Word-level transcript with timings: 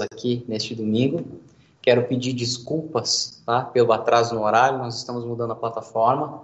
aqui 0.00 0.44
neste 0.48 0.74
domingo. 0.74 1.24
Quero 1.82 2.04
pedir 2.04 2.32
desculpas 2.32 3.42
tá, 3.44 3.62
pelo 3.62 3.92
atraso 3.92 4.34
no 4.34 4.42
horário, 4.42 4.78
nós 4.78 4.96
estamos 4.96 5.24
mudando 5.24 5.52
a 5.52 5.56
plataforma 5.56 6.42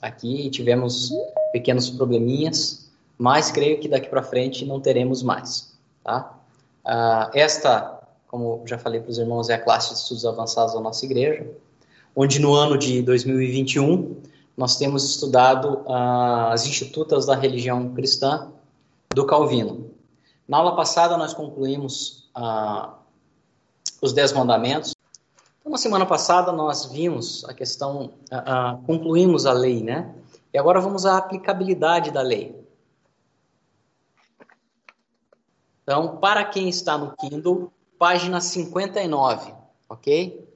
aqui 0.00 0.46
e 0.46 0.50
tivemos 0.50 1.12
pequenos 1.52 1.88
probleminhas, 1.88 2.90
mas 3.16 3.52
creio 3.52 3.78
que 3.78 3.88
daqui 3.88 4.08
para 4.08 4.22
frente 4.22 4.66
não 4.66 4.80
teremos 4.80 5.22
mais. 5.22 5.72
Tá? 6.02 6.36
Uh, 6.84 7.30
esta, 7.32 8.00
como 8.26 8.62
já 8.66 8.76
falei 8.76 9.00
para 9.00 9.10
os 9.10 9.18
irmãos, 9.18 9.48
é 9.48 9.54
a 9.54 9.58
classe 9.58 9.94
de 9.94 10.00
estudos 10.00 10.26
avançados 10.26 10.74
da 10.74 10.80
nossa 10.80 11.04
igreja, 11.04 11.46
onde 12.16 12.40
no 12.40 12.52
ano 12.54 12.76
de 12.76 13.02
2021 13.02 14.16
nós 14.56 14.76
temos 14.76 15.08
estudado 15.08 15.84
uh, 15.86 16.50
as 16.50 16.66
institutas 16.66 17.26
da 17.26 17.36
religião 17.36 17.94
cristã 17.94 18.50
do 19.14 19.24
Calvino. 19.24 19.90
Na 20.48 20.58
aula 20.58 20.74
passada 20.74 21.16
nós 21.16 21.32
concluímos 21.32 22.21
uh, 22.36 22.92
os 24.00 24.12
Dez 24.12 24.32
Mandamentos. 24.32 24.94
Então, 25.60 25.72
na 25.72 25.78
semana 25.78 26.04
passada 26.04 26.52
nós 26.52 26.86
vimos 26.86 27.44
a 27.44 27.54
questão, 27.54 28.12
uh, 28.32 28.82
concluímos 28.86 29.46
a 29.46 29.52
lei, 29.52 29.82
né? 29.82 30.14
E 30.52 30.58
agora 30.58 30.80
vamos 30.80 31.06
à 31.06 31.16
aplicabilidade 31.16 32.10
da 32.10 32.20
lei. 32.20 32.60
Então, 35.82 36.16
para 36.16 36.44
quem 36.44 36.68
está 36.68 36.96
no 36.96 37.16
Kindle, 37.16 37.72
página 37.98 38.40
59, 38.40 39.54
ok? 39.88 40.51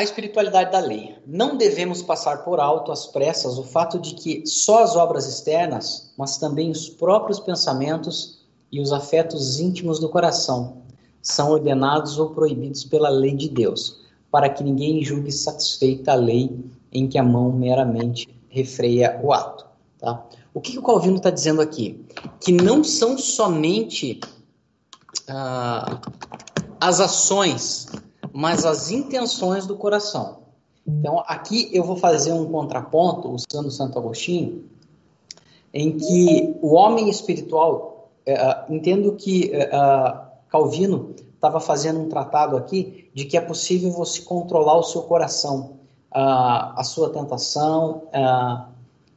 A 0.00 0.02
espiritualidade 0.02 0.72
da 0.72 0.78
lei. 0.78 1.14
Não 1.26 1.58
devemos 1.58 2.00
passar 2.00 2.42
por 2.42 2.58
alto 2.58 2.90
às 2.90 3.06
pressas 3.06 3.58
o 3.58 3.62
fato 3.62 3.98
de 3.98 4.14
que 4.14 4.46
só 4.46 4.82
as 4.82 4.96
obras 4.96 5.26
externas, 5.26 6.10
mas 6.16 6.38
também 6.38 6.70
os 6.70 6.88
próprios 6.88 7.38
pensamentos 7.38 8.38
e 8.72 8.80
os 8.80 8.94
afetos 8.94 9.60
íntimos 9.60 10.00
do 10.00 10.08
coração 10.08 10.78
são 11.20 11.50
ordenados 11.50 12.18
ou 12.18 12.30
proibidos 12.30 12.82
pela 12.82 13.10
lei 13.10 13.34
de 13.34 13.50
Deus, 13.50 14.00
para 14.30 14.48
que 14.48 14.64
ninguém 14.64 15.04
julgue 15.04 15.30
satisfeita 15.30 16.12
a 16.12 16.14
lei 16.14 16.58
em 16.90 17.06
que 17.06 17.18
a 17.18 17.22
mão 17.22 17.52
meramente 17.52 18.26
refreia 18.48 19.20
o 19.22 19.34
ato. 19.34 19.66
Tá? 19.98 20.24
O 20.54 20.62
que, 20.62 20.72
que 20.72 20.78
o 20.78 20.82
Calvino 20.82 21.18
está 21.18 21.28
dizendo 21.28 21.60
aqui? 21.60 22.02
Que 22.40 22.52
não 22.52 22.82
são 22.82 23.18
somente 23.18 24.18
ah, 25.28 26.00
as 26.80 27.00
ações 27.00 27.86
mas 28.32 28.64
as 28.64 28.90
intenções 28.90 29.66
do 29.66 29.76
coração. 29.76 30.40
Então, 30.86 31.22
aqui 31.26 31.68
eu 31.72 31.84
vou 31.84 31.96
fazer 31.96 32.32
um 32.32 32.50
contraponto, 32.50 33.28
usando 33.28 33.70
Santo 33.70 33.98
Agostinho, 33.98 34.64
em 35.72 35.96
que 35.96 36.56
o 36.60 36.74
homem 36.74 37.08
espiritual, 37.08 38.10
é, 38.26 38.64
entendo 38.68 39.12
que 39.12 39.50
é, 39.52 39.68
Calvino 40.48 41.14
estava 41.34 41.60
fazendo 41.60 42.00
um 42.00 42.08
tratado 42.08 42.56
aqui 42.56 43.08
de 43.14 43.24
que 43.24 43.36
é 43.36 43.40
possível 43.40 43.90
você 43.92 44.22
controlar 44.22 44.76
o 44.76 44.82
seu 44.82 45.02
coração, 45.02 45.76
a, 46.10 46.80
a 46.80 46.84
sua 46.84 47.10
tentação, 47.10 48.02
a, 48.12 48.68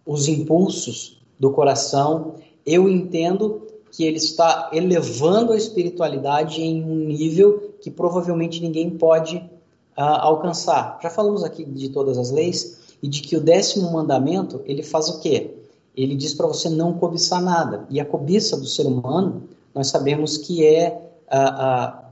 os 0.05 0.27
impulsos 0.27 1.21
do 1.39 1.51
coração. 1.51 2.35
Eu 2.65 2.87
entendo 2.87 3.62
que 3.93 4.03
ele 4.03 4.17
está 4.17 4.71
elevando 4.73 5.53
a 5.53 5.55
espiritualidade 5.55 6.59
em 6.59 6.83
um 6.83 7.05
nível 7.05 7.75
que 7.79 7.91
provavelmente 7.91 8.59
ninguém 8.59 8.89
pode 8.89 9.37
uh, 9.37 10.01
alcançar. 10.01 10.97
Já 11.01 11.11
falamos 11.11 11.43
aqui 11.43 11.63
de 11.63 11.89
todas 11.89 12.17
as 12.17 12.31
leis 12.31 12.97
e 13.03 13.07
de 13.07 13.21
que 13.21 13.37
o 13.37 13.39
décimo 13.39 13.93
mandamento 13.93 14.61
ele 14.65 14.81
faz 14.81 15.09
o 15.09 15.19
quê? 15.19 15.53
Ele 15.95 16.15
diz 16.15 16.33
para 16.33 16.47
você 16.47 16.69
não 16.69 16.93
cobiçar 16.93 17.39
nada. 17.39 17.85
E 17.87 17.99
a 17.99 18.05
cobiça 18.05 18.57
do 18.57 18.65
ser 18.65 18.87
humano, 18.87 19.43
nós 19.75 19.89
sabemos 19.89 20.37
que 20.37 20.65
é 20.65 20.99
uh, 21.31 21.91
uh, 21.91 22.03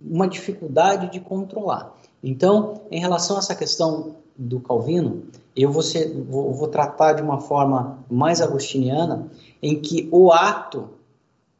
uma 0.00 0.26
dificuldade 0.26 1.12
de 1.12 1.20
controlar. 1.20 1.94
Então, 2.24 2.80
em 2.90 2.98
relação 2.98 3.36
a 3.36 3.38
essa 3.38 3.54
questão 3.54 4.16
do 4.36 4.58
Calvino, 4.58 5.22
eu 5.54 5.70
vou, 5.70 5.82
ser, 5.82 6.12
vou, 6.28 6.52
vou 6.52 6.66
tratar 6.66 7.12
de 7.12 7.22
uma 7.22 7.40
forma 7.40 8.00
mais 8.10 8.40
agostiniana, 8.40 9.30
em 9.62 9.80
que 9.80 10.08
o 10.10 10.32
ato 10.32 10.88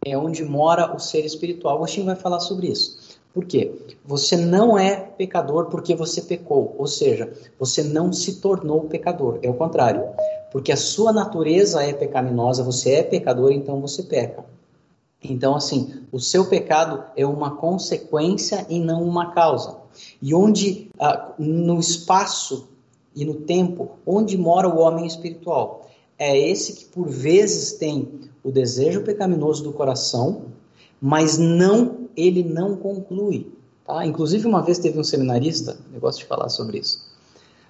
é 0.04 0.16
onde 0.16 0.44
mora 0.44 0.94
o 0.94 0.98
ser 0.98 1.25
espiritual. 1.25 1.76
Agostinho 1.76 2.06
vai 2.06 2.16
falar 2.16 2.41
sobre 2.41 2.69
isso. 2.69 3.19
Por 3.32 3.44
quê? 3.44 3.72
Você 4.04 4.37
não 4.37 4.78
é 4.78 4.94
pecador 4.94 5.66
porque 5.66 5.94
você 5.94 6.22
pecou, 6.22 6.75
ou 6.78 6.87
seja, 6.87 7.32
você 7.59 7.82
não 7.82 8.12
se 8.12 8.41
tornou 8.41 8.82
pecador, 8.82 9.41
é 9.42 9.50
o 9.50 9.54
contrário. 9.54 10.04
Porque 10.53 10.70
a 10.70 10.76
sua 10.76 11.12
natureza 11.12 11.82
é 11.82 11.92
pecaminosa, 11.92 12.62
você 12.62 12.92
é 12.92 13.03
pecador, 13.03 13.50
então 13.50 13.81
você 13.81 14.04
peca. 14.04 14.44
Então, 15.20 15.56
assim, 15.56 16.03
o 16.12 16.21
seu 16.21 16.48
pecado 16.48 17.03
é 17.16 17.26
uma 17.26 17.56
consequência 17.56 18.65
e 18.69 18.78
não 18.78 19.03
uma 19.03 19.32
causa. 19.32 19.78
E 20.22 20.32
onde, 20.32 20.91
ah, 21.00 21.32
no 21.38 21.81
espaço 21.81 22.69
e 23.16 23.25
no 23.25 23.34
tempo, 23.34 23.92
onde 24.06 24.36
mora 24.36 24.69
o 24.69 24.78
homem 24.78 25.06
espiritual? 25.06 25.84
É 26.19 26.36
esse 26.38 26.75
que 26.75 26.84
por 26.86 27.08
vezes 27.08 27.72
tem 27.72 28.20
o 28.42 28.50
desejo 28.50 29.02
pecaminoso 29.02 29.62
do 29.64 29.72
coração, 29.72 30.47
mas 31.00 31.38
não 31.38 32.04
ele 32.16 32.42
não 32.42 32.76
conclui. 32.76 33.52
Tá? 33.84 34.04
Inclusive, 34.06 34.47
uma 34.47 34.62
vez 34.62 34.78
teve 34.78 34.98
um 34.98 35.04
seminarista, 35.04 35.76
eu 35.92 36.00
gosto 36.00 36.19
de 36.20 36.24
falar 36.24 36.48
sobre 36.48 36.78
isso, 36.78 37.06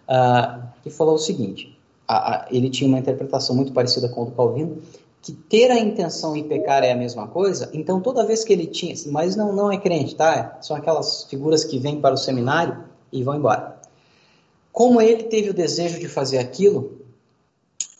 uh, 0.09 0.62
que 0.83 0.91
falou 0.91 1.15
o 1.15 1.19
seguinte: 1.19 1.77
a, 2.06 2.16
a, 2.34 2.49
ele 2.50 2.71
tinha 2.71 2.88
uma 2.88 2.99
interpretação 2.99 3.56
muito 3.56 3.72
parecida 3.72 4.09
com 4.09 4.22
o 4.22 4.27
do 4.27 4.33
Calvino, 4.33 4.78
que 5.22 5.33
ter 5.33 5.71
a 5.71 5.78
intenção 5.78 6.37
e 6.37 6.44
pecar 6.44 6.84
é 6.84 6.93
a 6.93 6.97
mesma 6.97 7.27
coisa, 7.27 7.71
então 7.72 8.00
toda 8.00 8.27
vez 8.27 8.44
que 8.44 8.53
ele 8.53 8.66
tinha, 8.66 8.94
mas 9.06 9.34
não, 9.34 9.53
não 9.53 9.72
é 9.72 9.78
crente, 9.78 10.15
tá? 10.15 10.59
São 10.60 10.77
aquelas 10.77 11.25
figuras 11.25 11.65
que 11.65 11.78
vêm 11.78 12.00
para 12.00 12.15
o 12.15 12.19
seminário 12.19 12.84
e 13.10 13.22
vão 13.22 13.34
embora. 13.34 13.81
Como 14.71 15.00
ele 15.00 15.25
teve 15.25 15.50
o 15.50 15.54
desejo 15.54 15.99
de 15.99 16.09
fazer 16.09 16.38
aquilo, 16.38 16.99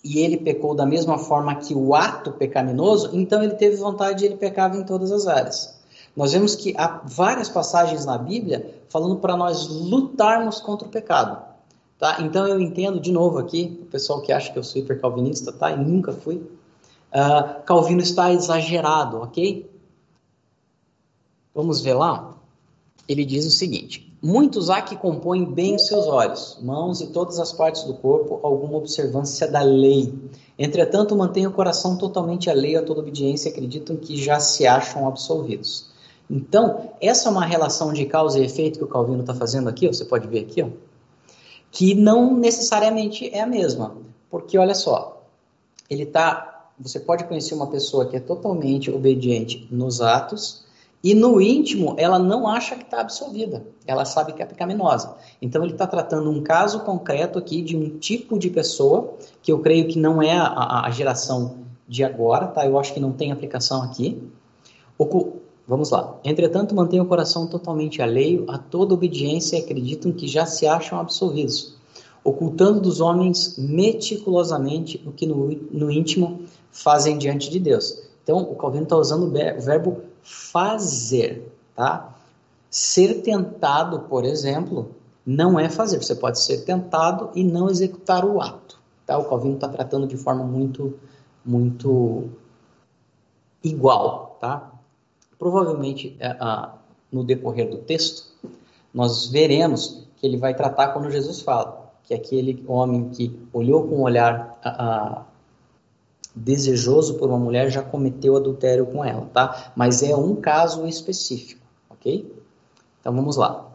e 0.05 0.19
ele 0.21 0.37
pecou 0.37 0.75
da 0.75 0.85
mesma 0.85 1.17
forma 1.17 1.55
que 1.55 1.75
o 1.75 1.95
ato 1.95 2.33
pecaminoso, 2.33 3.11
então 3.15 3.43
ele 3.43 3.55
teve 3.55 3.77
vontade 3.77 4.23
e 4.23 4.27
ele 4.27 4.37
pecava 4.37 4.77
em 4.77 4.85
todas 4.85 5.11
as 5.11 5.27
áreas. 5.27 5.75
Nós 6.15 6.33
vemos 6.33 6.55
que 6.55 6.75
há 6.77 7.01
várias 7.05 7.49
passagens 7.49 8.05
na 8.05 8.19
Bíblia 8.19 8.83
falando 8.89 9.17
para 9.17 9.37
nós 9.37 9.67
lutarmos 9.67 10.61
contra 10.61 10.87
o 10.87 10.91
pecado. 10.91 11.43
Tá? 11.99 12.19
Então 12.21 12.47
eu 12.47 12.61
entendo, 12.61 13.01
de 13.01 13.11
novo 13.11 13.39
aqui, 13.39 13.81
o 13.83 13.87
pessoal 13.87 14.21
que 14.21 14.31
acha 14.31 14.53
que 14.53 14.59
eu 14.59 14.63
sou 14.63 14.83
hipercalvinista, 14.83 15.51
tá? 15.53 15.73
e 15.73 15.77
nunca 15.77 16.13
fui, 16.13 16.37
uh, 16.37 17.63
Calvino 17.65 18.03
está 18.03 18.33
exagerado, 18.33 19.23
ok? 19.23 19.69
Vamos 21.55 21.81
ver 21.81 21.95
lá? 21.95 22.35
Ele 23.09 23.25
diz 23.25 23.47
o 23.47 23.51
seguinte: 23.51 24.14
Muitos 24.27 24.71
há 24.71 24.81
que 24.81 24.97
compõem 24.97 25.45
bem 25.45 25.77
os 25.77 25.87
seus 25.87 26.07
olhos, 26.07 26.57
mãos 26.63 27.03
e 27.03 27.09
todas 27.09 27.39
as 27.39 27.53
partes 27.53 27.83
do 27.83 27.93
corpo 27.93 28.41
alguma 28.43 28.79
observância 28.79 29.47
da 29.47 29.61
lei. 29.61 30.15
Entretanto, 30.59 31.15
mantêm 31.15 31.47
o 31.47 31.53
coração 31.53 31.99
totalmente 31.99 32.49
alheio 32.49 32.79
a 32.79 32.83
toda 32.83 33.01
obediência 33.01 33.51
e 33.51 33.53
acreditam 33.53 33.97
que 33.97 34.17
já 34.17 34.41
se 34.41 34.67
acham 34.67 35.07
absolvidos. 35.07 35.91
Então, 36.31 36.93
essa 37.03 37.29
é 37.29 37.31
uma 37.33 37.45
relação 37.45 37.93
de 37.93 38.07
causa 38.07 38.39
e 38.39 38.47
efeito 38.47 38.79
que 38.79 38.85
o 38.87 38.89
Calvino 38.89 39.21
está 39.21 39.35
fazendo 39.35 39.69
aqui, 39.69 39.87
você 39.87 40.07
pode 40.07 40.27
ver 40.27 40.39
aqui, 40.39 40.63
ó, 40.63 40.69
que 41.71 41.95
não 41.95 42.35
necessariamente 42.35 43.29
é 43.29 43.43
a 43.43 43.47
mesma. 43.47 43.95
Porque, 44.31 44.57
olha 44.57 44.75
só, 44.75 45.23
ele 45.91 46.07
tá. 46.07 46.71
Você 46.81 46.99
pode 46.99 47.25
conhecer 47.25 47.55
uma 47.55 47.67
pessoa 47.67 48.07
que 48.07 48.17
é 48.17 48.21
totalmente 48.21 48.91
obediente 48.91 49.69
nos 49.71 50.01
atos, 50.01 50.64
e 51.05 51.15
no 51.15 51.39
íntimo, 51.39 51.95
ela 51.99 52.19
não 52.19 52.49
acha 52.49 52.77
que 52.77 52.83
está 52.83 53.03
absolvida, 53.03 53.63
ela 53.87 54.07
sabe 54.07 54.33
que 54.33 54.43
é 54.43 54.47
pecaminosa. 54.47 55.15
Então, 55.43 55.63
ele 55.63 55.75
está 55.75 55.87
tratando 55.87 56.31
um 56.31 56.43
caso 56.43 56.81
concreto 56.81 57.39
aqui 57.39 57.61
de 57.61 57.77
um 57.77 57.99
tipo 57.99 58.39
de 58.39 58.49
pessoa, 58.49 59.13
que 59.43 59.53
eu 59.53 59.59
creio 59.59 59.87
que 59.87 59.99
não 59.99 60.23
é 60.23 60.33
a, 60.33 60.87
a 60.87 60.91
geração 60.91 61.57
de 61.87 62.03
agora, 62.03 62.47
tá? 62.47 62.65
Eu 62.65 62.79
acho 62.79 62.95
que 62.95 63.01
não 63.01 63.13
tem 63.13 63.31
aplicação 63.31 63.83
aqui. 63.83 64.19
O, 64.97 65.33
vamos 65.69 65.91
lá. 65.91 66.19
Entretanto, 66.25 66.75
mantém 66.75 67.03
o 67.03 67.05
coração 67.05 67.47
totalmente 67.47 68.01
alheio 68.01 68.47
a 68.49 68.57
toda 68.57 68.95
obediência 68.95 69.59
e 69.59 69.61
acreditam 69.61 70.11
que 70.11 70.27
já 70.27 70.47
se 70.47 70.67
acham 70.67 70.99
absolvidos, 70.99 71.77
ocultando 72.25 72.81
dos 72.81 73.03
homens 73.03 73.59
meticulosamente 73.59 75.03
o 75.07 75.13
que 75.13 75.27
no, 75.27 75.49
no 75.71 75.91
íntimo 75.91 76.41
fazem 76.73 77.19
diante 77.19 77.51
de 77.51 77.61
Deus. 77.61 78.03
Então, 78.23 78.39
o 78.39 78.55
Calvino 78.55 78.85
está 78.85 78.97
usando 78.97 79.27
o 79.27 79.31
verbo 79.31 80.14
fazer, 80.25 81.53
tá? 81.77 82.17
Ser 82.71 83.23
tentado, 83.23 84.01
por 84.01 84.25
exemplo, 84.25 84.91
não 85.25 85.61
é 85.61 85.69
fazer. 85.69 86.03
Você 86.03 86.15
pode 86.15 86.41
ser 86.41 86.65
tentado 86.65 87.31
e 87.35 87.45
não 87.45 87.71
executar 87.71 88.25
o 88.25 88.41
ato. 88.41 88.81
Tá? 89.07 89.19
O 89.19 89.29
Calvino 89.29 89.55
está 89.55 89.69
tratando 89.69 90.07
de 90.07 90.17
forma 90.17 90.43
muito, 90.43 90.99
muito 91.45 92.31
igual, 93.63 94.39
tá? 94.41 94.73
Provavelmente, 95.39 96.17
é, 96.19 96.37
no 97.13 97.23
decorrer 97.23 97.71
do 97.71 97.79
texto, 97.79 98.33
nós 98.93 99.27
veremos 99.27 100.07
que 100.17 100.27
ele 100.27 100.39
vai 100.39 100.55
tratar 100.55 100.89
quando 100.89 101.11
Jesus 101.11 101.43
fala 101.43 101.93
que 102.05 102.15
aquele 102.15 102.65
homem 102.67 103.11
que 103.11 103.39
olhou 103.53 103.87
com 103.87 103.97
um 103.97 104.03
olhar 104.03 104.59
desejoso 106.35 107.15
por 107.15 107.29
uma 107.29 107.39
mulher 107.39 107.71
já 107.71 107.83
cometeu 107.83 108.37
adultério 108.37 108.87
com 108.87 109.05
ela, 109.05 109.27
tá? 109.33 109.73
Mas 109.77 110.03
é 110.03 110.17
um 110.17 110.37
caso 110.37 110.87
específico, 110.87 111.65
ok? 111.89 112.35
Então 113.01 113.15
vamos 113.15 113.37
lá. 113.37 113.71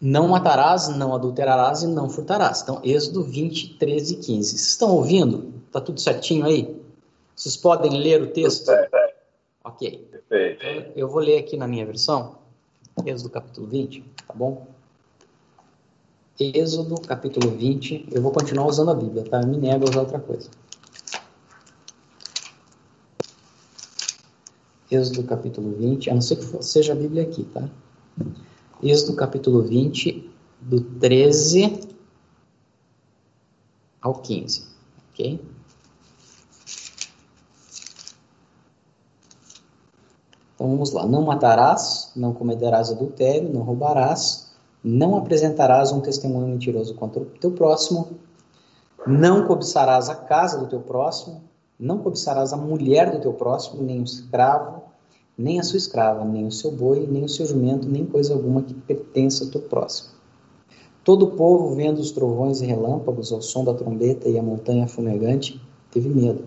Não 0.00 0.28
matarás, 0.28 0.88
não 0.88 1.14
adulterarás 1.14 1.82
e 1.82 1.86
não 1.86 2.08
furtarás. 2.08 2.62
Então, 2.62 2.80
Êxodo 2.84 3.22
20, 3.22 3.78
13 3.78 4.14
e 4.14 4.16
15. 4.16 4.50
Vocês 4.50 4.62
estão 4.62 4.90
ouvindo? 4.90 5.54
Tá 5.72 5.80
tudo 5.80 6.00
certinho 6.00 6.44
aí? 6.44 6.76
Vocês 7.34 7.56
podem 7.56 7.98
ler 7.98 8.22
o 8.22 8.26
texto? 8.28 8.70
Ok. 9.64 10.08
Perfeito. 10.28 10.92
Eu 10.96 11.08
vou 11.08 11.20
ler 11.20 11.38
aqui 11.38 11.56
na 11.56 11.66
minha 11.66 11.86
versão, 11.86 12.36
Êxodo 13.04 13.30
capítulo 13.30 13.66
20, 13.66 14.02
tá 14.26 14.34
bom? 14.34 14.66
Êxodo 16.38 17.00
capítulo 17.00 17.56
20, 17.56 18.08
eu 18.12 18.20
vou 18.20 18.30
continuar 18.30 18.66
usando 18.66 18.90
a 18.90 18.94
Bíblia, 18.94 19.24
tá? 19.24 19.40
Eu 19.40 19.46
me 19.46 19.56
nego 19.56 19.86
a 19.86 19.90
usar 19.90 20.00
outra 20.00 20.20
coisa. 20.20 20.50
Êxodo 24.90 25.22
capítulo 25.22 25.74
20, 25.74 26.10
a 26.10 26.14
não 26.14 26.20
ser 26.20 26.36
que 26.36 26.62
seja 26.62 26.92
a 26.92 26.96
Bíblia 26.96 27.22
aqui, 27.22 27.44
tá? 27.44 27.66
Êxodo 28.82 29.16
capítulo 29.16 29.62
20, 29.62 30.30
do 30.60 30.82
13 30.82 31.88
ao 34.02 34.14
15, 34.14 34.66
ok? 35.12 35.40
Então 40.54 40.68
vamos 40.68 40.92
lá. 40.92 41.06
Não 41.06 41.22
matarás, 41.22 42.12
não 42.14 42.34
cometerás 42.34 42.90
adultério, 42.90 43.50
não 43.50 43.62
roubarás, 43.62 44.45
não 44.86 45.16
apresentarás 45.16 45.90
um 45.90 46.00
testemunho 46.00 46.46
mentiroso 46.46 46.94
contra 46.94 47.20
o 47.20 47.24
teu 47.24 47.50
próximo, 47.50 48.06
não 49.04 49.44
cobiçarás 49.44 50.08
a 50.08 50.14
casa 50.14 50.58
do 50.58 50.68
teu 50.68 50.80
próximo, 50.80 51.42
não 51.78 51.98
cobiçarás 51.98 52.52
a 52.52 52.56
mulher 52.56 53.10
do 53.10 53.20
teu 53.20 53.32
próximo, 53.32 53.82
nem 53.82 54.00
o 54.00 54.04
escravo, 54.04 54.84
nem 55.36 55.58
a 55.58 55.64
sua 55.64 55.76
escrava, 55.76 56.24
nem 56.24 56.46
o 56.46 56.52
seu 56.52 56.70
boi, 56.70 57.04
nem 57.04 57.24
o 57.24 57.28
seu 57.28 57.46
jumento, 57.46 57.88
nem 57.88 58.06
coisa 58.06 58.32
alguma 58.32 58.62
que 58.62 58.74
pertença 58.74 59.44
ao 59.44 59.50
teu 59.50 59.62
próximo. 59.62 60.10
Todo 61.02 61.24
o 61.24 61.30
povo, 61.32 61.74
vendo 61.74 61.98
os 61.98 62.12
trovões 62.12 62.60
e 62.60 62.66
relâmpagos, 62.66 63.32
ao 63.32 63.42
som 63.42 63.64
da 63.64 63.74
trombeta 63.74 64.28
e 64.28 64.38
a 64.38 64.42
montanha 64.42 64.86
fumegante, 64.86 65.60
teve 65.90 66.08
medo. 66.08 66.44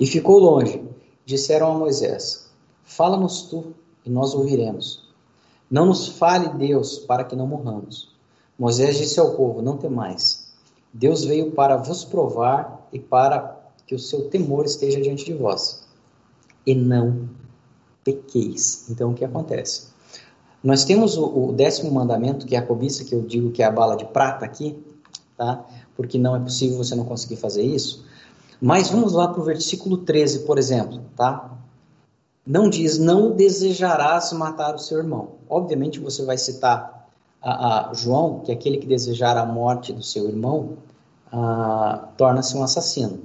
E 0.00 0.06
ficou 0.06 0.38
longe. 0.38 0.82
Disseram 1.26 1.72
a 1.72 1.78
Moisés: 1.78 2.50
Fala-nos 2.84 3.42
tu, 3.42 3.74
e 4.04 4.10
nós 4.10 4.34
ouviremos. 4.34 5.05
Não 5.70 5.86
nos 5.86 6.08
fale 6.08 6.48
Deus, 6.50 6.98
para 6.98 7.24
que 7.24 7.34
não 7.34 7.46
morramos. 7.46 8.14
Moisés 8.58 8.96
disse 8.96 9.18
ao 9.18 9.34
povo: 9.34 9.60
Não 9.60 9.76
temais. 9.76 10.46
Deus 10.92 11.24
veio 11.24 11.50
para 11.50 11.76
vos 11.76 12.04
provar 12.04 12.88
e 12.92 12.98
para 12.98 13.56
que 13.86 13.94
o 13.94 13.98
seu 13.98 14.28
temor 14.28 14.64
esteja 14.64 15.00
diante 15.00 15.24
de 15.24 15.34
vós. 15.34 15.86
E 16.64 16.74
não 16.74 17.28
pequeis. 18.02 18.88
Então, 18.88 19.10
o 19.10 19.14
que 19.14 19.24
acontece? 19.24 19.88
Nós 20.62 20.84
temos 20.84 21.16
o, 21.16 21.48
o, 21.48 21.52
décimo 21.52 21.92
mandamento, 21.92 22.46
que 22.46 22.56
é 22.56 22.58
a 22.58 22.62
cobiça, 22.62 23.04
que 23.04 23.14
eu 23.14 23.22
digo 23.22 23.50
que 23.50 23.62
é 23.62 23.66
a 23.66 23.70
bala 23.70 23.96
de 23.96 24.04
prata 24.06 24.44
aqui, 24.44 24.82
tá? 25.36 25.64
Porque 25.94 26.18
não 26.18 26.34
é 26.34 26.40
possível 26.40 26.78
você 26.78 26.94
não 26.94 27.04
conseguir 27.04 27.36
fazer 27.36 27.62
isso. 27.62 28.04
Mas 28.60 28.88
vamos 28.88 29.12
lá 29.12 29.28
para 29.28 29.40
o 29.40 29.44
versículo 29.44 29.98
13, 29.98 30.40
por 30.40 30.58
exemplo, 30.58 31.02
tá? 31.14 31.56
Não 32.46 32.70
diz, 32.70 32.96
não 32.96 33.32
desejarás 33.32 34.32
matar 34.32 34.74
o 34.76 34.78
seu 34.78 34.98
irmão. 34.98 35.32
Obviamente 35.48 35.98
você 35.98 36.24
vai 36.24 36.38
citar 36.38 37.08
a, 37.42 37.90
a 37.90 37.94
João, 37.94 38.40
que 38.40 38.52
é 38.52 38.54
aquele 38.54 38.78
que 38.78 38.86
desejar 38.86 39.36
a 39.36 39.44
morte 39.44 39.92
do 39.92 40.02
seu 40.02 40.28
irmão, 40.28 40.76
ah, 41.32 42.08
torna-se 42.16 42.56
um 42.56 42.62
assassino. 42.62 43.18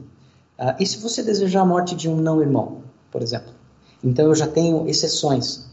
Ah, 0.57 0.75
e 0.79 0.85
se 0.85 0.97
você 0.97 1.21
desejar 1.21 1.62
a 1.62 1.65
morte 1.65 1.95
de 1.95 2.09
um 2.09 2.15
não-irmão, 2.15 2.81
por 3.12 3.21
exemplo? 3.21 3.53
Então 4.03 4.25
eu 4.25 4.33
já 4.33 4.47
tenho 4.47 4.88
exceções. 4.88 5.65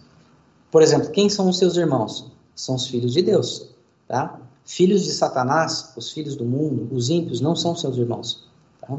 Por 0.70 0.82
exemplo, 0.82 1.10
quem 1.10 1.30
são 1.30 1.48
os 1.48 1.56
seus 1.56 1.76
irmãos? 1.76 2.30
São 2.54 2.74
os 2.74 2.86
filhos 2.86 3.14
de 3.14 3.22
Deus, 3.22 3.70
tá? 4.06 4.38
Filhos 4.64 5.04
de 5.04 5.12
Satanás, 5.12 5.92
os 5.96 6.12
filhos 6.12 6.36
do 6.36 6.44
mundo, 6.44 6.94
os 6.94 7.08
ímpios 7.08 7.40
não 7.40 7.56
são 7.56 7.74
seus 7.74 7.96
irmãos, 7.96 8.46
tá? 8.80 8.98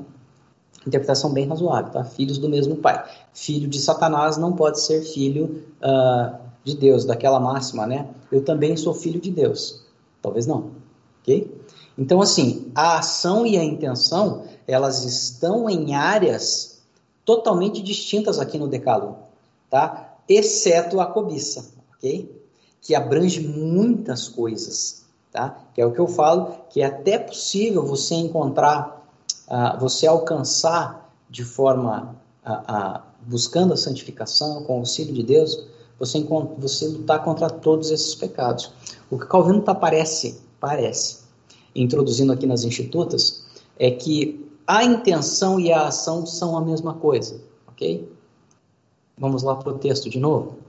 Interpretação 0.85 1.31
bem 1.31 1.47
razoável, 1.47 1.91
tá? 1.91 2.03
Filhos 2.03 2.37
do 2.37 2.49
mesmo 2.49 2.75
pai. 2.77 3.03
Filho 3.33 3.67
de 3.67 3.79
Satanás 3.79 4.37
não 4.37 4.53
pode 4.53 4.79
ser 4.79 5.01
filho 5.01 5.63
uh, 5.83 6.37
de 6.63 6.75
Deus, 6.75 7.05
daquela 7.05 7.39
máxima, 7.39 7.85
né? 7.85 8.07
Eu 8.31 8.43
também 8.43 8.75
sou 8.77 8.93
filho 8.93 9.19
de 9.19 9.31
Deus. 9.31 9.83
Talvez 10.21 10.45
não, 10.45 10.71
ok? 11.21 11.59
Então, 11.97 12.21
assim, 12.21 12.71
a 12.73 12.99
ação 12.99 13.45
e 13.45 13.57
a 13.57 13.63
intenção, 13.63 14.45
elas 14.65 15.03
estão 15.03 15.69
em 15.69 15.95
áreas 15.95 16.81
totalmente 17.25 17.81
distintas 17.81 18.39
aqui 18.39 18.57
no 18.57 18.67
Decálogo, 18.67 19.17
tá? 19.69 20.17
Exceto 20.27 20.99
a 20.99 21.05
cobiça, 21.05 21.73
ok? 21.93 22.43
Que 22.81 22.95
abrange 22.95 23.45
muitas 23.45 24.27
coisas, 24.27 25.05
tá? 25.31 25.59
Que 25.73 25.81
é 25.81 25.85
o 25.85 25.91
que 25.91 25.99
eu 25.99 26.07
falo, 26.07 26.55
que 26.69 26.81
é 26.81 26.85
até 26.85 27.19
possível 27.19 27.85
você 27.85 28.15
encontrar, 28.15 28.98
uh, 29.49 29.79
você 29.79 30.07
alcançar 30.07 31.11
de 31.29 31.43
forma, 31.43 32.15
uh, 32.45 32.51
uh, 32.51 33.01
buscando 33.23 33.73
a 33.73 33.77
santificação, 33.77 34.63
com 34.63 34.75
o 34.75 34.79
auxílio 34.79 35.13
de 35.13 35.23
Deus, 35.23 35.67
você, 35.97 36.25
você 36.57 36.87
lutar 36.87 37.23
contra 37.23 37.49
todos 37.49 37.91
esses 37.91 38.15
pecados. 38.15 38.71
O 39.11 39.17
que 39.17 39.25
Calvino 39.25 39.61
tá, 39.61 39.75
parece, 39.75 40.39
parece, 40.59 41.19
introduzindo 41.75 42.31
aqui 42.31 42.47
nas 42.47 42.63
institutas, 42.63 43.43
é 43.77 43.91
que 43.91 44.49
a 44.65 44.83
intenção 44.83 45.59
e 45.59 45.71
a 45.71 45.87
ação 45.87 46.25
são 46.25 46.57
a 46.57 46.61
mesma 46.61 46.93
coisa, 46.93 47.41
ok? 47.67 48.09
Vamos 49.17 49.43
lá 49.43 49.55
para 49.55 49.73
o 49.73 49.77
texto 49.77 50.09
de 50.09 50.19
novo. 50.19 50.59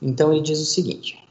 Então 0.00 0.32
ele 0.32 0.42
diz 0.42 0.58
o 0.58 0.64
seguinte: 0.64 1.22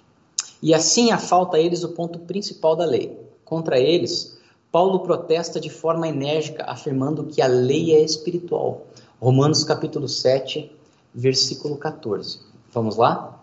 E 0.62 0.74
assim 0.74 1.12
afalta 1.12 1.58
a 1.58 1.60
eles 1.60 1.84
o 1.84 1.90
ponto 1.90 2.20
principal 2.20 2.76
da 2.76 2.86
lei. 2.86 3.20
Contra 3.44 3.78
eles, 3.78 4.38
Paulo 4.72 5.00
protesta 5.00 5.60
de 5.60 5.70
forma 5.70 6.08
enérgica, 6.08 6.64
afirmando 6.64 7.26
que 7.26 7.42
a 7.42 7.48
lei 7.48 7.94
é 7.94 8.02
espiritual. 8.02 8.88
Romanos 9.20 9.66
capítulo 9.66 10.08
7, 10.08 10.72
versículo 11.14 11.76
14. 11.76 12.40
Vamos 12.72 12.96
lá? 12.96 13.38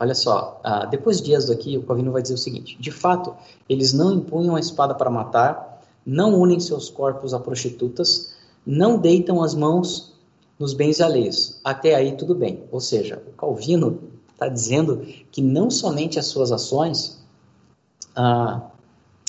Olha 0.00 0.14
só, 0.14 0.60
uh, 0.64 0.88
depois 0.88 1.20
de 1.20 1.32
Êxodo 1.32 1.52
aqui, 1.52 1.76
o 1.76 1.82
Calvino 1.82 2.10
vai 2.10 2.22
dizer 2.22 2.34
o 2.34 2.38
seguinte: 2.38 2.76
de 2.80 2.90
fato, 2.90 3.34
eles 3.68 3.92
não 3.92 4.12
empunham 4.12 4.56
a 4.56 4.60
espada 4.60 4.94
para 4.94 5.10
matar, 5.10 5.82
não 6.04 6.40
unem 6.40 6.58
seus 6.58 6.88
corpos 6.88 7.32
a 7.34 7.38
prostitutas, 7.38 8.34
não 8.66 8.98
deitam 8.98 9.42
as 9.42 9.54
mãos 9.54 10.14
nos 10.58 10.72
bens 10.72 11.00
alheios. 11.00 11.60
Até 11.62 11.94
aí 11.94 12.16
tudo 12.16 12.34
bem. 12.34 12.64
Ou 12.72 12.80
seja, 12.80 13.22
o 13.28 13.32
Calvino 13.32 14.00
está 14.32 14.48
dizendo 14.48 15.06
que 15.30 15.42
não 15.42 15.70
somente 15.70 16.18
as 16.18 16.26
suas 16.26 16.50
ações, 16.50 17.23
uh, 18.16 18.60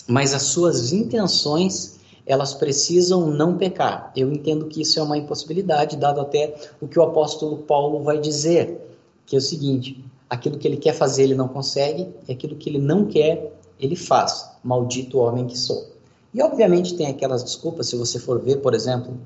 mas 0.07 0.33
as 0.33 0.43
suas 0.43 0.93
intenções, 0.93 1.99
elas 2.25 2.53
precisam 2.53 3.27
não 3.27 3.57
pecar. 3.57 4.11
Eu 4.15 4.31
entendo 4.31 4.65
que 4.65 4.81
isso 4.81 4.99
é 4.99 5.03
uma 5.03 5.17
impossibilidade, 5.17 5.97
dado 5.97 6.21
até 6.21 6.55
o 6.81 6.87
que 6.87 6.99
o 6.99 7.03
apóstolo 7.03 7.57
Paulo 7.57 8.03
vai 8.03 8.19
dizer, 8.19 8.79
que 9.25 9.35
é 9.35 9.39
o 9.39 9.41
seguinte: 9.41 10.03
aquilo 10.29 10.57
que 10.57 10.67
ele 10.67 10.77
quer 10.77 10.93
fazer 10.93 11.23
ele 11.23 11.35
não 11.35 11.47
consegue, 11.47 12.07
e 12.27 12.31
aquilo 12.31 12.55
que 12.55 12.69
ele 12.69 12.79
não 12.79 13.05
quer, 13.05 13.53
ele 13.79 13.95
faz. 13.95 14.49
Maldito 14.63 15.19
homem 15.19 15.45
que 15.45 15.57
sou. 15.57 15.95
E 16.33 16.41
obviamente 16.41 16.95
tem 16.95 17.07
aquelas 17.07 17.43
desculpas, 17.43 17.87
se 17.87 17.95
você 17.95 18.19
for 18.19 18.39
ver, 18.39 18.57
por 18.57 18.73
exemplo, 18.73 19.17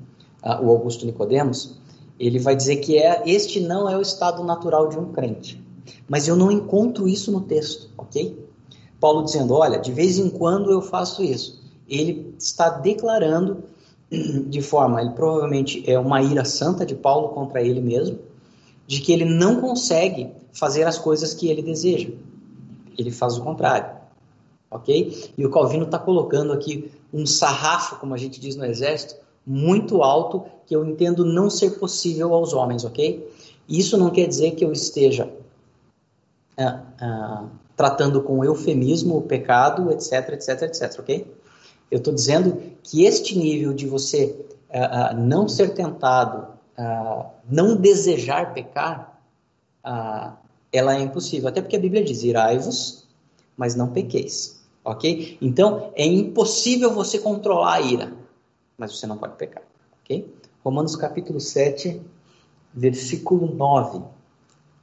uh, 0.44 0.64
o 0.64 0.70
Augusto 0.70 1.04
Nicodemos, 1.04 1.74
ele 2.18 2.38
vai 2.38 2.54
dizer 2.54 2.76
que 2.76 2.98
é 2.98 3.22
este 3.26 3.60
não 3.60 3.88
é 3.88 3.96
o 3.96 4.02
estado 4.02 4.44
natural 4.44 4.88
de 4.88 4.98
um 4.98 5.10
crente. 5.10 5.60
Mas 6.08 6.28
eu 6.28 6.36
não 6.36 6.50
encontro 6.52 7.08
isso 7.08 7.32
no 7.32 7.40
texto, 7.40 7.88
ok? 7.96 8.39
Paulo 9.00 9.24
dizendo, 9.24 9.54
olha, 9.54 9.78
de 9.78 9.90
vez 9.90 10.18
em 10.18 10.28
quando 10.28 10.70
eu 10.70 10.82
faço 10.82 11.22
isso. 11.22 11.60
Ele 11.88 12.34
está 12.38 12.68
declarando 12.68 13.64
de 14.10 14.60
forma, 14.60 15.00
ele 15.00 15.10
provavelmente 15.10 15.82
é 15.90 15.98
uma 15.98 16.22
ira 16.22 16.44
santa 16.44 16.84
de 16.84 16.94
Paulo 16.94 17.30
contra 17.30 17.62
ele 17.62 17.80
mesmo, 17.80 18.18
de 18.86 19.00
que 19.00 19.12
ele 19.12 19.24
não 19.24 19.60
consegue 19.60 20.30
fazer 20.52 20.84
as 20.84 20.98
coisas 20.98 21.32
que 21.32 21.48
ele 21.48 21.62
deseja. 21.62 22.10
Ele 22.98 23.10
faz 23.10 23.38
o 23.38 23.42
contrário. 23.42 23.98
Ok? 24.70 25.32
E 25.36 25.44
o 25.44 25.50
Calvino 25.50 25.84
está 25.84 25.98
colocando 25.98 26.52
aqui 26.52 26.92
um 27.12 27.26
sarrafo, 27.26 27.96
como 27.96 28.14
a 28.14 28.18
gente 28.18 28.38
diz 28.38 28.54
no 28.54 28.64
Exército, 28.64 29.16
muito 29.44 30.02
alto, 30.02 30.44
que 30.66 30.76
eu 30.76 30.84
entendo 30.84 31.24
não 31.24 31.50
ser 31.50 31.78
possível 31.78 32.32
aos 32.34 32.52
homens, 32.52 32.84
ok? 32.84 33.28
Isso 33.68 33.96
não 33.96 34.10
quer 34.10 34.28
dizer 34.28 34.52
que 34.52 34.64
eu 34.64 34.70
esteja 34.70 35.28
ah, 36.56 36.82
ah, 37.00 37.44
tratando 37.80 38.20
com 38.20 38.44
eufemismo 38.44 39.16
o 39.16 39.22
pecado, 39.22 39.90
etc, 39.90 40.34
etc, 40.34 40.62
etc, 40.64 40.98
ok? 40.98 41.34
Eu 41.90 41.96
estou 41.96 42.12
dizendo 42.12 42.60
que 42.82 43.04
este 43.06 43.38
nível 43.38 43.72
de 43.72 43.86
você 43.86 44.36
ah, 44.70 45.14
não 45.14 45.48
ser 45.48 45.72
tentado 45.72 46.46
não 47.48 47.76
desejar 47.76 48.52
pecar, 48.52 49.18
ela 50.70 50.94
é 50.94 51.00
impossível. 51.00 51.48
Até 51.48 51.62
porque 51.62 51.76
a 51.76 51.80
Bíblia 51.80 52.04
diz: 52.04 52.22
irai-vos, 52.22 53.06
mas 53.56 53.74
não 53.74 53.88
pequeis. 53.88 54.60
Ok? 54.84 55.38
Então, 55.40 55.90
é 55.94 56.04
impossível 56.04 56.92
você 56.92 57.18
controlar 57.18 57.74
a 57.76 57.80
ira, 57.80 58.12
mas 58.76 58.94
você 58.94 59.06
não 59.06 59.16
pode 59.16 59.36
pecar. 59.36 59.62
Ok? 60.02 60.34
Romanos 60.62 60.96
capítulo 60.96 61.40
7, 61.40 62.00
versículo 62.74 63.54
9. 63.54 64.02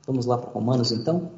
Vamos 0.07 0.25
lá 0.25 0.37
para 0.37 0.49
Romanos 0.49 0.91
então? 0.91 1.31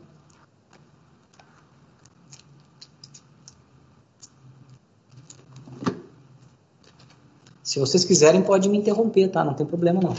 Se 7.70 7.78
vocês 7.78 8.04
quiserem, 8.04 8.42
pode 8.42 8.68
me 8.68 8.80
interromper, 8.80 9.28
tá? 9.28 9.46
Não 9.46 9.54
tem 9.54 9.64
problema 9.64 10.02
não. 10.02 10.16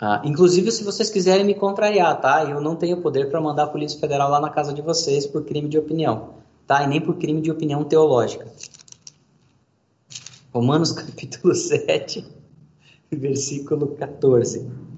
Ah, 0.00 0.22
inclusive, 0.24 0.72
se 0.72 0.82
vocês 0.82 1.10
quiserem 1.10 1.44
me 1.44 1.54
contrariar, 1.54 2.18
tá? 2.22 2.42
Eu 2.42 2.58
não 2.62 2.74
tenho 2.74 3.02
poder 3.02 3.28
para 3.28 3.38
mandar 3.38 3.64
a 3.64 3.66
Polícia 3.66 4.00
Federal 4.00 4.30
lá 4.30 4.40
na 4.40 4.48
casa 4.48 4.72
de 4.72 4.80
vocês 4.80 5.26
por 5.26 5.44
crime 5.44 5.68
de 5.68 5.76
opinião, 5.76 6.36
tá? 6.66 6.84
E 6.84 6.86
nem 6.86 7.02
por 7.02 7.18
crime 7.18 7.42
de 7.42 7.50
opinião 7.50 7.84
teológica. 7.84 8.50
Romanos 10.54 10.90
capítulo 10.96 11.54
7, 11.54 12.26
versículo 13.12 13.88
14. 13.88 14.95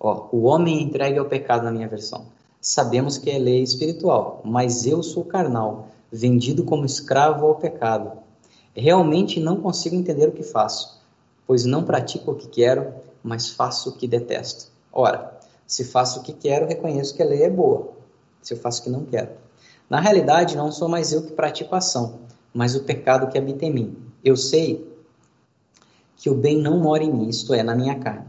Ó, 0.00 0.28
o 0.30 0.42
homem 0.44 0.82
entregue 0.82 1.18
ao 1.18 1.26
pecado 1.26 1.64
na 1.64 1.72
minha 1.72 1.88
versão. 1.88 2.26
Sabemos 2.60 3.18
que 3.18 3.30
é 3.30 3.38
lei 3.38 3.62
espiritual, 3.62 4.40
mas 4.44 4.86
eu 4.86 5.02
sou 5.02 5.24
carnal 5.24 5.88
vendido 6.10 6.64
como 6.64 6.86
escravo 6.86 7.46
ao 7.46 7.56
pecado. 7.56 8.12
Realmente 8.74 9.40
não 9.40 9.60
consigo 9.60 9.96
entender 9.96 10.28
o 10.28 10.32
que 10.32 10.42
faço, 10.42 11.00
pois 11.46 11.64
não 11.64 11.84
pratico 11.84 12.32
o 12.32 12.34
que 12.34 12.48
quero, 12.48 12.94
mas 13.22 13.50
faço 13.50 13.90
o 13.90 13.96
que 13.96 14.06
detesto. 14.06 14.70
Ora, 14.92 15.38
se 15.66 15.84
faço 15.84 16.20
o 16.20 16.22
que 16.22 16.32
quero, 16.32 16.66
reconheço 16.66 17.14
que 17.14 17.22
a 17.22 17.26
lei 17.26 17.42
é 17.42 17.50
boa. 17.50 17.92
Se 18.40 18.54
eu 18.54 18.58
faço 18.58 18.80
o 18.80 18.84
que 18.84 18.90
não 18.90 19.04
quero. 19.04 19.30
Na 19.90 20.00
realidade, 20.00 20.56
não 20.56 20.70
sou 20.70 20.88
mais 20.88 21.12
eu 21.12 21.22
que 21.22 21.32
pratico 21.32 21.74
a 21.74 21.78
ação, 21.78 22.20
mas 22.52 22.74
o 22.74 22.84
pecado 22.84 23.28
que 23.28 23.38
habita 23.38 23.64
em 23.64 23.72
mim. 23.72 23.96
Eu 24.22 24.36
sei 24.36 24.86
que 26.16 26.28
o 26.28 26.34
bem 26.34 26.56
não 26.56 26.78
mora 26.78 27.02
em 27.02 27.12
mim, 27.12 27.28
isto 27.28 27.54
é, 27.54 27.62
na 27.62 27.74
minha 27.74 27.98
carne, 27.98 28.27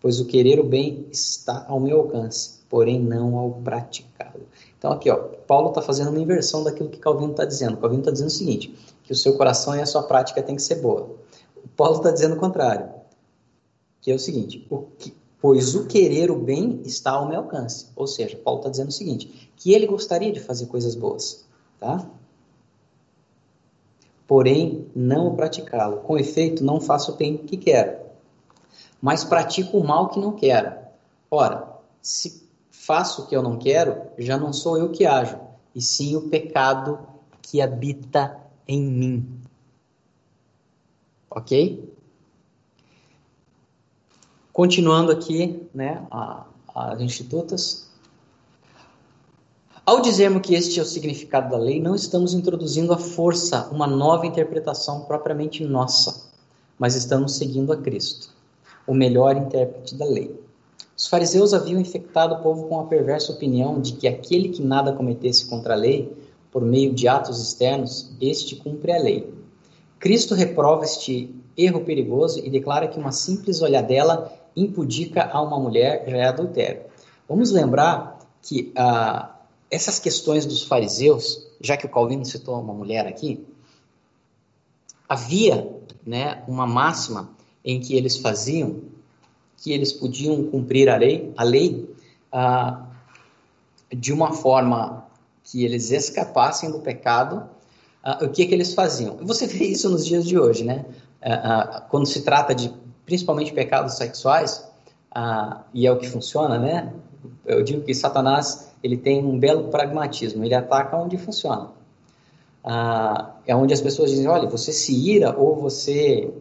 pois 0.00 0.20
o 0.20 0.24
querer 0.24 0.60
o 0.60 0.64
bem 0.64 1.06
está 1.10 1.64
ao 1.68 1.80
meu 1.80 2.00
alcance, 2.00 2.60
porém 2.68 3.00
não 3.00 3.36
ao 3.36 3.50
praticá-lo. 3.50 4.46
Então, 4.78 4.92
aqui, 4.92 5.10
ó, 5.10 5.16
Paulo 5.16 5.70
está 5.70 5.82
fazendo 5.82 6.10
uma 6.10 6.20
inversão 6.20 6.62
daquilo 6.62 6.88
que 6.88 6.98
Calvino 6.98 7.32
está 7.32 7.44
dizendo. 7.44 7.76
Calvino 7.78 8.00
está 8.00 8.12
dizendo 8.12 8.28
o 8.28 8.32
seguinte: 8.32 8.74
que 9.02 9.12
o 9.12 9.16
seu 9.16 9.36
coração 9.36 9.74
e 9.74 9.80
a 9.80 9.86
sua 9.86 10.04
prática 10.04 10.42
tem 10.42 10.54
que 10.54 10.62
ser 10.62 10.76
boa. 10.76 11.16
O 11.64 11.68
Paulo 11.76 11.96
está 11.96 12.10
dizendo 12.10 12.36
o 12.36 12.38
contrário, 12.38 12.88
que 14.00 14.10
é 14.10 14.14
o 14.14 14.18
seguinte: 14.18 14.64
o 14.70 14.82
que, 14.98 15.14
pois 15.40 15.74
o 15.74 15.86
querer 15.86 16.30
o 16.30 16.38
bem 16.38 16.80
está 16.84 17.12
ao 17.12 17.28
meu 17.28 17.38
alcance. 17.38 17.86
Ou 17.96 18.06
seja, 18.06 18.36
Paulo 18.36 18.60
está 18.60 18.70
dizendo 18.70 18.90
o 18.90 18.92
seguinte: 18.92 19.50
que 19.56 19.72
ele 19.72 19.86
gostaria 19.86 20.32
de 20.32 20.40
fazer 20.40 20.66
coisas 20.66 20.94
boas, 20.94 21.44
tá? 21.80 22.08
Porém, 24.28 24.86
não 24.94 25.28
o 25.28 25.34
praticá-lo. 25.34 25.98
Com 25.98 26.18
efeito, 26.18 26.62
não 26.62 26.80
faço 26.80 27.12
o 27.12 27.16
bem 27.16 27.38
que 27.38 27.56
quero, 27.56 27.96
mas 29.00 29.24
pratico 29.24 29.78
o 29.78 29.86
mal 29.86 30.08
que 30.08 30.20
não 30.20 30.32
quero. 30.32 30.72
Ora, 31.30 31.76
se 32.02 32.48
faço 32.70 33.22
o 33.22 33.26
que 33.26 33.36
eu 33.36 33.42
não 33.42 33.58
quero, 33.58 34.00
já 34.18 34.36
não 34.38 34.52
sou 34.52 34.78
eu 34.78 34.90
que 34.90 35.04
ajo, 35.04 35.38
e 35.74 35.80
sim 35.80 36.16
o 36.16 36.28
pecado 36.28 36.98
que 37.42 37.60
habita 37.60 38.40
em 38.66 38.82
mim. 38.82 39.40
Ok? 41.30 41.94
Continuando 44.52 45.12
aqui, 45.12 45.68
né, 45.72 46.06
as 46.74 47.00
institutas. 47.00 47.88
Ao 49.86 50.00
dizermos 50.00 50.42
que 50.42 50.54
este 50.54 50.78
é 50.78 50.82
o 50.82 50.86
significado 50.86 51.50
da 51.50 51.56
lei, 51.56 51.80
não 51.80 51.94
estamos 51.94 52.34
introduzindo 52.34 52.92
a 52.92 52.98
força, 52.98 53.68
uma 53.68 53.86
nova 53.86 54.26
interpretação 54.26 55.02
propriamente 55.02 55.64
nossa, 55.64 56.28
mas 56.78 56.94
estamos 56.94 57.36
seguindo 57.36 57.72
a 57.72 57.76
Cristo, 57.76 58.34
o 58.88 58.94
melhor 58.94 59.36
intérprete 59.36 59.94
da 59.94 60.06
lei. 60.06 60.34
Os 60.96 61.06
fariseus 61.06 61.54
haviam 61.54 61.80
infectado 61.80 62.34
o 62.34 62.42
povo 62.42 62.66
com 62.66 62.80
a 62.80 62.86
perversa 62.86 63.30
opinião 63.30 63.80
de 63.80 63.92
que 63.92 64.08
aquele 64.08 64.48
que 64.48 64.62
nada 64.62 64.92
cometesse 64.92 65.46
contra 65.46 65.74
a 65.74 65.76
lei, 65.76 66.12
por 66.50 66.62
meio 66.62 66.92
de 66.92 67.06
atos 67.06 67.40
externos, 67.40 68.10
este 68.20 68.56
cumpre 68.56 68.90
a 68.90 68.98
lei. 68.98 69.32
Cristo 70.00 70.34
reprova 70.34 70.84
este 70.84 71.32
erro 71.56 71.84
perigoso 71.84 72.44
e 72.44 72.50
declara 72.50 72.88
que 72.88 72.98
uma 72.98 73.12
simples 73.12 73.60
olhadela 73.60 74.32
impudica 74.56 75.28
a 75.30 75.40
uma 75.42 75.60
mulher 75.60 76.04
já 76.08 76.16
é 76.16 76.24
adultério. 76.24 76.82
Vamos 77.28 77.52
lembrar 77.52 78.18
que 78.42 78.72
ah, 78.74 79.36
essas 79.70 79.98
questões 79.98 80.46
dos 80.46 80.62
fariseus, 80.62 81.46
já 81.60 81.76
que 81.76 81.86
o 81.86 81.90
Calvino 81.90 82.24
citou 82.24 82.58
uma 82.58 82.72
mulher 82.72 83.06
aqui, 83.06 83.46
havia 85.08 85.76
né, 86.04 86.42
uma 86.48 86.66
máxima 86.66 87.37
em 87.64 87.80
que 87.80 87.96
eles 87.96 88.16
faziam 88.16 88.80
que 89.58 89.72
eles 89.72 89.92
podiam 89.92 90.44
cumprir 90.44 90.88
a 90.88 90.96
lei, 90.96 91.32
a 91.36 91.42
lei 91.42 91.94
ah, 92.32 92.86
de 93.92 94.12
uma 94.12 94.32
forma 94.32 95.04
que 95.42 95.64
eles 95.64 95.90
escapassem 95.90 96.70
do 96.70 96.78
pecado, 96.78 97.48
ah, 98.02 98.18
o 98.22 98.28
que, 98.28 98.46
que 98.46 98.54
eles 98.54 98.74
faziam? 98.74 99.16
Você 99.22 99.46
vê 99.46 99.64
isso 99.64 99.90
nos 99.90 100.06
dias 100.06 100.24
de 100.24 100.38
hoje, 100.38 100.64
né? 100.64 100.84
Ah, 101.20 101.32
ah 101.32 101.80
quando 101.82 102.06
se 102.06 102.22
trata 102.22 102.54
de 102.54 102.72
principalmente 103.04 103.52
pecados 103.52 103.94
sexuais, 103.94 104.64
ah, 105.10 105.64
e 105.74 105.86
é 105.86 105.92
o 105.92 105.98
que 105.98 106.08
funciona, 106.08 106.58
né? 106.58 106.92
Eu 107.44 107.62
digo 107.64 107.82
que 107.82 107.94
Satanás 107.94 108.72
ele 108.82 108.96
tem 108.96 109.24
um 109.24 109.38
belo 109.38 109.68
pragmatismo, 109.68 110.44
ele 110.44 110.54
ataca 110.54 110.96
onde 110.96 111.18
funciona. 111.18 111.70
Ah, 112.62 113.34
é 113.44 113.56
onde 113.56 113.74
as 113.74 113.80
pessoas 113.80 114.10
dizem, 114.10 114.28
olha, 114.28 114.48
você 114.48 114.72
se 114.72 114.94
ira 114.94 115.36
ou 115.36 115.56
você 115.56 116.32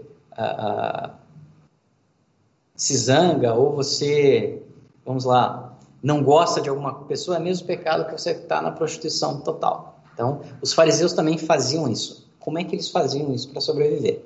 se 2.76 2.96
zanga 2.98 3.54
ou 3.54 3.76
você, 3.76 4.62
vamos 5.06 5.26
lá, 5.26 5.78
não 6.02 6.24
gosta 6.24 6.62
de 6.62 6.70
alguma 6.70 6.94
pessoa, 7.06 7.38
é 7.38 7.40
mesmo 7.40 7.66
pecado 7.66 8.06
que 8.06 8.12
você 8.12 8.32
está 8.32 8.62
na 8.62 8.72
prostituição 8.72 9.42
total. 9.42 10.00
Então, 10.14 10.42
os 10.62 10.74
fariseus 10.74 11.14
também 11.14 11.38
faziam 11.38 11.90
isso. 11.90 12.28
Como 12.40 12.58
é 12.58 12.64
que 12.64 12.76
eles 12.76 12.90
faziam 12.90 13.34
isso 13.34 13.50
para 13.50 13.62
sobreviver? 13.62 14.24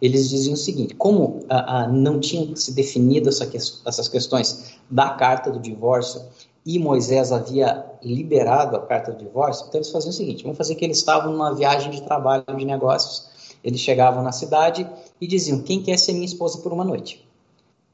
Eles 0.00 0.28
diziam 0.28 0.54
o 0.54 0.56
seguinte: 0.56 0.94
como 0.94 1.40
ah, 1.48 1.82
ah, 1.82 1.88
não 1.88 2.18
tinham 2.18 2.56
se 2.56 2.72
definido 2.72 3.28
essa 3.28 3.46
que, 3.46 3.56
essas 3.56 4.08
questões 4.08 4.74
da 4.90 5.10
carta 5.10 5.50
do 5.50 5.60
divórcio 5.60 6.22
e 6.64 6.78
Moisés 6.78 7.32
havia 7.32 7.84
liberado 8.02 8.76
a 8.76 8.86
carta 8.86 9.12
do 9.12 9.18
divórcio, 9.18 9.66
então 9.68 9.78
eles 9.78 9.90
faziam 9.90 10.10
o 10.10 10.14
seguinte: 10.14 10.42
vamos 10.42 10.58
fazer 10.58 10.74
que 10.74 10.84
eles 10.84 10.98
estavam 10.98 11.32
numa 11.32 11.54
viagem 11.54 11.90
de 11.90 12.02
trabalho 12.02 12.44
de 12.56 12.64
negócios. 12.64 13.29
Eles 13.62 13.80
chegavam 13.80 14.22
na 14.22 14.32
cidade 14.32 14.88
e 15.20 15.26
diziam: 15.26 15.62
quem 15.62 15.82
quer 15.82 15.98
ser 15.98 16.12
minha 16.12 16.24
esposa 16.24 16.58
por 16.58 16.72
uma 16.72 16.84
noite? 16.84 17.26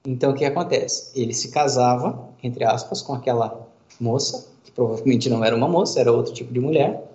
Então, 0.07 0.31
o 0.31 0.35
que 0.35 0.45
acontece? 0.45 1.11
Ele 1.15 1.35
se 1.35 1.49
casava, 1.49 2.29
entre 2.43 2.65
aspas, 2.65 3.03
com 3.03 3.13
aquela 3.13 3.67
moça, 4.01 4.47
que 4.65 4.71
provavelmente 4.71 5.29
não 5.29 5.45
era 5.45 5.57
uma 5.57 5.69
moça, 5.69 5.99
era 5.99 6.13
outro 6.13 6.33
tipo 6.33 6.53
de 6.53 6.61
mulher. 6.61 7.11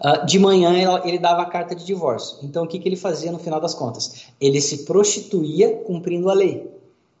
Uh, 0.00 0.24
de 0.26 0.38
manhã, 0.38 1.00
ele 1.04 1.18
dava 1.18 1.42
a 1.42 1.46
carta 1.46 1.74
de 1.74 1.84
divórcio. 1.84 2.38
Então, 2.42 2.64
o 2.64 2.66
que, 2.66 2.78
que 2.78 2.88
ele 2.88 2.96
fazia 2.96 3.32
no 3.32 3.38
final 3.38 3.60
das 3.60 3.74
contas? 3.74 4.26
Ele 4.40 4.60
se 4.60 4.84
prostituía 4.84 5.76
cumprindo 5.78 6.30
a 6.30 6.34
lei, 6.34 6.70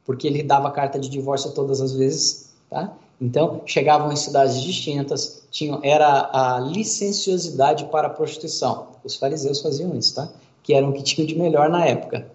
porque 0.04 0.26
ele 0.26 0.42
dava 0.42 0.68
a 0.68 0.70
carta 0.70 0.98
de 0.98 1.08
divórcio 1.08 1.52
todas 1.52 1.80
as 1.80 1.92
vezes, 1.92 2.52
tá? 2.70 2.96
Então, 3.22 3.62
chegavam 3.64 4.10
em 4.10 4.16
cidades 4.16 4.60
distintas, 4.60 5.44
tinham, 5.48 5.78
era 5.84 6.28
a 6.32 6.58
licenciosidade 6.58 7.84
para 7.84 8.08
a 8.08 8.10
prostituição. 8.10 8.88
Os 9.04 9.14
fariseus 9.14 9.60
faziam 9.60 9.96
isso, 9.96 10.16
tá? 10.16 10.28
Que 10.60 10.74
eram 10.74 10.90
o 10.90 10.92
que 10.92 11.04
tinham 11.04 11.24
de 11.24 11.38
melhor 11.38 11.70
na 11.70 11.86
época. 11.86 12.26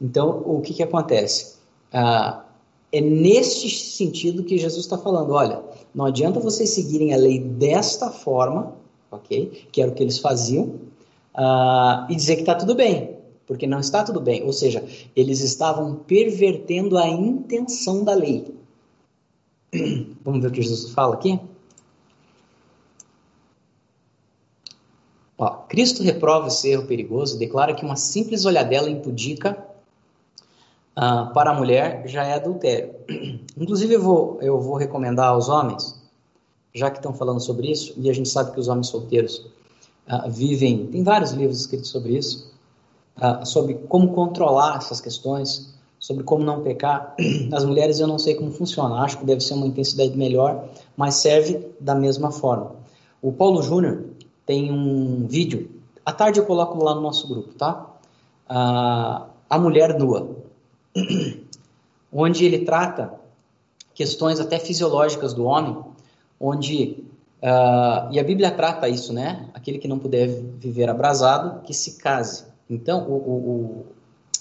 Então, 0.00 0.42
o 0.44 0.60
que, 0.60 0.74
que 0.74 0.82
acontece? 0.82 1.54
Ah, 1.92 2.44
é 2.90 3.00
neste 3.00 3.70
sentido 3.70 4.42
que 4.42 4.58
Jesus 4.58 4.84
está 4.84 4.98
falando: 4.98 5.34
olha, 5.34 5.62
não 5.94 6.06
adianta 6.06 6.40
vocês 6.40 6.70
seguirem 6.70 7.14
a 7.14 7.16
lei 7.16 7.38
desta 7.38 8.10
forma, 8.10 8.74
ok? 9.08 9.68
Que 9.70 9.82
era 9.82 9.92
o 9.92 9.94
que 9.94 10.02
eles 10.02 10.18
faziam, 10.18 10.80
ah, 11.32 12.08
e 12.10 12.16
dizer 12.16 12.34
que 12.34 12.42
está 12.42 12.56
tudo 12.56 12.74
bem, 12.74 13.18
porque 13.46 13.68
não 13.68 13.78
está 13.78 14.02
tudo 14.02 14.20
bem. 14.20 14.42
Ou 14.42 14.52
seja, 14.52 14.84
eles 15.14 15.38
estavam 15.42 15.94
pervertendo 15.94 16.98
a 16.98 17.06
intenção 17.06 18.02
da 18.02 18.14
lei. 18.14 18.61
Vamos 20.24 20.42
ver 20.42 20.48
o 20.48 20.50
que 20.50 20.62
Jesus 20.62 20.92
fala 20.92 21.14
aqui? 21.14 21.40
Ó, 25.38 25.48
Cristo 25.68 26.02
reprova 26.02 26.48
esse 26.48 26.68
erro 26.70 26.86
perigoso 26.86 27.36
e 27.36 27.38
declara 27.38 27.74
que 27.74 27.84
uma 27.84 27.96
simples 27.96 28.44
olhadela 28.44 28.90
impudica 28.90 29.66
ah, 30.94 31.30
para 31.34 31.50
a 31.50 31.54
mulher 31.54 32.06
já 32.06 32.24
é 32.24 32.34
adultério. 32.34 32.94
Inclusive, 33.56 33.94
eu 33.94 34.02
vou, 34.02 34.38
eu 34.42 34.60
vou 34.60 34.76
recomendar 34.76 35.28
aos 35.28 35.48
homens 35.48 36.02
já 36.74 36.90
que 36.90 36.98
estão 36.98 37.12
falando 37.12 37.40
sobre 37.40 37.70
isso, 37.70 37.92
e 37.96 38.08
a 38.08 38.12
gente 38.12 38.28
sabe 38.28 38.52
que 38.52 38.60
os 38.60 38.68
homens 38.68 38.88
solteiros 38.88 39.46
uh, 40.08 40.30
vivem, 40.30 40.86
tem 40.86 41.02
vários 41.02 41.32
livros 41.32 41.60
escritos 41.60 41.90
sobre 41.90 42.16
isso, 42.16 42.50
uh, 43.18 43.44
sobre 43.44 43.74
como 43.74 44.12
controlar 44.12 44.78
essas 44.78 45.00
questões, 45.00 45.74
sobre 46.02 46.24
como 46.24 46.44
não 46.44 46.62
pecar. 46.62 47.14
As 47.54 47.64
mulheres 47.64 48.00
eu 48.00 48.08
não 48.08 48.18
sei 48.18 48.34
como 48.34 48.50
funciona, 48.50 48.96
acho 48.96 49.18
que 49.18 49.24
deve 49.24 49.40
ser 49.40 49.54
uma 49.54 49.66
intensidade 49.66 50.18
melhor, 50.18 50.68
mas 50.96 51.14
serve 51.14 51.64
da 51.78 51.94
mesma 51.94 52.32
forma. 52.32 52.72
O 53.22 53.32
Paulo 53.32 53.62
Júnior 53.62 54.06
tem 54.44 54.72
um 54.72 55.28
vídeo, 55.28 55.70
à 56.04 56.12
tarde 56.12 56.40
eu 56.40 56.44
coloco 56.44 56.82
lá 56.82 56.92
no 56.92 57.00
nosso 57.00 57.28
grupo, 57.28 57.54
tá? 57.54 57.86
Uh, 58.50 59.30
a 59.48 59.58
mulher 59.58 59.96
nua, 59.96 60.28
onde 62.12 62.44
ele 62.44 62.64
trata 62.64 63.14
questões 63.94 64.40
até 64.40 64.58
fisiológicas 64.58 65.32
do 65.32 65.44
homem, 65.44 65.78
onde 66.40 67.04
uh, 67.40 68.10
e 68.10 68.18
a 68.18 68.24
Bíblia 68.24 68.50
trata 68.50 68.88
isso, 68.88 69.12
né? 69.12 69.48
Aquele 69.54 69.78
que 69.78 69.86
não 69.86 70.00
puder 70.00 70.26
viver 70.26 70.90
abrasado, 70.90 71.62
que 71.62 71.72
se 71.72 71.98
case. 71.98 72.44
Então, 72.68 73.06
o, 73.08 73.14
o, 73.14 73.86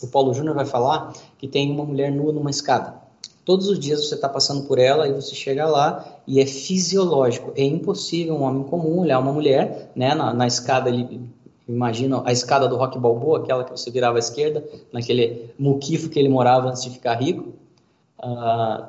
o 0.02 0.08
Paulo 0.08 0.34
Júnior 0.34 0.56
vai 0.56 0.66
falar 0.66 1.14
que 1.38 1.48
tem 1.48 1.72
uma 1.72 1.86
mulher 1.86 2.12
nua 2.12 2.32
numa 2.32 2.50
escada. 2.50 3.02
Todos 3.44 3.68
os 3.68 3.80
dias 3.80 4.08
você 4.08 4.16
está 4.16 4.30
passando 4.30 4.68
por 4.68 4.78
ela 4.78 5.08
e 5.08 5.14
você 5.14 5.34
chega 5.34 5.68
lá 5.68 6.06
e 6.28 6.40
é 6.40 6.46
fisiológico. 6.46 7.52
É 7.56 7.64
impossível 7.64 8.36
um 8.36 8.44
homem 8.44 8.64
comum 8.64 9.00
olhar 9.00 9.20
uma 9.20 9.34
mulher, 9.34 9.92
né? 9.96 10.14
Na, 10.14 10.34
na 10.34 10.48
escada 10.48 10.90
ele 10.90 11.22
imagina 11.68 12.22
a 12.26 12.32
escada 12.32 12.68
do 12.68 12.76
Rock 12.76 13.00
Balboa, 13.00 13.40
aquela 13.40 13.64
que 13.64 13.72
você 13.72 13.90
virava 13.90 14.18
à 14.18 14.20
esquerda, 14.20 14.64
naquele 14.92 15.50
muquifo 15.58 16.10
que 16.10 16.20
ele 16.20 16.30
morava 16.30 16.70
antes 16.70 16.84
de 16.84 16.92
ficar 16.92 17.16
rico. 17.16 17.54
Uh, 18.20 18.86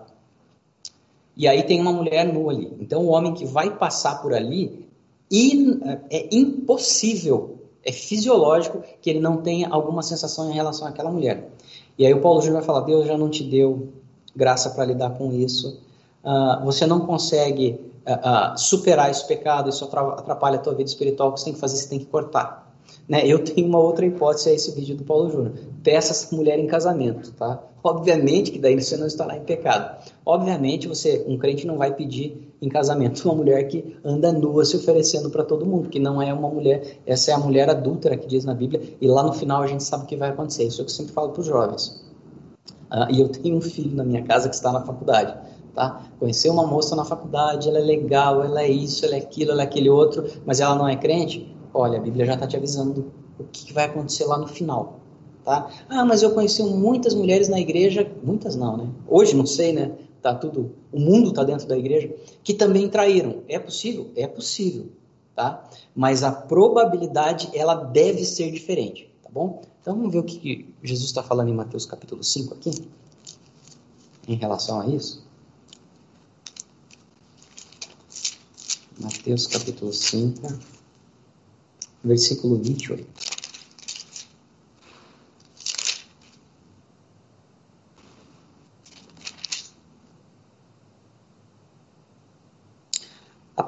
e 1.37 1.49
aí 1.49 1.62
tem 1.62 1.81
uma 1.81 1.92
mulher 1.92 2.31
nua 2.31 2.52
ali. 2.52 2.76
Então 2.78 3.07
o 3.07 3.09
homem 3.09 3.33
que 3.33 3.47
vai 3.47 3.71
passar 3.71 4.21
por 4.21 4.35
ali 4.35 4.87
in, 5.31 5.81
é 6.11 6.28
impossível, 6.31 7.62
é 7.84 7.92
fisiológico 7.92 8.82
que 9.00 9.10
ele 9.10 9.20
não 9.20 9.38
tenha 9.38 9.68
alguma 9.68 10.02
sensação 10.02 10.50
em 10.50 10.54
relação 10.54 10.86
àquela 10.86 11.10
mulher. 11.10 11.50
E 11.98 12.06
aí 12.06 12.14
o 12.14 12.20
Paulo 12.20 12.40
Júnior 12.40 12.60
vai 12.60 12.66
falar: 12.66 12.80
Deus 12.80 13.06
já 13.06 13.18
não 13.18 13.28
te 13.28 13.42
deu 13.42 13.88
graça 14.34 14.70
para 14.70 14.84
lidar 14.84 15.10
com 15.10 15.32
isso. 15.32 15.80
Uh, 16.24 16.64
você 16.64 16.86
não 16.86 17.00
consegue 17.00 17.80
uh, 18.06 18.54
uh, 18.54 18.58
superar 18.58 19.10
esse 19.10 19.26
pecado, 19.26 19.68
isso 19.68 19.84
atrapalha 19.84 20.56
a 20.56 20.60
tua 20.60 20.74
vida 20.74 20.88
espiritual. 20.88 21.30
O 21.30 21.32
que 21.32 21.40
você 21.40 21.46
tem 21.46 21.54
que 21.54 21.60
fazer, 21.60 21.76
você 21.76 21.88
tem 21.88 21.98
que 21.98 22.06
cortar. 22.06 22.72
Né? 23.08 23.26
Eu 23.26 23.42
tenho 23.42 23.66
uma 23.66 23.78
outra 23.78 24.06
hipótese 24.06 24.50
a 24.50 24.52
esse 24.52 24.70
vídeo 24.72 24.96
do 24.96 25.04
Paulo 25.04 25.30
Júnior. 25.30 25.52
Peça 25.82 26.12
essa 26.12 26.34
mulher 26.34 26.58
em 26.58 26.66
casamento, 26.66 27.32
tá? 27.32 27.60
Obviamente 27.82 28.52
que 28.52 28.58
daí 28.60 28.80
você 28.80 28.96
não 28.96 29.06
estará 29.06 29.36
em 29.36 29.42
pecado. 29.42 30.08
Obviamente 30.24 30.86
você, 30.86 31.24
um 31.26 31.36
crente 31.36 31.66
não 31.66 31.76
vai 31.76 31.92
pedir 31.92 32.51
em 32.62 32.69
casamento 32.69 33.25
uma 33.25 33.35
mulher 33.35 33.64
que 33.64 33.97
anda 34.04 34.33
nua 34.33 34.64
se 34.64 34.76
oferecendo 34.76 35.28
para 35.28 35.42
todo 35.42 35.66
mundo, 35.66 35.88
que 35.88 35.99
não 35.99 36.23
é 36.23 36.33
uma 36.33 36.49
mulher, 36.49 37.00
essa 37.04 37.33
é 37.33 37.35
a 37.35 37.38
mulher 37.38 37.69
adúltera 37.69 38.16
que 38.16 38.28
diz 38.28 38.45
na 38.45 38.54
Bíblia, 38.54 38.81
e 39.00 39.09
lá 39.09 39.25
no 39.25 39.33
final 39.33 39.62
a 39.62 39.66
gente 39.66 39.83
sabe 39.83 40.04
o 40.04 40.07
que 40.07 40.16
vai 40.16 40.31
acontecer. 40.31 40.64
Isso 40.64 40.81
é 40.81 40.83
o 40.83 40.87
que 40.87 40.92
eu 40.92 40.97
sempre 40.97 41.12
falo 41.12 41.31
para 41.31 41.40
os 41.40 41.47
jovens. 41.47 42.04
Uh, 42.92 43.11
e 43.11 43.21
eu 43.21 43.28
tenho 43.28 43.57
um 43.57 43.61
filho 43.61 43.97
na 43.97 44.04
minha 44.04 44.23
casa 44.23 44.49
que 44.49 44.54
está 44.54 44.71
na 44.71 44.81
faculdade. 44.83 45.35
Tá? 45.75 46.02
Conhecer 46.21 46.50
uma 46.50 46.66
moça 46.66 46.95
na 46.95 47.04
faculdade, 47.04 47.69
ela 47.69 47.78
é 47.78 47.83
legal, 47.83 48.45
ela 48.45 48.62
é 48.62 48.69
isso, 48.69 49.04
ela 49.04 49.16
é 49.16 49.19
aquilo, 49.19 49.50
ela 49.50 49.62
é 49.62 49.64
aquele 49.64 49.90
outro, 49.90 50.25
mas 50.47 50.61
ela 50.61 50.76
não 50.76 50.87
é 50.87 50.95
crente. 50.95 51.52
Olha, 51.75 51.99
a 51.99 52.00
Bíblia 52.00 52.26
já 52.26 52.35
está 52.35 52.47
te 52.47 52.57
avisando 52.57 53.11
o 53.38 53.45
que 53.45 53.73
vai 53.73 53.87
acontecer 53.87 54.25
lá 54.25 54.38
no 54.38 54.47
final. 54.47 55.00
Tá? 55.45 55.69
Ah, 55.88 56.04
mas 56.04 56.23
eu 56.23 56.31
conheci 56.31 56.62
muitas 56.62 57.14
mulheres 57.14 57.49
na 57.49 57.59
igreja, 57.59 58.09
muitas 58.23 58.54
não, 58.54 58.76
né? 58.76 58.88
Hoje 59.09 59.35
não 59.35 59.47
sei, 59.47 59.73
né? 59.73 59.90
Tá 60.23 60.33
tudo, 60.37 60.76
o 60.93 61.00
mundo 61.00 61.31
está 61.31 61.43
dentro 61.43 61.67
da 61.67 61.76
igreja, 61.76 62.14
que 62.45 62.55
também 62.55 62.88
traíram. 62.88 63.43
É 63.49 63.59
possível? 63.59 64.12
É 64.14 64.25
possível, 64.25 64.93
tá? 65.35 65.69
Mas 65.97 66.23
a 66.23 66.31
probabilidade 66.31 67.50
ela 67.52 67.75
deve 67.75 68.25
ser 68.25 68.52
diferente, 68.52 69.13
tá 69.21 69.28
bom? 69.32 69.63
Então 69.80 69.97
vamos 69.97 70.13
ver 70.13 70.21
o 70.21 70.23
que 70.23 70.73
Jesus 70.80 71.06
está 71.06 71.25
falando 71.25 71.49
em 71.49 71.54
Mateus 71.54 71.85
capítulo 71.85 72.23
5 72.23 72.54
aqui, 72.54 72.71
em 74.28 74.37
relação 74.37 74.80
a 74.80 74.87
isso. 74.87 75.26
Mateus 79.00 79.49
capítulo 79.49 79.93
5, 79.93 80.41
versículo 82.04 82.56
28. 82.58 83.31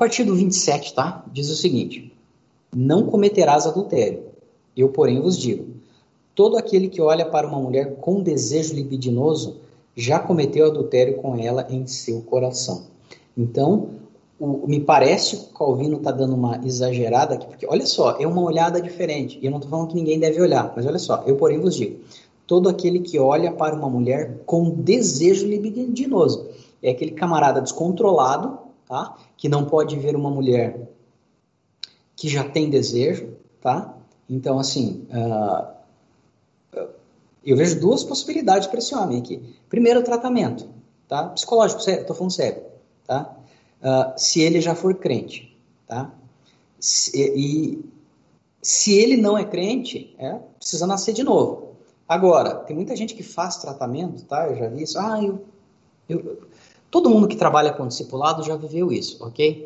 Partir 0.05 0.25
do 0.25 0.35
27, 0.35 0.93
tá? 0.93 1.25
Diz 1.33 1.49
o 1.49 1.57
seguinte: 1.57 2.13
Não 2.75 3.07
cometerás 3.07 3.67
adultério. 3.67 4.25
Eu, 4.77 4.91
porém, 4.91 5.19
vos 5.19 5.39
digo: 5.39 5.65
Todo 6.35 6.59
aquele 6.59 6.89
que 6.89 7.01
olha 7.01 7.25
para 7.25 7.47
uma 7.47 7.59
mulher 7.59 7.97
com 7.97 8.23
desejo 8.23 8.75
libidinoso 8.75 9.61
já 9.97 10.19
cometeu 10.19 10.67
adultério 10.67 11.17
com 11.17 11.37
ela 11.37 11.67
em 11.71 11.87
seu 11.87 12.21
coração. 12.21 12.83
Então, 13.37 13.89
o, 14.39 14.67
me 14.67 14.79
parece 14.79 15.37
que 15.37 15.43
o 15.45 15.55
Calvino 15.55 15.97
está 15.97 16.11
dando 16.11 16.35
uma 16.35 16.61
exagerada 16.67 17.37
aqui, 17.37 17.47
porque 17.47 17.67
olha 17.67 17.87
só, 17.87 18.19
é 18.21 18.27
uma 18.27 18.43
olhada 18.43 18.83
diferente. 18.83 19.39
E 19.41 19.47
eu 19.47 19.51
não 19.51 19.59
estou 19.59 19.71
falando 19.71 19.89
que 19.89 19.95
ninguém 19.95 20.19
deve 20.19 20.39
olhar, 20.39 20.71
mas 20.77 20.85
olha 20.85 20.99
só, 20.99 21.23
eu 21.27 21.37
porém 21.37 21.59
vos 21.59 21.77
digo: 21.77 22.01
todo 22.47 22.69
aquele 22.69 22.99
que 22.99 23.19
olha 23.19 23.51
para 23.53 23.75
uma 23.75 23.89
mulher 23.89 24.43
com 24.45 24.69
desejo 24.69 25.47
libidinoso 25.47 26.47
é 26.83 26.91
aquele 26.91 27.13
camarada 27.13 27.63
descontrolado, 27.63 28.64
tá? 28.87 29.17
Que 29.37 29.49
não 29.49 29.65
pode 29.65 29.99
ver 29.99 30.17
uma 30.17 30.31
mulher 30.31 30.89
que 32.17 32.29
já 32.29 32.45
tem 32.45 32.71
desejo, 32.71 33.37
tá? 33.61 33.97
Então, 34.29 34.59
assim, 34.59 35.07
uh, 35.11 35.75
eu 37.45 37.57
vejo 37.57 37.79
duas 37.81 38.03
possibilidades 38.03 38.67
para 38.67 38.79
esse 38.79 38.95
homem 38.95 39.19
aqui. 39.19 39.57
Primeiro, 39.69 40.03
tratamento, 40.03 40.69
tá? 41.09 41.29
Psicológico, 41.29 41.81
estou 41.81 42.17
falando 42.17 42.33
sério, 42.33 42.63
tá? 43.07 43.37
Uh, 43.83 44.19
se 44.19 44.41
ele 44.41 44.61
já 44.61 44.75
for 44.75 44.95
crente, 44.95 45.55
tá? 45.87 46.11
Se, 46.79 47.13
e 47.17 47.85
se 48.63 48.95
ele 48.95 49.19
não 49.19 49.37
é 49.37 49.45
crente, 49.45 50.15
é, 50.19 50.39
precisa 50.59 50.87
nascer 50.87 51.13
de 51.13 51.23
novo. 51.23 51.75
Agora, 52.09 52.55
tem 52.55 52.75
muita 52.75 52.97
gente 52.97 53.15
que 53.15 53.23
faz 53.23 53.57
tratamento, 53.57 54.25
tá? 54.25 54.47
Eu 54.49 54.57
já 54.57 54.69
vi 54.69 54.83
isso. 54.83 54.99
Ah, 54.99 55.23
eu, 55.23 55.45
eu 56.09 56.43
todo 56.95 57.11
mundo 57.11 57.27
que 57.27 57.35
trabalha 57.35 57.73
com 57.73 57.89
discipulado 57.89 58.45
já 58.45 58.55
viveu 58.55 58.93
isso, 58.93 59.17
ok? 59.21 59.65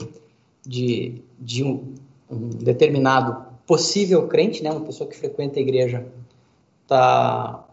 De, 0.67 1.23
de 1.39 1.63
um, 1.63 1.93
um 2.31 2.49
determinado 2.49 3.45
possível 3.67 4.27
crente, 4.27 4.63
né? 4.63 4.73
Uma 4.73 4.81
pessoa 4.81 5.07
que 5.07 5.15
frequenta 5.15 5.59
a 5.59 5.63
igreja 5.63 6.07
tá 6.87 7.67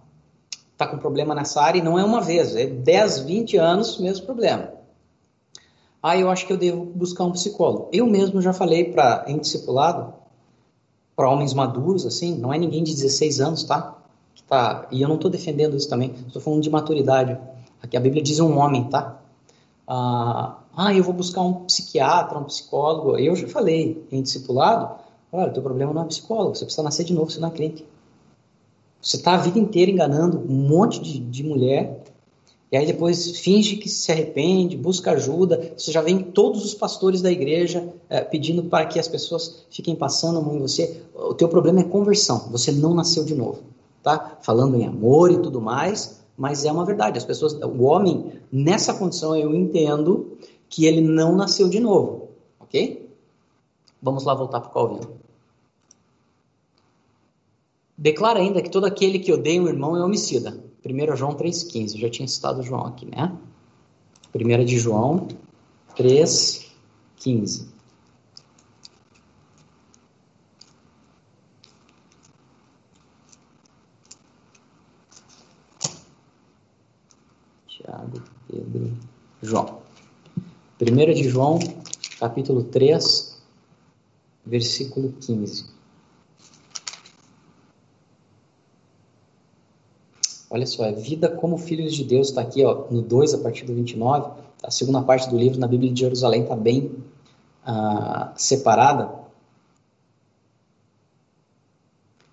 tá 0.76 0.86
com 0.86 0.98
problema 0.98 1.34
nessa 1.34 1.62
área 1.62 1.80
e 1.80 1.82
não 1.82 1.98
é 1.98 2.04
uma 2.04 2.20
vez, 2.20 2.54
é 2.54 2.66
10, 2.66 3.20
20 3.22 3.56
anos 3.56 3.98
mesmo 3.98 4.26
problema. 4.26 4.74
Ah, 6.04 6.18
eu 6.18 6.30
acho 6.30 6.46
que 6.46 6.52
eu 6.52 6.58
devo 6.58 6.84
buscar 6.84 7.24
um 7.24 7.32
psicólogo. 7.32 7.88
Eu 7.94 8.06
mesmo 8.06 8.42
já 8.42 8.52
falei 8.52 8.92
para 8.92 9.24
em 9.26 9.38
discipulado, 9.38 10.14
para 11.16 11.30
homens 11.30 11.54
maduros, 11.54 12.06
assim, 12.06 12.36
não 12.36 12.54
é 12.54 12.58
ninguém 12.58 12.84
de 12.84 12.94
16 12.94 13.40
anos, 13.40 13.64
tá? 13.64 13.96
tá 14.50 14.86
e 14.92 15.02
eu 15.02 15.08
não 15.08 15.16
estou 15.16 15.32
defendendo 15.32 15.78
isso 15.78 15.88
também, 15.88 16.14
estou 16.28 16.42
falando 16.42 16.62
de 16.62 16.70
maturidade. 16.70 17.40
Aqui 17.82 17.96
a 17.96 18.02
Bíblia 18.02 18.22
diz 18.22 18.42
um 18.42 18.58
homem, 18.58 18.90
tá? 18.90 19.22
Ah, 19.88 20.60
ah, 20.76 20.94
eu 20.94 21.04
vou 21.04 21.14
buscar 21.14 21.42
um 21.42 21.66
psiquiatra, 21.66 22.40
um 22.40 22.44
psicólogo. 22.44 23.18
Eu 23.18 23.36
já 23.36 23.48
falei 23.48 24.06
em 24.12 24.22
discipulado, 24.22 24.96
olha, 25.32 25.52
teu 25.52 25.64
problema 25.64 25.94
não 25.94 26.04
é 26.04 26.06
psicólogo, 26.06 26.56
você 26.56 26.66
precisa 26.66 26.84
nascer 26.84 27.06
de 27.06 27.14
novo, 27.14 27.32
você 27.32 27.40
não 27.40 27.50
é 27.50 27.52
crente. 27.52 27.86
Você 29.02 29.18
está 29.18 29.36
a 29.36 29.38
vida 29.38 29.60
inteira 29.60 29.92
enganando 29.92 30.40
um 30.40 30.68
monte 30.68 31.00
de, 31.00 31.20
de 31.20 31.44
mulher, 31.44 32.04
e 32.72 32.78
aí 32.78 32.86
depois 32.86 33.38
finge 33.38 33.78
que 33.78 33.88
se 33.88 34.12
arrepende, 34.12 34.76
busca 34.76 35.12
ajuda. 35.12 35.74
Você 35.78 35.92
já 35.92 36.02
vem 36.02 36.20
todos 36.20 36.66
os 36.66 36.74
pastores 36.74 37.22
da 37.22 37.32
igreja 37.32 37.88
é, 38.10 38.22
pedindo 38.22 38.64
para 38.64 38.86
que 38.88 39.00
as 39.00 39.08
pessoas 39.08 39.66
fiquem 39.70 39.96
passando 39.96 40.40
a 40.40 40.42
mão 40.42 40.56
em 40.56 40.60
você. 40.60 41.02
O 41.14 41.34
teu 41.34 41.48
problema 41.48 41.82
é 41.82 41.84
conversão, 41.84 42.50
você 42.52 42.72
não 42.72 42.94
nasceu 42.94 43.24
de 43.24 43.36
novo. 43.36 43.62
Tá? 44.02 44.38
Falando 44.42 44.76
em 44.76 44.86
amor 44.86 45.32
e 45.32 45.38
tudo 45.38 45.62
mais, 45.62 46.20
mas 46.38 46.66
é 46.66 46.72
uma 46.72 46.86
verdade. 46.86 47.18
As 47.18 47.26
pessoas, 47.26 47.54
o 47.54 47.84
homem 47.84 48.34
nessa 48.52 48.94
condição 48.94 49.36
eu 49.36 49.54
entendo 49.54 50.38
que 50.70 50.86
ele 50.86 51.02
não 51.02 51.36
nasceu 51.36 51.70
de 51.70 51.80
novo, 51.80 52.30
ok? 52.60 53.10
Vamos 54.02 54.24
lá 54.24 54.34
voltar 54.34 54.60
para 54.60 54.70
o 54.70 54.74
Calvino. 54.74 55.16
Declara 57.98 58.40
ainda 58.40 58.62
que 58.62 58.70
todo 58.70 58.86
aquele 58.86 59.20
que 59.20 59.32
odeia 59.32 59.62
um 59.62 59.68
irmão 59.68 59.96
é 59.96 60.04
homicida. 60.04 60.62
1 60.86 61.16
João 61.16 61.34
3,15. 61.34 61.98
Já 61.98 62.10
tinha 62.10 62.28
citado 62.28 62.62
João 62.62 62.86
aqui, 62.86 63.06
né? 63.06 63.36
1 64.36 64.66
de 64.66 64.78
João 64.78 65.28
3,15. 65.96 67.75
Tiago, 77.96 78.22
Pedro, 78.50 78.94
João. 79.42 79.80
1 80.82 81.14
de 81.14 81.30
João, 81.30 81.60
capítulo 82.20 82.66
3, 82.66 83.42
versículo 84.46 85.14
15. 85.14 85.74
Olha 90.50 90.66
só, 90.66 90.86
é 90.86 90.92
vida 90.92 91.30
como 91.30 91.58
filhos 91.58 91.94
de 91.94 92.04
Deus, 92.04 92.30
está 92.30 92.42
aqui 92.42 92.64
ó, 92.64 92.86
no 92.92 93.02
2, 93.02 93.34
a 93.34 93.38
partir 93.40 93.66
do 93.66 93.74
29. 93.74 94.42
A 94.64 94.72
segunda 94.72 95.02
parte 95.02 95.30
do 95.30 95.38
livro, 95.38 95.60
na 95.60 95.68
Bíblia 95.68 95.92
de 95.92 96.00
Jerusalém, 96.00 96.44
está 96.44 96.56
bem 96.56 96.92
uh, 97.66 98.32
separada. 98.36 99.24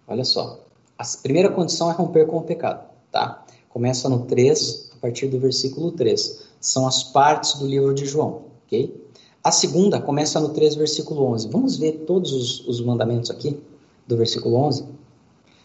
Olha 0.07 0.25
só, 0.25 0.61
a 0.99 1.05
primeira 1.23 1.51
condição 1.51 1.91
é 1.91 1.95
romper 1.95 2.27
com 2.27 2.39
o 2.39 2.43
pecado, 2.43 2.89
tá? 3.11 3.45
Começa 3.69 4.09
no 4.09 4.27
3, 4.27 4.92
a 4.92 4.92
partir 5.03 5.27
do 5.27 5.39
versículo 5.39 5.91
3. 5.91 6.45
São 6.61 6.87
as 6.87 7.03
partes 7.03 7.55
do 7.55 7.67
livro 7.67 7.93
de 7.93 8.07
João, 8.07 8.45
ok? 8.65 9.03
A 9.43 9.51
segunda 9.51 10.01
começa 10.01 10.39
no 10.39 10.51
3, 10.51 10.77
versículo 10.77 11.25
11. 11.33 11.49
Vamos 11.49 11.77
ver 11.77 12.05
todos 12.07 12.33
os, 12.33 12.69
os 12.69 12.81
mandamentos 12.81 13.29
aqui 13.29 13.61
do 14.07 14.17
versículo 14.17 14.55
11? 14.57 14.85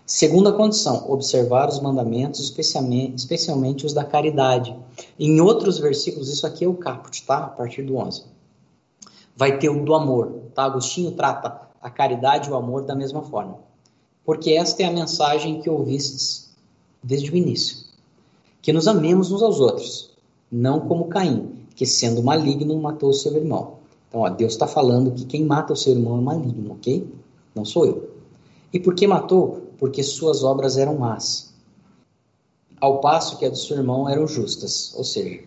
Segunda 0.03 0.51
condição, 0.51 1.05
observar 1.11 1.69
os 1.69 1.79
mandamentos, 1.79 2.39
especialmente, 2.39 3.15
especialmente 3.15 3.85
os 3.85 3.93
da 3.93 4.03
caridade. 4.03 4.75
Em 5.19 5.39
outros 5.39 5.77
versículos, 5.77 6.29
isso 6.29 6.47
aqui 6.47 6.65
é 6.65 6.67
o 6.67 6.73
caput, 6.73 7.23
tá? 7.23 7.37
A 7.37 7.49
partir 7.49 7.83
do 7.83 7.97
11. 7.97 8.23
Vai 9.35 9.59
ter 9.59 9.69
o 9.69 9.85
do 9.85 9.93
amor, 9.93 10.31
tá? 10.55 10.63
Agostinho 10.63 11.11
trata 11.11 11.61
a 11.79 11.89
caridade 11.91 12.49
e 12.49 12.51
o 12.51 12.55
amor 12.55 12.83
da 12.83 12.95
mesma 12.95 13.21
forma. 13.21 13.59
Porque 14.25 14.51
esta 14.51 14.81
é 14.81 14.85
a 14.85 14.91
mensagem 14.91 15.61
que 15.61 15.69
ouvistes 15.69 16.55
desde 17.03 17.29
o 17.29 17.35
início. 17.35 17.86
Que 18.67 18.73
nos 18.73 18.85
amemos 18.85 19.31
uns 19.31 19.41
aos 19.41 19.61
outros, 19.61 20.11
não 20.51 20.81
como 20.81 21.07
Caim, 21.07 21.53
que 21.73 21.85
sendo 21.85 22.21
maligno 22.21 22.77
matou 22.77 23.11
o 23.11 23.13
seu 23.13 23.33
irmão. 23.33 23.77
Então, 24.09 24.19
ó, 24.19 24.29
Deus 24.29 24.51
está 24.51 24.67
falando 24.67 25.11
que 25.11 25.23
quem 25.23 25.45
mata 25.45 25.71
o 25.71 25.75
seu 25.77 25.93
irmão 25.93 26.17
é 26.17 26.21
maligno, 26.21 26.73
ok? 26.73 27.07
Não 27.55 27.63
sou 27.63 27.85
eu. 27.85 28.09
E 28.73 28.77
por 28.77 28.93
que 28.93 29.07
matou? 29.07 29.67
porque 29.77 30.03
suas 30.03 30.43
obras 30.43 30.77
eram 30.77 30.97
más, 30.97 31.53
ao 32.79 32.99
passo 32.99 33.37
que 33.37 33.45
a 33.45 33.49
do 33.49 33.55
seu 33.55 33.77
irmão 33.77 34.09
eram 34.09 34.27
justas, 34.27 34.93
ou 34.95 35.03
seja, 35.03 35.43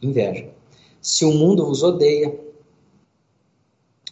inveja. 0.00 0.48
Se 1.00 1.24
o 1.24 1.32
mundo 1.32 1.66
vos 1.66 1.82
odeia, 1.82 2.38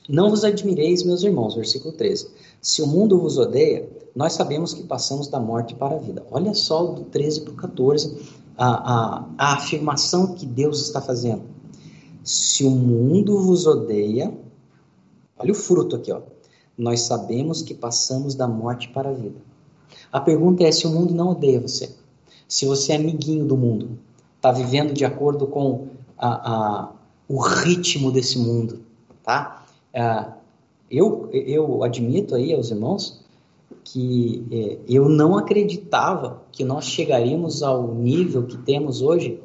não 0.08 0.28
vos 0.28 0.44
admireis, 0.44 1.04
meus 1.04 1.22
irmãos, 1.22 1.54
versículo 1.54 1.92
13. 1.92 2.30
Se 2.60 2.82
o 2.82 2.86
mundo 2.86 3.18
vos 3.20 3.38
odeia, 3.38 3.88
nós 4.14 4.32
sabemos 4.32 4.74
que 4.74 4.82
passamos 4.82 5.28
da 5.28 5.38
morte 5.38 5.74
para 5.74 5.94
a 5.94 5.98
vida. 5.98 6.26
Olha 6.30 6.52
só 6.52 6.84
do 6.84 7.04
13 7.04 7.42
para 7.42 7.52
o 7.52 7.56
14, 7.56 8.39
a, 8.60 8.66
a, 8.66 9.26
a 9.38 9.52
afirmação 9.54 10.34
que 10.34 10.44
Deus 10.44 10.82
está 10.82 11.00
fazendo. 11.00 11.44
Se 12.22 12.62
o 12.62 12.70
mundo 12.70 13.40
vos 13.40 13.66
odeia, 13.66 14.36
olha 15.38 15.52
o 15.52 15.54
fruto 15.54 15.96
aqui, 15.96 16.12
ó. 16.12 16.20
Nós 16.76 17.00
sabemos 17.00 17.62
que 17.62 17.72
passamos 17.72 18.34
da 18.34 18.46
morte 18.46 18.90
para 18.90 19.08
a 19.08 19.12
vida. 19.14 19.40
A 20.12 20.20
pergunta 20.20 20.62
é 20.62 20.70
se 20.70 20.86
o 20.86 20.90
mundo 20.90 21.14
não 21.14 21.30
odeia 21.30 21.58
você, 21.58 21.94
se 22.46 22.66
você 22.66 22.92
é 22.92 22.96
amiguinho 22.96 23.46
do 23.46 23.56
mundo, 23.56 23.98
está 24.36 24.52
vivendo 24.52 24.92
de 24.92 25.06
acordo 25.06 25.46
com 25.46 25.88
a, 26.18 26.28
a, 26.28 26.92
o 27.28 27.40
ritmo 27.40 28.12
desse 28.12 28.38
mundo, 28.38 28.80
tá? 29.22 29.64
É, 29.92 30.26
eu, 30.90 31.30
eu 31.32 31.82
admito 31.82 32.34
aí 32.34 32.52
aos 32.52 32.70
irmãos 32.70 33.24
que 33.92 34.46
é, 34.52 34.78
eu 34.88 35.08
não 35.08 35.36
acreditava 35.36 36.44
que 36.52 36.64
nós 36.64 36.84
chegaríamos 36.84 37.62
ao 37.62 37.92
nível 37.92 38.46
que 38.46 38.56
temos 38.58 39.02
hoje 39.02 39.40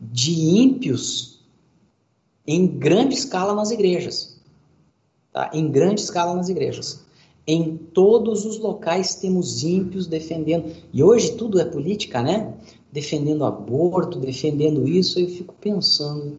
de 0.00 0.32
ímpios 0.32 1.40
em 2.46 2.66
grande 2.66 3.14
escala 3.14 3.54
nas 3.54 3.72
igrejas. 3.72 4.40
Tá? 5.32 5.50
Em 5.52 5.68
grande 5.68 6.00
escala 6.00 6.34
nas 6.34 6.48
igrejas. 6.48 7.04
Em 7.44 7.76
todos 7.76 8.44
os 8.44 8.58
locais 8.58 9.16
temos 9.16 9.64
ímpios 9.64 10.06
defendendo. 10.06 10.72
E 10.92 11.02
hoje 11.02 11.32
tudo 11.36 11.60
é 11.60 11.64
política, 11.64 12.22
né? 12.22 12.54
Defendendo 12.92 13.44
aborto, 13.44 14.20
defendendo 14.20 14.86
isso. 14.86 15.18
Eu 15.18 15.28
fico 15.28 15.54
pensando. 15.60 16.38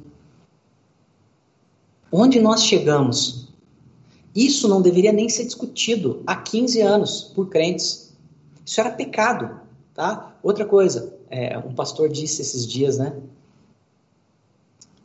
Onde 2.09 2.39
nós 2.39 2.63
chegamos? 2.63 3.49
Isso 4.37 4.67
não 4.67 4.83
deveria 4.83 5.11
nem 5.11 5.27
ser 5.27 5.45
discutido 5.45 6.21
há 6.27 6.35
15 6.35 6.79
anos 6.79 7.23
por 7.33 7.49
crentes. 7.49 8.13
Isso 8.63 8.79
era 8.79 8.91
pecado, 8.91 9.59
tá? 9.95 10.37
Outra 10.43 10.63
coisa, 10.63 11.11
é, 11.27 11.57
um 11.57 11.73
pastor 11.73 12.07
disse 12.07 12.43
esses 12.43 12.67
dias, 12.67 12.99
né? 12.99 13.15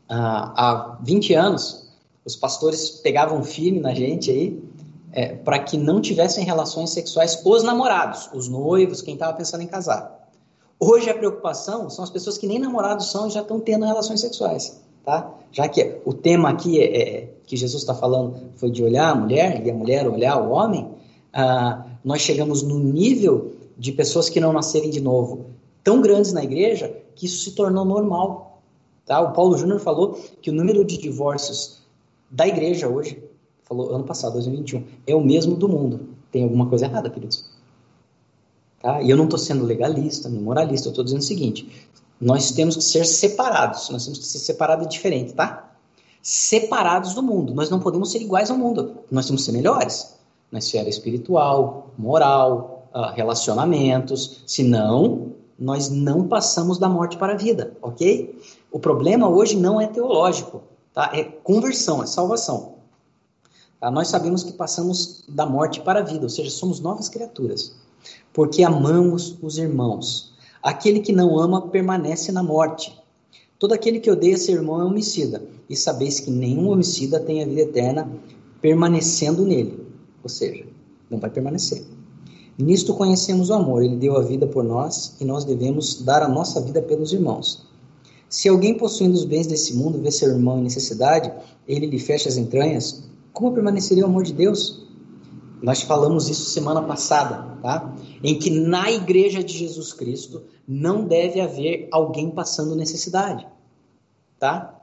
Ah, 0.06 0.52
há 0.54 0.98
20 1.02 1.32
anos, 1.32 1.90
os 2.26 2.36
pastores 2.36 2.90
pegavam 2.90 3.42
firme 3.42 3.80
na 3.80 3.94
gente 3.94 4.30
aí 4.30 4.62
é, 5.12 5.34
para 5.36 5.60
que 5.60 5.78
não 5.78 6.02
tivessem 6.02 6.44
relações 6.44 6.90
sexuais 6.90 7.40
os 7.42 7.62
namorados, 7.62 8.28
os 8.34 8.48
noivos, 8.48 9.00
quem 9.00 9.14
estava 9.14 9.34
pensando 9.34 9.62
em 9.62 9.66
casar. 9.66 10.28
Hoje 10.78 11.08
a 11.08 11.14
preocupação 11.14 11.88
são 11.88 12.04
as 12.04 12.10
pessoas 12.10 12.36
que 12.36 12.46
nem 12.46 12.58
namorados 12.58 13.10
são 13.10 13.28
e 13.28 13.30
já 13.30 13.40
estão 13.40 13.58
tendo 13.58 13.86
relações 13.86 14.20
sexuais, 14.20 14.78
tá? 15.02 15.32
Já 15.52 15.68
que 15.68 16.00
o 16.04 16.12
tema 16.12 16.48
aqui 16.48 16.80
é, 16.80 16.96
é 16.96 17.34
que 17.46 17.56
Jesus 17.56 17.82
está 17.82 17.94
falando 17.94 18.34
foi 18.56 18.70
de 18.70 18.82
olhar 18.82 19.10
a 19.10 19.14
mulher 19.14 19.64
e 19.64 19.70
a 19.70 19.74
mulher 19.74 20.08
olhar 20.08 20.40
o 20.40 20.50
homem, 20.50 20.88
ah, 21.32 21.86
nós 22.02 22.22
chegamos 22.22 22.62
no 22.62 22.78
nível 22.78 23.52
de 23.76 23.92
pessoas 23.92 24.28
que 24.28 24.40
não 24.40 24.52
nascerem 24.52 24.90
de 24.90 25.00
novo 25.00 25.46
tão 25.84 26.00
grandes 26.00 26.32
na 26.32 26.42
igreja 26.42 26.96
que 27.14 27.26
isso 27.26 27.44
se 27.44 27.54
tornou 27.54 27.84
normal. 27.84 28.62
Tá? 29.04 29.20
O 29.20 29.32
Paulo 29.32 29.56
Júnior 29.56 29.80
falou 29.80 30.18
que 30.40 30.50
o 30.50 30.52
número 30.52 30.84
de 30.84 30.96
divórcios 30.96 31.82
da 32.30 32.46
igreja 32.46 32.88
hoje 32.88 33.22
falou 33.64 33.94
ano 33.94 34.04
passado, 34.04 34.34
2021, 34.34 34.84
é 35.06 35.14
o 35.14 35.20
mesmo 35.20 35.56
do 35.56 35.68
mundo. 35.68 36.00
Tem 36.30 36.44
alguma 36.44 36.66
coisa 36.66 36.86
errada, 36.86 37.10
queridos. 37.10 37.50
Tá? 38.80 39.02
E 39.02 39.10
eu 39.10 39.16
não 39.16 39.24
estou 39.24 39.38
sendo 39.38 39.64
legalista, 39.64 40.28
nem 40.28 40.40
moralista, 40.40 40.88
eu 40.88 40.90
estou 40.90 41.04
dizendo 41.04 41.20
o 41.20 41.24
seguinte: 41.24 41.88
nós 42.22 42.52
temos 42.52 42.76
que 42.76 42.84
ser 42.84 43.04
separados, 43.04 43.90
nós 43.90 44.04
temos 44.04 44.20
que 44.20 44.24
ser 44.24 44.38
separados 44.38 44.86
e 44.86 44.88
diferente, 44.88 45.32
tá? 45.32 45.72
Separados 46.22 47.14
do 47.14 47.22
mundo. 47.22 47.52
Nós 47.52 47.68
não 47.68 47.80
podemos 47.80 48.12
ser 48.12 48.22
iguais 48.22 48.48
ao 48.48 48.56
mundo, 48.56 48.98
nós 49.10 49.26
temos 49.26 49.42
que 49.42 49.46
ser 49.46 49.52
melhores 49.52 50.14
na 50.52 50.60
esfera 50.60 50.88
espiritual, 50.88 51.90
moral, 51.98 52.86
ah, 52.94 53.10
relacionamentos, 53.10 54.42
senão 54.46 55.32
nós 55.58 55.90
não 55.90 56.28
passamos 56.28 56.78
da 56.78 56.88
morte 56.88 57.16
para 57.16 57.32
a 57.32 57.36
vida, 57.36 57.76
ok? 57.82 58.40
O 58.70 58.78
problema 58.78 59.28
hoje 59.28 59.56
não 59.56 59.80
é 59.80 59.88
teológico, 59.88 60.62
tá? 60.94 61.10
É 61.12 61.24
conversão, 61.24 62.04
é 62.04 62.06
salvação. 62.06 62.74
Tá? 63.80 63.90
Nós 63.90 64.06
sabemos 64.06 64.44
que 64.44 64.52
passamos 64.52 65.24
da 65.28 65.44
morte 65.44 65.80
para 65.80 65.98
a 65.98 66.02
vida, 66.04 66.22
ou 66.22 66.28
seja, 66.28 66.50
somos 66.50 66.78
novas 66.78 67.08
criaturas, 67.08 67.74
porque 68.32 68.62
amamos 68.62 69.36
os 69.42 69.58
irmãos. 69.58 70.31
Aquele 70.62 71.00
que 71.00 71.12
não 71.12 71.38
ama 71.38 71.68
permanece 71.68 72.30
na 72.30 72.42
morte. 72.42 72.96
Todo 73.58 73.72
aquele 73.72 74.00
que 74.00 74.10
odeia 74.10 74.36
seu 74.36 74.54
irmão 74.54 74.80
é 74.80 74.84
homicida, 74.84 75.42
e 75.68 75.76
sabeis 75.76 76.20
que 76.20 76.30
nenhum 76.30 76.68
homicida 76.68 77.18
tem 77.18 77.42
a 77.42 77.46
vida 77.46 77.62
eterna 77.62 78.10
permanecendo 78.60 79.44
nele, 79.44 79.84
ou 80.22 80.28
seja, 80.28 80.64
não 81.10 81.18
vai 81.18 81.30
permanecer. 81.30 81.84
Nisto 82.56 82.94
conhecemos 82.94 83.50
o 83.50 83.54
amor, 83.54 83.82
ele 83.82 83.96
deu 83.96 84.16
a 84.16 84.22
vida 84.22 84.46
por 84.46 84.62
nós 84.62 85.16
e 85.20 85.24
nós 85.24 85.44
devemos 85.44 86.02
dar 86.02 86.22
a 86.22 86.28
nossa 86.28 86.60
vida 86.60 86.80
pelos 86.80 87.12
irmãos. 87.12 87.66
Se 88.28 88.48
alguém 88.48 88.76
possuindo 88.76 89.14
os 89.14 89.24
bens 89.24 89.46
desse 89.46 89.74
mundo 89.74 90.00
vê 90.00 90.10
seu 90.10 90.28
irmão 90.28 90.58
em 90.58 90.62
necessidade, 90.62 91.32
ele 91.66 91.86
lhe 91.86 91.98
fecha 91.98 92.28
as 92.28 92.36
entranhas, 92.36 93.04
como 93.32 93.52
permaneceria 93.52 94.04
o 94.04 94.06
amor 94.06 94.22
de 94.22 94.32
Deus? 94.32 94.86
Nós 95.62 95.82
falamos 95.82 96.28
isso 96.28 96.50
semana 96.50 96.82
passada, 96.82 97.56
tá? 97.62 97.94
Em 98.22 98.38
que 98.38 98.50
na 98.50 98.90
igreja 98.90 99.42
de 99.42 99.56
Jesus 99.56 99.92
Cristo 99.92 100.42
não 100.66 101.04
deve 101.04 101.40
haver 101.40 101.88
alguém 101.90 102.30
passando 102.30 102.76
necessidade, 102.76 103.46
tá? 104.38 104.82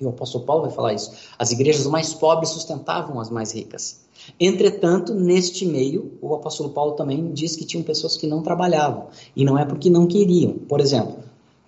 E 0.00 0.04
o 0.04 0.08
apóstolo 0.08 0.44
Paulo 0.44 0.62
vai 0.62 0.72
falar 0.72 0.94
isso. 0.94 1.12
As 1.38 1.52
igrejas 1.52 1.86
mais 1.86 2.12
pobres 2.12 2.50
sustentavam 2.50 3.20
as 3.20 3.30
mais 3.30 3.52
ricas. 3.52 4.02
Entretanto, 4.38 5.14
neste 5.14 5.64
meio, 5.64 6.18
o 6.20 6.34
apóstolo 6.34 6.70
Paulo 6.70 6.92
também 6.92 7.32
diz 7.32 7.56
que 7.56 7.64
tinham 7.64 7.84
pessoas 7.84 8.16
que 8.16 8.26
não 8.26 8.42
trabalhavam. 8.42 9.08
E 9.34 9.44
não 9.44 9.58
é 9.58 9.64
porque 9.64 9.88
não 9.88 10.06
queriam. 10.06 10.54
Por 10.54 10.80
exemplo, 10.80 11.18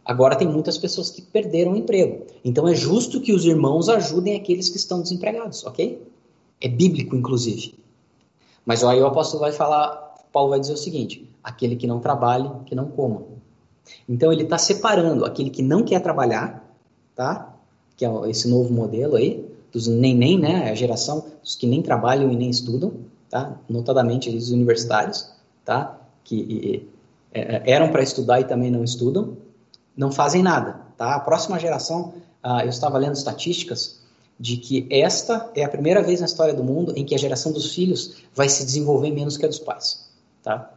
agora 0.05 0.37
tem 0.37 0.49
muitas 0.49 0.77
pessoas 0.77 1.11
que 1.11 1.23
perderam 1.23 1.73
o 1.73 1.77
emprego. 1.77 2.27
Então 2.45 2.67
é 2.67 2.75
justo 2.75 3.21
que 3.21 3.33
os 3.33 3.45
irmãos 3.45 3.89
ajudem 3.89 4.37
aqueles 4.37 4.69
que 4.69 4.77
estão 4.77 5.01
desempregados, 5.01 5.65
ok? 5.65 6.03
É 6.61 6.69
bíblico, 6.69 7.15
inclusive. 7.15 7.75
Mas 8.65 8.83
aí 8.83 9.01
o 9.01 9.07
apóstolo 9.07 9.41
vai 9.41 9.53
falar, 9.53 10.15
Paulo 10.33 10.51
vai 10.51 10.61
dizer 10.61 10.73
o 10.73 10.79
seguinte: 10.79 11.29
aquele 11.43 11.77
que 11.77 11.87
não 11.87 12.01
trabalhe, 12.01 12.51
que 12.67 12.75
não 12.75 12.87
coma. 12.87 13.34
Então 14.09 14.33
ele 14.33 14.43
está 14.43 14.59
separando 14.59 15.25
aquele 15.25 15.51
que 15.51 15.63
não 15.63 15.83
quer 15.83 16.01
trabalhar, 16.01 16.65
tá? 17.15 17.55
Que 17.97 18.05
é 18.05 18.11
esse 18.29 18.49
novo 18.49 18.73
modelo 18.73 19.17
aí, 19.17 19.45
dos 19.73 19.87
nem-nem, 19.87 20.39
né? 20.39 20.71
A 20.71 20.75
geração 20.75 21.25
dos 21.43 21.55
que 21.55 21.67
nem 21.67 21.83
trabalham 21.83 22.31
e 22.31 22.37
nem 22.37 22.51
estudam, 22.51 22.93
tá? 23.29 23.59
Notadamente 23.69 24.29
os 24.31 24.51
universitários, 24.51 25.31
tá? 25.65 25.99
Que 26.23 26.87
é, 27.33 27.57
é, 27.57 27.63
eram 27.73 27.91
para 27.91 28.03
estudar 28.03 28.41
e 28.41 28.45
também 28.45 28.71
não 28.71 28.85
estudam, 28.85 29.37
não 29.97 30.13
fazem 30.13 30.43
nada, 30.43 30.81
tá? 30.97 31.15
A 31.15 31.21
próxima 31.21 31.59
geração, 31.59 32.15
ah, 32.43 32.63
eu 32.63 32.71
estava 32.71 32.97
lendo 32.97 33.15
estatísticas, 33.15 34.03
de 34.39 34.57
que 34.57 34.87
esta 34.91 35.51
é 35.55 35.65
a 35.65 35.69
primeira 35.69 36.03
vez 36.03 36.21
na 36.21 36.27
história 36.27 36.55
do 36.55 36.65
mundo 36.65 36.93
em 36.97 37.05
que 37.05 37.15
a 37.15 37.19
geração 37.19 37.53
dos 37.53 37.73
filhos 37.75 38.17
vai 38.35 38.49
se 38.49 38.65
desenvolver 38.65 39.11
menos 39.11 39.37
que 39.37 39.45
a 39.45 39.49
dos 39.49 39.59
pais, 39.59 40.09
tá? 40.43 40.71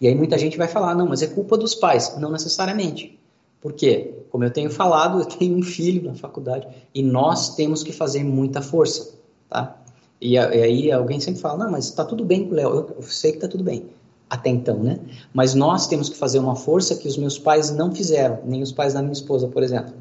E 0.00 0.06
aí 0.06 0.14
muita 0.14 0.38
gente 0.38 0.56
vai 0.56 0.68
falar, 0.68 0.94
não, 0.94 1.06
mas 1.06 1.22
é 1.22 1.26
culpa 1.26 1.56
dos 1.56 1.74
pais. 1.74 2.16
Não 2.18 2.30
necessariamente. 2.30 3.18
Por 3.60 3.72
quê? 3.72 4.14
Como 4.30 4.44
eu 4.44 4.52
tenho 4.52 4.70
falado, 4.70 5.20
eu 5.20 5.24
tenho 5.24 5.56
um 5.56 5.62
filho 5.62 6.04
na 6.04 6.14
faculdade 6.14 6.66
e 6.94 7.02
nós 7.02 7.56
temos 7.56 7.82
que 7.82 7.92
fazer 7.92 8.22
muita 8.22 8.62
força, 8.62 9.14
tá? 9.48 9.76
E, 10.20 10.34
e 10.34 10.38
aí 10.38 10.92
alguém 10.92 11.18
sempre 11.18 11.40
fala, 11.40 11.64
não, 11.64 11.72
mas 11.72 11.86
está 11.86 12.04
tudo 12.04 12.24
bem 12.24 12.46
com 12.46 12.52
o 12.52 12.54
Léo. 12.54 12.68
Eu, 12.70 12.96
eu 12.96 13.02
sei 13.02 13.32
que 13.32 13.38
está 13.38 13.48
tudo 13.48 13.64
bem, 13.64 13.86
até 14.30 14.50
então, 14.50 14.78
né? 14.78 15.00
Mas 15.32 15.54
nós 15.54 15.86
temos 15.86 16.08
que 16.08 16.16
fazer 16.16 16.38
uma 16.38 16.54
força 16.54 16.94
que 16.94 17.08
os 17.08 17.16
meus 17.16 17.38
pais 17.38 17.70
não 17.70 17.92
fizeram, 17.92 18.38
nem 18.44 18.62
os 18.62 18.70
pais 18.70 18.94
da 18.94 19.00
minha 19.00 19.12
esposa, 19.12 19.48
por 19.48 19.62
exemplo. 19.62 19.94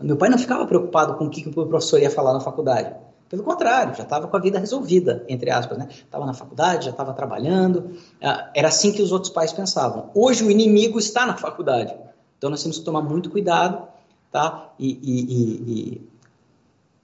Meu 0.00 0.16
pai 0.16 0.28
não 0.28 0.38
ficava 0.38 0.66
preocupado 0.66 1.14
com 1.14 1.26
o 1.26 1.30
que 1.30 1.48
o 1.48 1.66
professor 1.66 2.00
ia 2.00 2.10
falar 2.10 2.32
na 2.32 2.40
faculdade. 2.40 2.94
Pelo 3.34 3.42
contrário, 3.42 3.96
já 3.96 4.04
estava 4.04 4.28
com 4.28 4.36
a 4.36 4.38
vida 4.38 4.60
resolvida, 4.60 5.24
entre 5.28 5.50
aspas, 5.50 5.76
né? 5.76 5.88
Estava 5.90 6.24
na 6.24 6.32
faculdade, 6.32 6.84
já 6.84 6.92
estava 6.92 7.12
trabalhando. 7.12 7.96
Ah, 8.22 8.48
era 8.54 8.68
assim 8.68 8.92
que 8.92 9.02
os 9.02 9.10
outros 9.10 9.32
pais 9.32 9.52
pensavam. 9.52 10.08
Hoje 10.14 10.44
o 10.44 10.50
inimigo 10.52 11.00
está 11.00 11.26
na 11.26 11.36
faculdade. 11.36 11.92
Então 12.38 12.48
nós 12.48 12.62
temos 12.62 12.78
que 12.78 12.84
tomar 12.84 13.02
muito 13.02 13.30
cuidado, 13.30 13.88
tá? 14.30 14.68
E, 14.78 14.88
e, 15.02 15.24
e, 15.24 15.72
e 15.72 16.08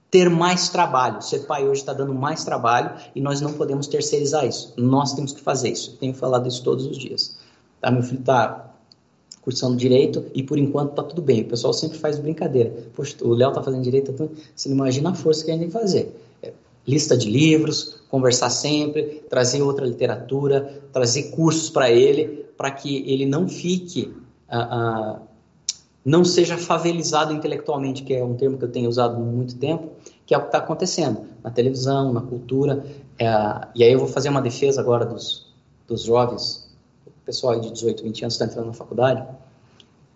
ter 0.09 0.29
mais 0.29 0.69
trabalho. 0.69 1.21
Ser 1.21 1.39
pai 1.39 1.67
hoje 1.67 1.81
está 1.81 1.91
dando 1.91 2.15
mais 2.15 2.45
trabalho 2.45 2.95
e 3.13 3.19
nós 3.19 3.41
não 3.41 3.51
podemos 3.51 3.85
terceirizar 3.87 4.45
isso. 4.45 4.73
Nós 4.77 5.13
temos 5.13 5.33
que 5.33 5.41
fazer 5.41 5.71
isso. 5.71 5.91
Eu 5.91 5.97
tenho 5.97 6.13
falado 6.13 6.47
isso 6.47 6.63
todos 6.63 6.85
os 6.85 6.97
dias. 6.97 7.37
Tá? 7.81 7.91
Meu 7.91 8.03
filho 8.03 8.21
está 8.21 8.70
cursando 9.41 9.75
direito 9.75 10.25
e 10.33 10.43
por 10.43 10.57
enquanto 10.57 10.91
está 10.91 11.03
tudo 11.03 11.21
bem. 11.21 11.41
O 11.41 11.45
pessoal 11.45 11.73
sempre 11.73 11.97
faz 11.97 12.19
brincadeira. 12.19 12.71
Poxa, 12.95 13.15
o 13.21 13.33
Léo 13.33 13.49
está 13.49 13.61
fazendo 13.61 13.83
direito, 13.83 14.11
então 14.11 14.29
você 14.55 14.69
não 14.69 14.75
imagina 14.75 15.09
a 15.11 15.15
força 15.15 15.43
que 15.43 15.51
a 15.51 15.53
gente 15.53 15.61
tem 15.61 15.71
que 15.71 15.77
fazer. 15.79 16.15
É, 16.41 16.53
lista 16.87 17.17
de 17.17 17.29
livros, 17.29 18.01
conversar 18.09 18.49
sempre, 18.49 19.23
trazer 19.29 19.61
outra 19.61 19.85
literatura, 19.85 20.81
trazer 20.93 21.31
cursos 21.31 21.69
para 21.69 21.89
ele, 21.89 22.45
para 22.55 22.69
que 22.71 23.03
ele 23.11 23.25
não 23.25 23.47
fique, 23.47 24.13
ah, 24.47 24.67
ah, 24.71 25.21
não 26.05 26.23
seja 26.23 26.57
favelizado 26.57 27.33
intelectualmente, 27.33 28.03
que 28.03 28.13
é 28.13 28.23
um 28.23 28.35
termo 28.35 28.57
que 28.57 28.65
eu 28.65 28.71
tenho 28.71 28.89
usado 28.89 29.15
há 29.15 29.19
muito 29.19 29.55
tempo, 29.55 29.89
que 30.25 30.33
é 30.33 30.37
o 30.37 30.41
que 30.41 30.47
está 30.47 30.59
acontecendo 30.59 31.21
na 31.43 31.49
televisão, 31.49 32.13
na 32.13 32.21
cultura. 32.21 32.85
É, 33.17 33.25
e 33.75 33.83
aí 33.83 33.91
eu 33.91 33.99
vou 33.99 34.07
fazer 34.07 34.29
uma 34.29 34.41
defesa 34.41 34.81
agora 34.81 35.05
dos, 35.05 35.47
dos 35.87 36.03
jovens 36.03 36.70
pessoal 37.25 37.59
de 37.59 37.71
18, 37.71 38.03
20 38.03 38.21
anos 38.23 38.33
está 38.33 38.45
entrando 38.45 38.67
na 38.67 38.73
faculdade, 38.73 39.21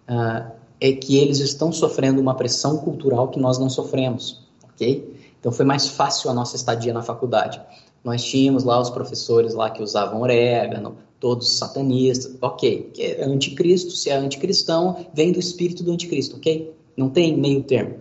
uh, 0.10 0.52
é 0.80 0.92
que 0.92 1.18
eles 1.18 1.40
estão 1.40 1.72
sofrendo 1.72 2.20
uma 2.22 2.36
pressão 2.36 2.78
cultural 2.78 3.30
que 3.30 3.40
nós 3.40 3.58
não 3.58 3.70
sofremos, 3.70 4.44
ok? 4.64 5.16
Então 5.40 5.52
foi 5.52 5.66
mais 5.66 5.88
fácil 5.88 6.30
a 6.30 6.34
nossa 6.34 6.56
estadia 6.56 6.94
na 6.94 7.02
faculdade. 7.02 7.62
Nós 8.04 8.24
tínhamos 8.24 8.64
lá 8.64 8.80
os 8.80 8.90
professores 8.90 9.54
lá 9.54 9.70
que 9.70 9.82
usavam 9.82 10.22
orégano, 10.22 10.98
todos 11.20 11.58
satanistas, 11.58 12.36
ok? 12.42 12.92
É 12.98 13.24
anticristo, 13.24 13.92
se 13.92 14.10
é 14.10 14.16
anticristão, 14.16 15.08
vem 15.14 15.32
do 15.32 15.40
espírito 15.40 15.84
do 15.84 15.92
anticristo, 15.92 16.36
ok? 16.38 16.76
Não 16.96 17.10
tem 17.10 17.38
meio 17.38 17.64
termo. 17.64 17.96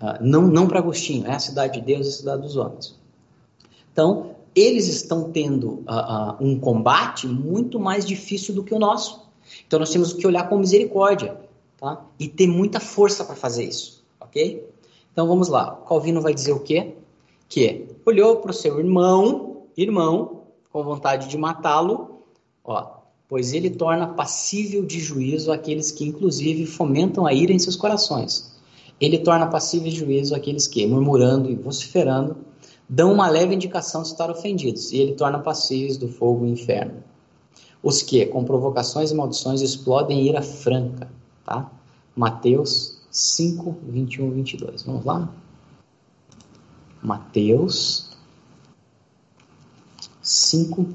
Uh, 0.00 0.16
não 0.22 0.46
não 0.46 0.66
para 0.66 0.78
Agostinho, 0.78 1.26
é 1.26 1.32
a 1.32 1.38
cidade 1.38 1.78
de 1.78 1.84
Deus 1.84 2.06
e 2.06 2.08
a 2.08 2.12
cidade 2.12 2.42
dos 2.42 2.56
homens. 2.56 2.98
Então, 3.92 4.34
eles 4.54 4.88
estão 4.88 5.30
tendo 5.30 5.84
uh, 5.88 6.40
uh, 6.40 6.44
um 6.44 6.58
combate 6.58 7.26
muito 7.26 7.78
mais 7.78 8.04
difícil 8.04 8.54
do 8.54 8.64
que 8.64 8.74
o 8.74 8.78
nosso. 8.78 9.28
Então 9.66 9.78
nós 9.78 9.90
temos 9.90 10.12
que 10.12 10.26
olhar 10.26 10.48
com 10.48 10.58
misericórdia, 10.58 11.36
tá? 11.76 12.04
E 12.18 12.28
ter 12.28 12.46
muita 12.46 12.80
força 12.80 13.24
para 13.24 13.36
fazer 13.36 13.64
isso, 13.64 14.04
ok? 14.20 14.66
Então 15.12 15.26
vamos 15.26 15.48
lá. 15.48 15.76
Calvino 15.88 16.20
vai 16.20 16.34
dizer 16.34 16.52
o 16.52 16.60
quê? 16.60 16.94
Que 17.48 17.86
olhou 18.06 18.36
para 18.36 18.50
o 18.50 18.54
seu 18.54 18.78
irmão, 18.78 19.62
irmão, 19.76 20.42
com 20.72 20.82
vontade 20.84 21.28
de 21.28 21.36
matá-lo, 21.36 22.22
ó, 22.64 23.00
pois 23.28 23.52
ele 23.52 23.70
torna 23.70 24.08
passível 24.08 24.84
de 24.84 25.00
juízo 25.00 25.52
aqueles 25.52 25.90
que 25.90 26.04
inclusive 26.04 26.66
fomentam 26.66 27.26
a 27.26 27.32
ira 27.32 27.52
em 27.52 27.58
seus 27.58 27.76
corações. 27.76 28.50
Ele 29.00 29.18
torna 29.18 29.46
passível 29.46 29.90
de 29.90 29.96
juízo 29.96 30.34
aqueles 30.34 30.66
que, 30.66 30.86
murmurando 30.86 31.50
e 31.50 31.54
vociferando, 31.54 32.36
dão 32.90 33.12
uma 33.12 33.28
leve 33.28 33.54
indicação 33.54 34.02
de 34.02 34.08
estar 34.08 34.28
ofendidos, 34.28 34.90
e 34.90 34.96
ele 34.96 35.12
torna 35.12 35.38
passíveis 35.38 35.96
do 35.96 36.08
fogo 36.08 36.44
e 36.44 36.50
inferno. 36.50 37.04
Os 37.80 38.02
que, 38.02 38.26
com 38.26 38.44
provocações 38.44 39.12
e 39.12 39.14
maldições, 39.14 39.60
explodem 39.60 40.26
ira 40.26 40.42
franca. 40.42 41.08
Tá? 41.46 41.70
Mateus 42.16 43.00
5, 43.08 43.76
21 43.84 44.30
22. 44.32 44.82
Vamos 44.82 45.04
lá? 45.04 45.32
Mateus 47.00 48.10
5, 50.20 50.88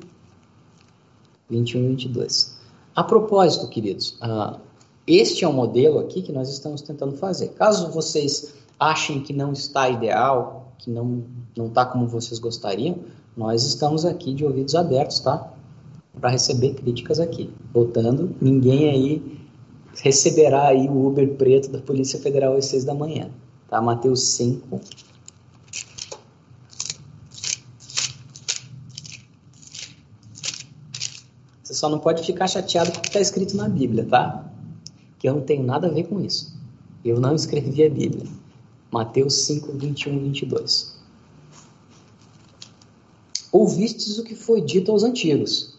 21 1.49 1.79
e 1.79 1.87
22. 1.87 2.57
A 2.93 3.03
propósito, 3.05 3.69
queridos, 3.69 4.19
uh, 4.21 4.59
este 5.07 5.45
é 5.45 5.47
o 5.47 5.53
modelo 5.53 5.99
aqui 5.99 6.21
que 6.21 6.33
nós 6.33 6.49
estamos 6.49 6.81
tentando 6.81 7.15
fazer. 7.15 7.49
Caso 7.53 7.89
vocês 7.89 8.53
achem 8.77 9.21
que 9.21 9.33
não 9.33 9.53
está 9.53 9.89
ideal, 9.89 10.64
que 10.77 10.89
não 10.89 11.23
não 11.55 11.67
está 11.67 11.85
como 11.85 12.07
vocês 12.07 12.39
gostariam, 12.39 12.99
nós 13.35 13.65
estamos 13.65 14.05
aqui 14.05 14.33
de 14.33 14.45
ouvidos 14.45 14.75
abertos, 14.75 15.19
tá? 15.19 15.51
Para 16.19 16.29
receber 16.29 16.73
críticas 16.75 17.19
aqui. 17.19 17.53
Voltando, 17.73 18.35
ninguém 18.41 18.89
aí 18.89 19.39
receberá 20.01 20.67
aí 20.67 20.87
o 20.87 21.07
Uber 21.07 21.35
preto 21.35 21.69
da 21.69 21.79
Polícia 21.79 22.19
Federal 22.19 22.55
às 22.55 22.65
seis 22.65 22.83
da 22.83 22.93
manhã, 22.93 23.29
tá? 23.67 23.81
Mateus 23.81 24.21
5. 24.29 24.81
Você 31.63 31.73
só 31.73 31.89
não 31.89 31.99
pode 31.99 32.23
ficar 32.23 32.47
chateado 32.47 32.91
com 32.91 32.99
o 32.99 33.01
que 33.01 33.07
está 33.07 33.19
escrito 33.19 33.57
na 33.57 33.67
Bíblia, 33.67 34.05
tá? 34.05 34.45
Que 35.17 35.27
eu 35.27 35.33
não 35.33 35.41
tenho 35.41 35.63
nada 35.63 35.87
a 35.87 35.91
ver 35.91 36.03
com 36.03 36.21
isso. 36.21 36.55
Eu 37.03 37.19
não 37.19 37.35
escrevi 37.35 37.83
a 37.83 37.89
Bíblia. 37.89 38.25
Mateus 38.95 39.45
5, 39.45 39.73
21 39.73 40.15
e 40.15 40.19
22. 40.19 40.95
Ouvistes 43.51 44.17
o 44.17 44.23
que 44.23 44.33
foi 44.33 44.61
dito 44.61 44.89
aos 44.89 45.03
antigos: 45.03 45.77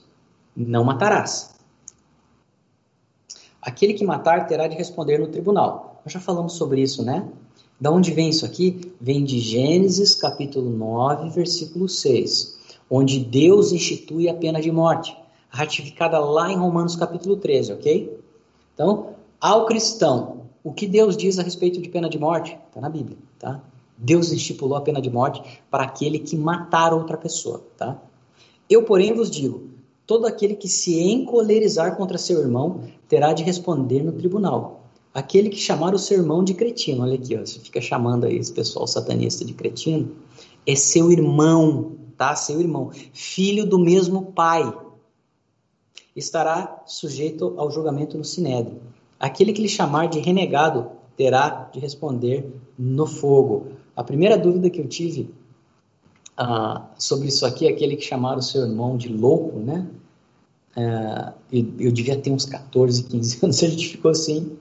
Não 0.54 0.84
matarás. 0.84 1.54
Aquele 3.62 3.94
que 3.94 4.04
matar 4.04 4.46
terá 4.46 4.68
de 4.68 4.76
responder 4.76 5.18
no 5.18 5.28
tribunal. 5.28 6.02
Nós 6.04 6.12
já 6.12 6.20
falamos 6.20 6.52
sobre 6.52 6.82
isso, 6.82 7.02
né? 7.02 7.26
Da 7.80 7.90
onde 7.90 8.12
vem 8.12 8.28
isso 8.28 8.44
aqui? 8.44 8.92
Vem 9.00 9.24
de 9.24 9.38
Gênesis 9.40 10.14
capítulo 10.14 10.68
9, 10.68 11.30
versículo 11.30 11.88
6, 11.88 12.58
onde 12.90 13.18
Deus 13.18 13.72
institui 13.72 14.28
a 14.28 14.34
pena 14.34 14.60
de 14.60 14.70
morte, 14.70 15.16
ratificada 15.48 16.18
lá 16.18 16.52
em 16.52 16.56
Romanos 16.56 16.94
capítulo 16.94 17.38
13, 17.38 17.72
ok? 17.72 18.20
Então, 18.74 19.14
ao 19.40 19.64
cristão, 19.64 20.35
o 20.66 20.72
que 20.72 20.84
Deus 20.84 21.16
diz 21.16 21.38
a 21.38 21.44
respeito 21.44 21.80
de 21.80 21.88
pena 21.88 22.10
de 22.10 22.18
morte? 22.18 22.58
Está 22.66 22.80
na 22.80 22.88
Bíblia, 22.88 23.16
tá? 23.38 23.62
Deus 23.96 24.32
estipulou 24.32 24.76
a 24.76 24.80
pena 24.80 25.00
de 25.00 25.08
morte 25.08 25.40
para 25.70 25.84
aquele 25.84 26.18
que 26.18 26.36
matar 26.36 26.92
outra 26.92 27.16
pessoa, 27.16 27.64
tá? 27.76 28.02
Eu, 28.68 28.82
porém, 28.82 29.14
vos 29.14 29.30
digo: 29.30 29.70
todo 30.04 30.26
aquele 30.26 30.56
que 30.56 30.66
se 30.66 31.00
encolerizar 31.00 31.94
contra 31.96 32.18
seu 32.18 32.40
irmão 32.40 32.80
terá 33.08 33.32
de 33.32 33.44
responder 33.44 34.02
no 34.02 34.10
tribunal. 34.10 34.90
Aquele 35.14 35.50
que 35.50 35.56
chamar 35.56 35.94
o 35.94 36.00
seu 36.00 36.18
irmão 36.18 36.42
de 36.42 36.52
cretino, 36.52 37.04
olha 37.04 37.14
aqui, 37.14 37.36
ó, 37.36 37.46
você 37.46 37.60
fica 37.60 37.80
chamando 37.80 38.26
aí 38.26 38.36
esse 38.36 38.52
pessoal 38.52 38.88
satanista 38.88 39.44
de 39.44 39.54
cretino, 39.54 40.16
é 40.66 40.74
seu 40.74 41.12
irmão, 41.12 41.92
tá? 42.16 42.34
Seu 42.34 42.60
irmão, 42.60 42.90
filho 43.12 43.64
do 43.64 43.78
mesmo 43.78 44.32
pai. 44.32 44.76
Estará 46.16 46.82
sujeito 46.86 47.54
ao 47.56 47.70
julgamento 47.70 48.18
no 48.18 48.24
sinédrio. 48.24 48.80
Aquele 49.18 49.52
que 49.52 49.62
lhe 49.62 49.68
chamar 49.68 50.08
de 50.08 50.20
renegado 50.20 50.90
terá 51.16 51.70
de 51.72 51.80
responder 51.80 52.52
no 52.78 53.06
fogo. 53.06 53.68
A 53.96 54.04
primeira 54.04 54.36
dúvida 54.36 54.68
que 54.68 54.80
eu 54.80 54.86
tive 54.86 55.30
uh, 56.38 56.82
sobre 56.98 57.28
isso 57.28 57.46
aqui 57.46 57.66
aquele 57.66 57.96
que 57.96 58.04
chamaram 58.04 58.38
o 58.38 58.42
seu 58.42 58.62
irmão 58.62 58.96
de 58.96 59.08
louco, 59.08 59.58
né? 59.58 59.86
Uh, 60.76 61.32
eu, 61.50 61.66
eu, 61.78 61.92
devia 61.92 62.18
ter 62.18 62.30
uns 62.30 62.44
14, 62.44 63.04
15 63.04 63.38
anos, 63.44 63.62
a 63.62 63.68
gente 63.68 63.88
ficou 63.88 64.10
assim, 64.10 64.58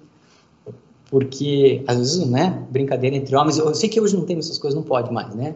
porque 1.10 1.84
às 1.86 1.98
vezes, 1.98 2.26
né, 2.26 2.66
brincadeira 2.72 3.18
entre 3.18 3.36
homens, 3.36 3.58
eu 3.58 3.76
sei 3.76 3.90
que 3.90 4.00
hoje 4.00 4.16
não 4.16 4.26
tem 4.26 4.38
essas 4.38 4.58
coisas, 4.58 4.80
não 4.80 4.88
pode 4.88 5.12
mais, 5.12 5.36
né? 5.36 5.56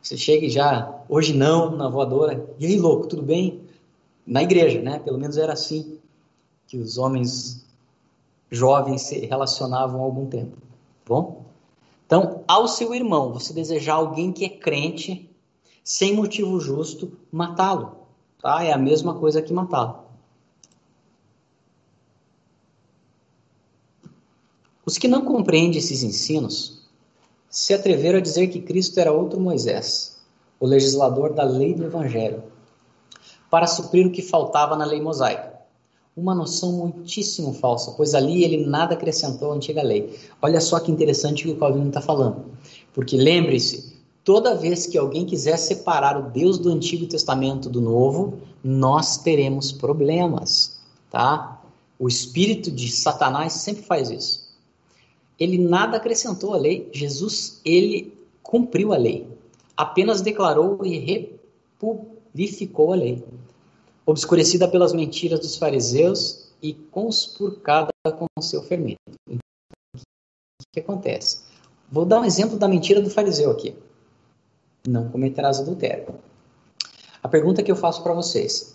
Você 0.00 0.16
chega 0.16 0.46
e 0.46 0.50
já, 0.50 1.02
hoje 1.08 1.34
não, 1.34 1.76
na 1.76 1.88
voadora, 1.88 2.48
e 2.58 2.66
aí, 2.66 2.78
louco, 2.78 3.08
tudo 3.08 3.22
bem? 3.22 3.62
Na 4.24 4.42
igreja, 4.42 4.80
né? 4.80 5.00
Pelo 5.00 5.18
menos 5.18 5.36
era 5.36 5.52
assim 5.52 5.98
que 6.68 6.78
os 6.78 6.96
homens 6.96 7.66
jovens 8.50 9.02
se 9.02 9.26
relacionavam 9.26 10.00
há 10.00 10.04
algum 10.04 10.26
tempo. 10.26 10.56
Tá 10.56 11.14
bom? 11.14 11.44
Então, 12.06 12.42
ao 12.48 12.66
seu 12.66 12.92
irmão, 12.94 13.32
você 13.32 13.52
desejar 13.52 13.94
alguém 13.94 14.32
que 14.32 14.44
é 14.44 14.48
crente, 14.48 15.30
sem 15.84 16.14
motivo 16.14 16.58
justo, 16.58 17.12
matá-lo. 17.30 17.96
Tá? 18.42 18.64
É 18.64 18.72
a 18.72 18.78
mesma 18.78 19.14
coisa 19.14 19.40
que 19.40 19.52
matá-lo. 19.52 20.10
Os 24.84 24.98
que 24.98 25.06
não 25.06 25.24
compreendem 25.24 25.78
esses 25.78 26.02
ensinos 26.02 26.88
se 27.48 27.72
atreveram 27.72 28.18
a 28.18 28.22
dizer 28.22 28.48
que 28.48 28.60
Cristo 28.60 28.98
era 28.98 29.12
outro 29.12 29.38
Moisés, 29.38 30.20
o 30.58 30.66
legislador 30.66 31.32
da 31.32 31.44
lei 31.44 31.74
do 31.74 31.84
Evangelho, 31.84 32.42
para 33.48 33.68
suprir 33.68 34.06
o 34.06 34.10
que 34.10 34.22
faltava 34.22 34.76
na 34.76 34.84
lei 34.84 35.00
mosaica. 35.00 35.49
Uma 36.20 36.34
noção 36.34 36.72
muitíssimo 36.72 37.54
falsa, 37.54 37.92
pois 37.92 38.14
ali 38.14 38.44
ele 38.44 38.66
nada 38.66 38.92
acrescentou 38.92 39.52
à 39.52 39.54
antiga 39.54 39.82
lei. 39.82 40.18
Olha 40.42 40.60
só 40.60 40.78
que 40.78 40.92
interessante 40.92 41.44
o 41.44 41.46
que 41.46 41.56
o 41.56 41.58
Calvino 41.58 41.88
está 41.88 42.02
falando. 42.02 42.44
Porque 42.92 43.16
lembre-se, 43.16 43.96
toda 44.22 44.54
vez 44.54 44.86
que 44.86 44.98
alguém 44.98 45.24
quiser 45.24 45.56
separar 45.56 46.20
o 46.20 46.30
Deus 46.30 46.58
do 46.58 46.68
Antigo 46.68 47.06
Testamento 47.06 47.70
do 47.70 47.80
Novo, 47.80 48.34
nós 48.62 49.16
teremos 49.16 49.72
problemas, 49.72 50.78
tá? 51.10 51.62
O 51.98 52.06
espírito 52.06 52.70
de 52.70 52.90
Satanás 52.90 53.54
sempre 53.54 53.82
faz 53.84 54.10
isso. 54.10 54.54
Ele 55.38 55.56
nada 55.56 55.96
acrescentou 55.96 56.52
à 56.52 56.58
lei. 56.58 56.86
Jesus, 56.92 57.62
ele 57.64 58.12
cumpriu 58.42 58.92
a 58.92 58.98
lei. 58.98 59.26
Apenas 59.74 60.20
declarou 60.20 60.84
e 60.84 60.98
republificou 60.98 62.92
a 62.92 62.96
lei. 62.96 63.24
Obscurecida 64.10 64.66
pelas 64.66 64.92
mentiras 64.92 65.38
dos 65.38 65.56
fariseus 65.56 66.50
e 66.60 66.74
conspurcada 66.74 67.92
com 68.18 68.26
seu 68.42 68.60
fermento. 68.60 68.98
Então, 69.28 69.38
o 69.96 70.64
que 70.72 70.80
acontece? 70.80 71.42
Vou 71.88 72.04
dar 72.04 72.18
um 72.20 72.24
exemplo 72.24 72.58
da 72.58 72.66
mentira 72.66 73.00
do 73.00 73.08
fariseu 73.08 73.52
aqui. 73.52 73.76
Não 74.88 75.08
cometerás 75.10 75.60
adultério. 75.60 76.12
A 77.22 77.28
pergunta 77.28 77.62
que 77.62 77.70
eu 77.70 77.76
faço 77.76 78.02
para 78.02 78.12
vocês: 78.12 78.74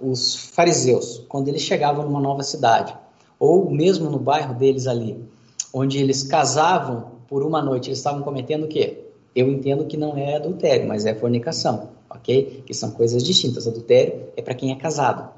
os 0.00 0.34
fariseus, 0.34 1.24
quando 1.28 1.46
eles 1.46 1.62
chegavam 1.62 2.04
numa 2.04 2.20
nova 2.20 2.42
cidade, 2.42 2.96
ou 3.38 3.70
mesmo 3.70 4.10
no 4.10 4.18
bairro 4.18 4.52
deles 4.52 4.88
ali, 4.88 5.24
onde 5.72 5.98
eles 5.98 6.24
casavam 6.24 7.12
por 7.28 7.44
uma 7.44 7.62
noite, 7.62 7.88
eles 7.88 7.98
estavam 7.98 8.22
cometendo 8.22 8.64
o 8.64 8.68
quê? 8.68 9.04
Eu 9.32 9.48
entendo 9.48 9.86
que 9.86 9.96
não 9.96 10.16
é 10.16 10.34
adultério, 10.34 10.88
mas 10.88 11.06
é 11.06 11.14
fornicação, 11.14 11.90
ok? 12.10 12.62
Que 12.66 12.74
são 12.74 12.90
coisas 12.92 13.22
distintas. 13.22 13.66
Adultério 13.66 14.28
é 14.36 14.42
para 14.42 14.54
quem 14.54 14.72
é 14.72 14.76
casado. 14.76 15.30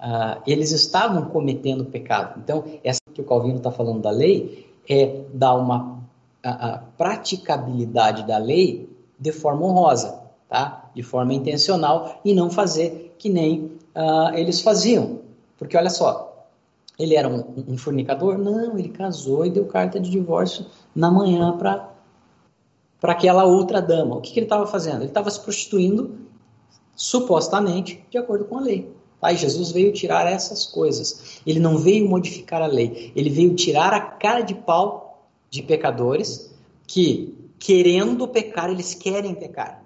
Uh, 0.00 0.40
eles 0.46 0.70
estavam 0.70 1.26
cometendo 1.26 1.84
pecado. 1.84 2.40
Então, 2.42 2.64
essa 2.84 3.00
que 3.12 3.20
o 3.20 3.24
Calvino 3.24 3.56
está 3.56 3.70
falando 3.70 4.00
da 4.00 4.10
lei 4.10 4.66
é 4.88 5.22
dar 5.32 5.54
uma 5.54 5.98
a, 6.42 6.74
a 6.74 6.78
praticabilidade 6.78 8.26
da 8.26 8.38
lei 8.38 8.88
de 9.18 9.32
forma 9.32 9.66
honrosa 9.66 10.28
tá? 10.48 10.90
de 10.94 11.02
forma 11.02 11.34
intencional 11.34 12.20
e 12.24 12.34
não 12.34 12.50
fazer 12.50 13.14
que 13.18 13.28
nem 13.28 13.78
uh, 13.94 14.34
eles 14.34 14.60
faziam. 14.60 15.20
Porque 15.58 15.76
olha 15.76 15.90
só, 15.90 16.46
ele 16.98 17.14
era 17.14 17.28
um, 17.28 17.44
um, 17.68 17.78
fornicador? 17.78 18.38
Não, 18.38 18.78
ele 18.78 18.88
casou 18.88 19.44
e 19.44 19.50
deu 19.50 19.66
carta 19.66 20.00
de 20.00 20.10
divórcio 20.10 20.66
na 20.94 21.10
manhã 21.10 21.56
para 21.56 21.88
para 23.00 23.12
aquela 23.12 23.44
outra 23.44 23.80
dama. 23.80 24.16
O 24.16 24.20
que, 24.20 24.32
que 24.32 24.38
ele 24.38 24.46
estava 24.46 24.66
fazendo? 24.66 24.98
Ele 24.98 25.06
estava 25.06 25.30
se 25.30 25.40
prostituindo, 25.40 26.18
supostamente, 26.96 28.04
de 28.10 28.18
acordo 28.18 28.44
com 28.44 28.58
a 28.58 28.60
lei. 28.60 28.92
Tá? 29.20 29.32
Jesus 29.32 29.70
veio 29.70 29.92
tirar 29.92 30.26
essas 30.30 30.66
coisas. 30.66 31.40
Ele 31.46 31.60
não 31.60 31.78
veio 31.78 32.08
modificar 32.08 32.62
a 32.62 32.66
lei. 32.66 33.12
Ele 33.14 33.30
veio 33.30 33.54
tirar 33.54 33.92
a 33.92 34.00
cara 34.00 34.40
de 34.40 34.54
pau 34.54 35.28
de 35.50 35.62
pecadores 35.62 36.54
que, 36.86 37.34
querendo 37.58 38.26
pecar, 38.28 38.70
eles 38.70 38.94
querem 38.94 39.34
pecar 39.34 39.82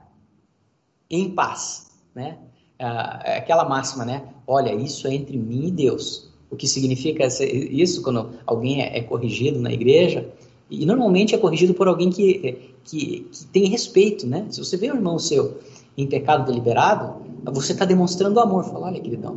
em 1.10 1.30
paz, 1.30 1.90
né? 2.14 2.38
Ah, 2.78 3.22
é 3.24 3.36
aquela 3.36 3.68
máxima, 3.68 4.04
né? 4.04 4.28
Olha, 4.46 4.74
isso 4.74 5.06
é 5.06 5.14
entre 5.14 5.36
mim 5.36 5.68
e 5.68 5.70
Deus. 5.70 6.32
O 6.50 6.56
que 6.56 6.66
significa 6.66 7.26
isso 7.26 8.02
quando 8.02 8.30
alguém 8.46 8.82
é, 8.82 8.98
é 8.98 9.02
corrigido 9.02 9.60
na 9.60 9.72
igreja? 9.72 10.32
E 10.72 10.86
normalmente 10.86 11.34
é 11.34 11.38
corrigido 11.38 11.74
por 11.74 11.88
alguém 11.88 12.10
que, 12.10 12.72
que, 12.84 13.28
que 13.30 13.44
tem 13.52 13.66
respeito, 13.66 14.26
né? 14.26 14.46
Se 14.50 14.58
você 14.58 14.76
vê 14.76 14.90
um 14.90 14.96
irmão 14.96 15.18
seu 15.18 15.58
em 15.96 16.06
pecado 16.06 16.46
deliberado, 16.46 17.22
você 17.44 17.72
está 17.72 17.84
demonstrando 17.84 18.40
amor. 18.40 18.64
Fala, 18.64 18.86
olha, 18.86 19.00
queridão, 19.00 19.36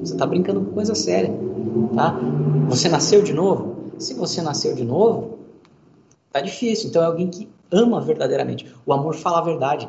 você 0.00 0.12
está 0.12 0.26
brincando 0.26 0.60
com 0.60 0.72
coisa 0.72 0.94
séria, 0.94 1.32
tá? 1.94 2.18
Você 2.68 2.88
nasceu 2.88 3.22
de 3.22 3.32
novo? 3.32 3.76
Se 3.98 4.14
você 4.14 4.40
nasceu 4.40 4.74
de 4.74 4.84
novo, 4.84 5.38
tá 6.32 6.40
difícil. 6.40 6.88
Então 6.88 7.02
é 7.02 7.06
alguém 7.06 7.28
que 7.28 7.48
ama 7.70 8.00
verdadeiramente. 8.00 8.72
O 8.86 8.92
amor 8.92 9.14
fala 9.14 9.38
a 9.38 9.42
verdade 9.42 9.88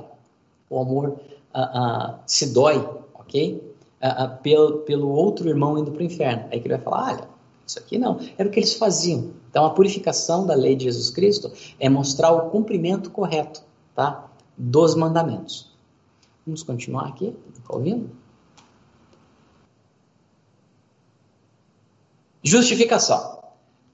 o 0.70 0.80
amor 0.80 1.20
uh, 1.56 2.14
uh, 2.14 2.20
se 2.26 2.54
dói, 2.54 2.88
ok? 3.14 3.74
Uh, 4.02 4.38
pelo, 4.42 4.80
pelo 4.80 5.10
outro 5.10 5.50
irmão 5.50 5.78
indo 5.78 5.92
para 5.92 6.02
o 6.02 6.06
inferno. 6.06 6.46
Aí 6.52 6.60
que 6.60 6.68
ele 6.68 6.76
vai 6.76 6.84
falar, 6.84 7.14
olha, 7.14 7.29
isso 7.70 7.78
aqui 7.78 8.00
não. 8.00 8.20
Era 8.36 8.50
o 8.50 8.52
que 8.52 8.60
eles 8.60 8.74
faziam. 8.74 9.32
Então, 9.50 9.64
a 9.64 9.70
purificação 9.70 10.46
da 10.46 10.56
lei 10.56 10.76
de 10.76 10.86
Jesus 10.86 11.12
Cristo 11.12 11.52
é 11.80 11.88
mostrar 11.88 12.32
o 12.32 12.50
cumprimento 12.50 13.12
correto 13.12 13.64
tá, 13.94 14.28
dos 14.58 14.96
mandamentos. 14.96 15.72
Vamos 16.46 16.64
continuar 16.64 17.08
aqui, 17.08 17.36
está 17.56 17.76
ouvindo? 17.76 18.10
Justificação. 22.42 23.38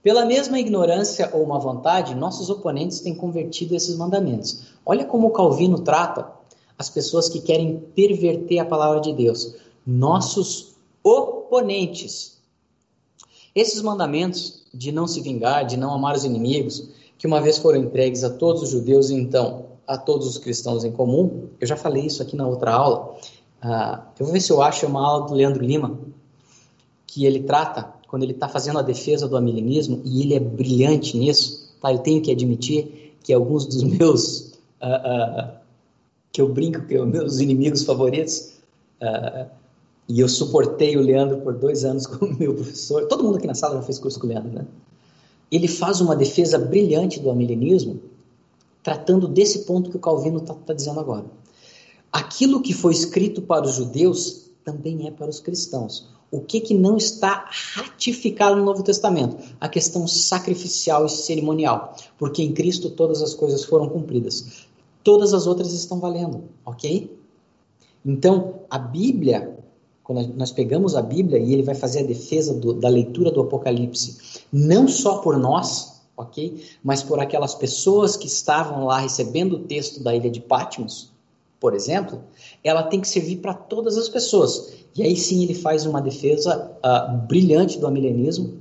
Pela 0.01 0.23
mesma 0.23 0.57
ignorância 0.59 1.29
ou 1.33 1.45
má 1.45 1.57
vontade, 1.57 2.15
nossos 2.15 2.49
oponentes 2.49 3.01
têm 3.01 3.15
convertido 3.15 3.75
esses 3.75 3.97
mandamentos. 3.97 4.73
Olha 4.85 5.03
como 5.03 5.31
Calvino 5.31 5.79
trata 5.79 6.31
as 6.77 6.89
pessoas 6.89 7.27
que 7.27 7.41
querem 7.41 7.79
perverter 7.93 8.59
a 8.59 8.65
palavra 8.65 9.01
de 9.01 9.11
Deus, 9.11 9.55
nossos 9.85 10.75
oponentes. 11.03 12.34
Esses 13.55 13.81
mandamentos 13.81 14.63
de 14.73 14.91
não 14.91 15.07
se 15.07 15.21
vingar, 15.21 15.65
de 15.65 15.77
não 15.77 15.93
amar 15.93 16.15
os 16.15 16.25
inimigos, 16.25 16.89
que 17.17 17.25
uma 17.25 17.39
vez 17.39 17.57
foram 17.57 17.79
entregues 17.79 18.23
a 18.23 18.29
todos 18.29 18.63
os 18.63 18.69
judeus 18.69 19.09
e 19.09 19.15
então 19.15 19.67
a 19.87 19.97
todos 19.97 20.27
os 20.27 20.37
cristãos 20.37 20.83
em 20.83 20.91
comum, 20.91 21.47
eu 21.61 21.67
já 21.67 21.77
falei 21.77 22.05
isso 22.05 22.21
aqui 22.21 22.35
na 22.35 22.45
outra 22.45 22.73
aula. 22.73 23.15
Uh, 23.63 24.01
eu 24.19 24.25
vou 24.25 24.33
ver 24.33 24.41
se 24.41 24.51
eu 24.51 24.61
acho 24.61 24.85
uma 24.87 25.07
aula 25.07 25.27
do 25.27 25.33
Leandro 25.33 25.63
Lima, 25.63 25.97
que 27.07 27.25
ele 27.25 27.43
trata, 27.43 27.93
quando 28.07 28.23
ele 28.23 28.33
está 28.33 28.49
fazendo 28.49 28.79
a 28.79 28.81
defesa 28.81 29.27
do 29.27 29.37
amilenismo, 29.37 30.01
e 30.03 30.21
ele 30.21 30.33
é 30.33 30.39
brilhante 30.39 31.17
nisso, 31.17 31.73
tá? 31.81 31.93
eu 31.93 31.99
tenho 31.99 32.21
que 32.21 32.31
admitir 32.31 33.15
que 33.23 33.31
alguns 33.31 33.65
dos 33.65 33.83
meus 33.87 34.53
uh, 34.81 35.47
uh, 35.47 35.51
que 36.31 36.41
eu 36.41 36.49
brinco 36.49 36.81
que 36.81 36.97
são 36.97 37.05
meus 37.05 37.39
inimigos 37.39 37.83
favoritos. 37.83 38.53
E 40.07 40.19
eu 40.19 40.29
suportei 40.29 40.95
o 40.97 41.01
Leandro 41.01 41.41
por 41.41 41.53
dois 41.53 41.83
anos 41.83 42.05
como 42.07 42.37
meu 42.37 42.53
professor. 42.53 43.07
Todo 43.07 43.23
mundo 43.23 43.37
aqui 43.37 43.47
na 43.47 43.55
sala 43.55 43.75
já 43.75 43.81
fez 43.81 43.99
curso 43.99 44.19
com 44.19 44.27
o 44.27 44.29
Leandro, 44.29 44.51
né? 44.51 44.65
Ele 45.51 45.67
faz 45.67 46.01
uma 46.01 46.15
defesa 46.15 46.57
brilhante 46.57 47.19
do 47.19 47.29
amilenismo, 47.29 47.99
tratando 48.83 49.27
desse 49.27 49.59
ponto 49.59 49.89
que 49.89 49.97
o 49.97 49.99
Calvino 49.99 50.37
está 50.37 50.53
tá 50.53 50.73
dizendo 50.73 50.99
agora. 50.99 51.25
Aquilo 52.11 52.61
que 52.61 52.73
foi 52.73 52.93
escrito 52.93 53.41
para 53.41 53.65
os 53.65 53.75
judeus 53.75 54.49
também 54.63 55.07
é 55.07 55.11
para 55.11 55.29
os 55.29 55.39
cristãos. 55.39 56.09
O 56.31 56.41
que, 56.41 56.59
que 56.59 56.73
não 56.73 56.97
está 56.97 57.47
ratificado 57.49 58.55
no 58.55 58.65
Novo 58.65 58.83
Testamento? 58.83 59.37
A 59.59 59.69
questão 59.69 60.07
sacrificial 60.07 61.05
e 61.05 61.09
cerimonial. 61.09 61.95
Porque 62.17 62.41
em 62.41 62.51
Cristo 62.51 62.89
todas 62.89 63.21
as 63.21 63.33
coisas 63.33 63.63
foram 63.63 63.87
cumpridas 63.87 64.65
todas 65.05 65.35
as 65.35 65.45
outras 65.45 65.71
estão 65.71 65.99
valendo, 65.99 66.45
ok? 66.65 67.15
Então, 68.03 68.61
a 68.67 68.79
Bíblia, 68.79 69.54
quando 70.05 70.27
nós 70.35 70.51
pegamos 70.51 70.95
a 70.95 71.01
Bíblia 71.01 71.39
e 71.39 71.51
ele 71.51 71.63
vai 71.63 71.73
fazer 71.73 72.01
a 72.01 72.05
defesa 72.05 72.53
do, 72.53 72.73
da 72.73 72.87
leitura 72.87 73.31
do 73.31 73.41
Apocalipse, 73.41 74.43
não 74.53 74.87
só 74.87 75.17
por 75.17 75.35
nós, 75.35 75.99
ok? 76.15 76.63
Mas 76.83 77.01
por 77.01 77.19
aquelas 77.19 77.55
pessoas 77.55 78.15
que 78.15 78.27
estavam 78.27 78.85
lá 78.85 78.99
recebendo 78.99 79.53
o 79.53 79.59
texto 79.59 80.03
da 80.03 80.15
ilha 80.15 80.29
de 80.29 80.39
Patmos, 80.39 81.09
por 81.59 81.73
exemplo, 81.73 82.21
ela 82.63 82.83
tem 82.83 83.01
que 83.01 83.07
servir 83.07 83.37
para 83.37 83.55
todas 83.55 83.97
as 83.97 84.07
pessoas. 84.07 84.75
E 84.95 85.01
aí 85.01 85.15
sim 85.15 85.41
ele 85.41 85.55
faz 85.55 85.87
uma 85.87 85.99
defesa 85.99 86.71
uh, 86.85 87.17
brilhante 87.25 87.79
do 87.79 87.87
amilenismo, 87.87 88.59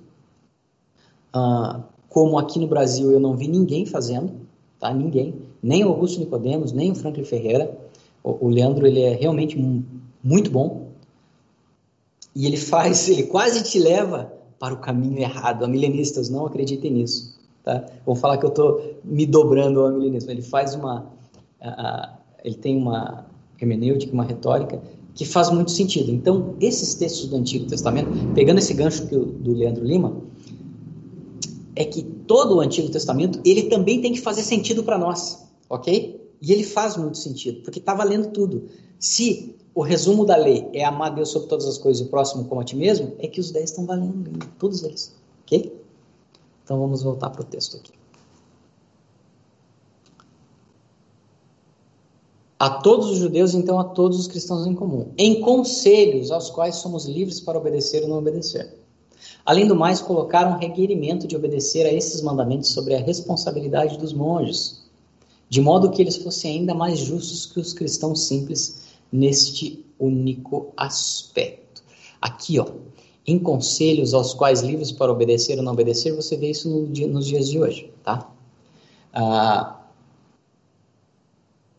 uh, 1.36 1.82
como 2.08 2.38
aqui 2.38 2.58
no 2.58 2.66
Brasil 2.66 3.12
eu 3.12 3.20
não 3.20 3.36
vi 3.36 3.48
ninguém 3.48 3.84
fazendo, 3.84 4.32
tá? 4.80 4.94
Ninguém, 4.94 5.34
nem 5.62 5.82
Augusto 5.82 6.20
Nicodemos, 6.20 6.72
nem 6.72 6.90
o 6.90 6.94
Franklin 6.94 7.24
Ferreira. 7.24 7.76
O, 8.22 8.46
o 8.46 8.48
Leandro 8.48 8.86
ele 8.86 9.02
é 9.02 9.14
realmente 9.14 9.58
muito 10.22 10.50
bom 10.50 10.83
e 12.34 12.46
ele 12.46 12.56
faz, 12.56 13.08
ele 13.08 13.24
quase 13.24 13.62
te 13.62 13.78
leva 13.78 14.32
para 14.58 14.74
o 14.74 14.78
caminho 14.78 15.18
errado. 15.18 15.64
A 15.64 15.68
milenistas 15.68 16.28
não 16.28 16.46
acreditem 16.46 16.92
nisso, 16.92 17.38
tá? 17.62 17.84
Falar 18.16 18.38
que 18.38 18.44
eu 18.44 18.50
estou 18.50 18.96
me 19.04 19.24
dobrando 19.26 19.80
ao 19.80 19.90
milenismo. 19.90 20.30
Ele 20.30 20.42
faz 20.42 20.74
uma, 20.74 21.06
ele 22.42 22.56
tem 22.56 22.76
uma 22.76 23.26
hermenêutica, 23.60 24.12
uma 24.12 24.24
retórica 24.24 24.82
que 25.14 25.24
faz 25.24 25.50
muito 25.50 25.70
sentido. 25.70 26.10
Então, 26.10 26.56
esses 26.60 26.94
textos 26.94 27.28
do 27.28 27.36
Antigo 27.36 27.66
Testamento, 27.66 28.10
pegando 28.34 28.58
esse 28.58 28.74
gancho 28.74 29.06
que, 29.06 29.16
do 29.16 29.52
Leandro 29.52 29.84
Lima, 29.84 30.16
é 31.76 31.84
que 31.84 32.02
todo 32.02 32.56
o 32.56 32.60
Antigo 32.60 32.88
Testamento 32.88 33.40
ele 33.44 33.64
também 33.64 34.00
tem 34.00 34.12
que 34.12 34.20
fazer 34.20 34.42
sentido 34.42 34.82
para 34.82 34.98
nós, 34.98 35.46
ok? 35.68 36.23
E 36.44 36.52
ele 36.52 36.62
faz 36.62 36.94
muito 36.94 37.16
sentido, 37.16 37.62
porque 37.62 37.78
está 37.78 37.94
valendo 37.94 38.30
tudo. 38.30 38.68
Se 38.98 39.56
o 39.74 39.80
resumo 39.80 40.26
da 40.26 40.36
lei 40.36 40.68
é 40.74 40.84
amar 40.84 41.14
Deus 41.14 41.30
sobre 41.30 41.48
todas 41.48 41.66
as 41.66 41.78
coisas 41.78 42.02
e 42.02 42.06
o 42.06 42.10
próximo 42.10 42.44
como 42.44 42.60
a 42.60 42.64
ti 42.64 42.76
mesmo, 42.76 43.14
é 43.18 43.26
que 43.26 43.40
os 43.40 43.50
10 43.50 43.70
estão 43.70 43.86
valendo, 43.86 44.46
todos 44.58 44.82
eles. 44.82 45.16
Ok? 45.42 45.74
Então 46.62 46.78
vamos 46.78 47.02
voltar 47.02 47.30
para 47.30 47.40
o 47.40 47.44
texto 47.44 47.78
aqui. 47.78 47.92
A 52.58 52.68
todos 52.68 53.10
os 53.10 53.18
judeus, 53.18 53.54
então 53.54 53.78
a 53.80 53.84
todos 53.84 54.18
os 54.18 54.26
cristãos 54.26 54.66
em 54.66 54.74
comum, 54.74 55.12
em 55.16 55.40
conselhos 55.40 56.30
aos 56.30 56.50
quais 56.50 56.76
somos 56.76 57.06
livres 57.06 57.40
para 57.40 57.58
obedecer 57.58 58.02
ou 58.02 58.08
não 58.10 58.18
obedecer. 58.18 58.78
Além 59.46 59.66
do 59.66 59.74
mais, 59.74 60.02
colocaram 60.02 60.58
requerimento 60.58 61.26
de 61.26 61.36
obedecer 61.36 61.86
a 61.86 61.92
esses 61.92 62.20
mandamentos 62.20 62.68
sobre 62.68 62.94
a 62.94 63.00
responsabilidade 63.00 63.96
dos 63.96 64.12
monges, 64.12 64.83
de 65.48 65.60
modo 65.60 65.90
que 65.90 66.02
eles 66.02 66.16
fossem 66.16 66.58
ainda 66.58 66.74
mais 66.74 66.98
justos 66.98 67.46
que 67.46 67.60
os 67.60 67.72
cristãos 67.72 68.22
simples 68.22 68.84
neste 69.12 69.84
único 69.98 70.72
aspecto. 70.76 71.82
Aqui, 72.20 72.58
ó, 72.58 72.66
em 73.26 73.38
conselhos 73.38 74.12
aos 74.12 74.34
quais 74.34 74.60
livres 74.60 74.92
para 74.92 75.12
obedecer 75.12 75.56
ou 75.58 75.64
não 75.64 75.72
obedecer, 75.72 76.14
você 76.14 76.36
vê 76.36 76.50
isso 76.50 76.68
no 76.68 76.86
dia, 76.88 77.06
nos 77.06 77.26
dias 77.26 77.48
de 77.48 77.58
hoje, 77.58 77.92
tá? 78.02 78.28
Ah, 79.12 79.80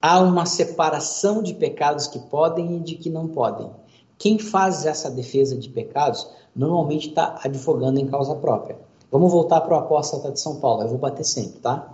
há 0.01 0.19
uma 0.19 0.45
separação 0.45 1.43
de 1.43 1.53
pecados 1.53 2.07
que 2.07 2.19
podem 2.19 2.77
e 2.77 2.79
de 2.79 2.95
que 2.95 3.09
não 3.09 3.27
podem. 3.27 3.69
Quem 4.17 4.39
faz 4.39 4.85
essa 4.85 5.11
defesa 5.11 5.57
de 5.57 5.69
pecados 5.69 6.27
normalmente 6.55 7.09
está 7.09 7.39
advogando 7.43 7.99
em 7.99 8.07
causa 8.07 8.33
própria. 8.35 8.77
Vamos 9.11 9.31
voltar 9.31 9.61
para 9.61 9.75
o 9.75 9.79
apóstolo 9.79 10.31
de 10.31 10.39
São 10.39 10.55
Paulo, 10.55 10.83
eu 10.83 10.87
vou 10.87 10.97
bater 10.97 11.25
sempre, 11.25 11.59
tá? 11.59 11.93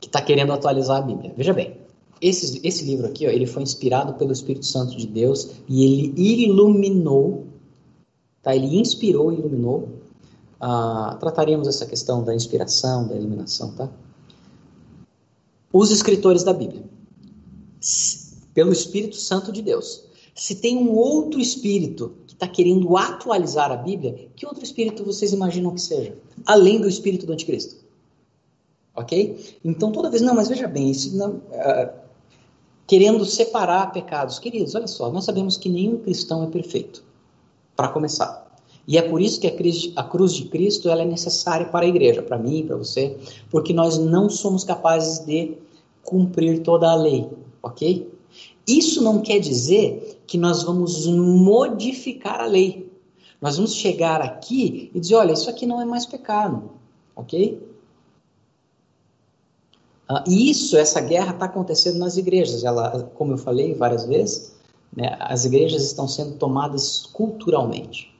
Que 0.00 0.06
está 0.06 0.22
querendo 0.22 0.52
atualizar 0.52 0.98
a 0.98 1.02
Bíblia. 1.02 1.32
Veja 1.36 1.52
bem, 1.52 1.76
esse, 2.20 2.60
esse 2.66 2.84
livro 2.84 3.06
aqui, 3.06 3.26
ó, 3.26 3.30
ele 3.30 3.46
foi 3.46 3.62
inspirado 3.62 4.14
pelo 4.14 4.32
Espírito 4.32 4.66
Santo 4.66 4.96
de 4.96 5.06
Deus 5.06 5.50
e 5.68 5.84
ele 5.84 6.44
iluminou, 6.44 7.46
tá? 8.42 8.54
Ele 8.54 8.78
inspirou 8.78 9.32
e 9.32 9.36
iluminou. 9.36 9.88
Ah, 10.60 11.16
trataríamos 11.20 11.68
essa 11.68 11.86
questão 11.86 12.24
da 12.24 12.34
inspiração, 12.34 13.06
da 13.06 13.14
iluminação, 13.14 13.72
tá? 13.74 13.88
Os 15.72 15.90
escritores 15.90 16.42
da 16.42 16.52
Bíblia, 16.52 16.82
pelo 18.52 18.72
Espírito 18.72 19.16
Santo 19.16 19.52
de 19.52 19.62
Deus. 19.62 20.04
Se 20.34 20.54
tem 20.56 20.76
um 20.76 20.92
outro 20.96 21.40
espírito 21.40 22.14
que 22.26 22.32
está 22.32 22.48
querendo 22.48 22.96
atualizar 22.96 23.70
a 23.70 23.76
Bíblia, 23.76 24.28
que 24.34 24.46
outro 24.46 24.64
espírito 24.64 25.04
vocês 25.04 25.32
imaginam 25.32 25.74
que 25.74 25.80
seja? 25.80 26.16
Além 26.46 26.80
do 26.80 26.88
espírito 26.88 27.26
do 27.26 27.32
anticristo. 27.32 27.76
Ok? 28.98 29.56
Então, 29.64 29.92
toda 29.92 30.10
vez, 30.10 30.20
não, 30.22 30.34
mas 30.34 30.48
veja 30.48 30.66
bem, 30.66 30.90
isso 30.90 31.16
não, 31.16 31.34
uh, 31.34 31.88
querendo 32.84 33.24
separar 33.24 33.92
pecados. 33.92 34.40
Queridos, 34.40 34.74
olha 34.74 34.88
só, 34.88 35.08
nós 35.12 35.24
sabemos 35.24 35.56
que 35.56 35.68
nenhum 35.68 35.98
cristão 35.98 36.42
é 36.42 36.48
perfeito, 36.48 37.04
para 37.76 37.88
começar. 37.88 38.48
E 38.88 38.98
é 38.98 39.02
por 39.02 39.20
isso 39.20 39.38
que 39.38 39.46
a 39.46 39.54
cruz, 39.54 39.92
a 39.94 40.02
cruz 40.02 40.32
de 40.32 40.46
Cristo 40.46 40.88
ela 40.88 41.02
é 41.02 41.04
necessária 41.04 41.66
para 41.66 41.86
a 41.86 41.88
igreja, 41.88 42.22
para 42.22 42.38
mim, 42.38 42.66
para 42.66 42.74
você, 42.74 43.16
porque 43.50 43.72
nós 43.72 43.98
não 43.98 44.28
somos 44.28 44.64
capazes 44.64 45.20
de 45.24 45.56
cumprir 46.02 46.62
toda 46.62 46.90
a 46.90 46.96
lei, 46.96 47.28
ok? 47.62 48.10
Isso 48.66 49.00
não 49.00 49.20
quer 49.20 49.38
dizer 49.38 50.20
que 50.26 50.36
nós 50.36 50.64
vamos 50.64 51.06
modificar 51.06 52.40
a 52.40 52.46
lei. 52.46 52.90
Nós 53.40 53.56
vamos 53.56 53.74
chegar 53.74 54.20
aqui 54.20 54.90
e 54.92 54.98
dizer, 54.98 55.14
olha, 55.14 55.32
isso 55.32 55.48
aqui 55.48 55.66
não 55.66 55.80
é 55.80 55.84
mais 55.84 56.04
pecado, 56.04 56.70
ok? 57.14 57.67
Uh, 60.10 60.22
e 60.26 60.50
isso, 60.50 60.76
essa 60.76 61.00
guerra 61.00 61.32
está 61.32 61.46
acontecendo 61.46 61.98
nas 61.98 62.16
igrejas. 62.16 62.64
Ela, 62.64 63.10
como 63.14 63.32
eu 63.32 63.38
falei 63.38 63.74
várias 63.74 64.06
vezes, 64.06 64.54
né, 64.96 65.16
as 65.20 65.44
igrejas 65.44 65.82
estão 65.82 66.08
sendo 66.08 66.34
tomadas 66.36 67.06
culturalmente, 67.12 68.14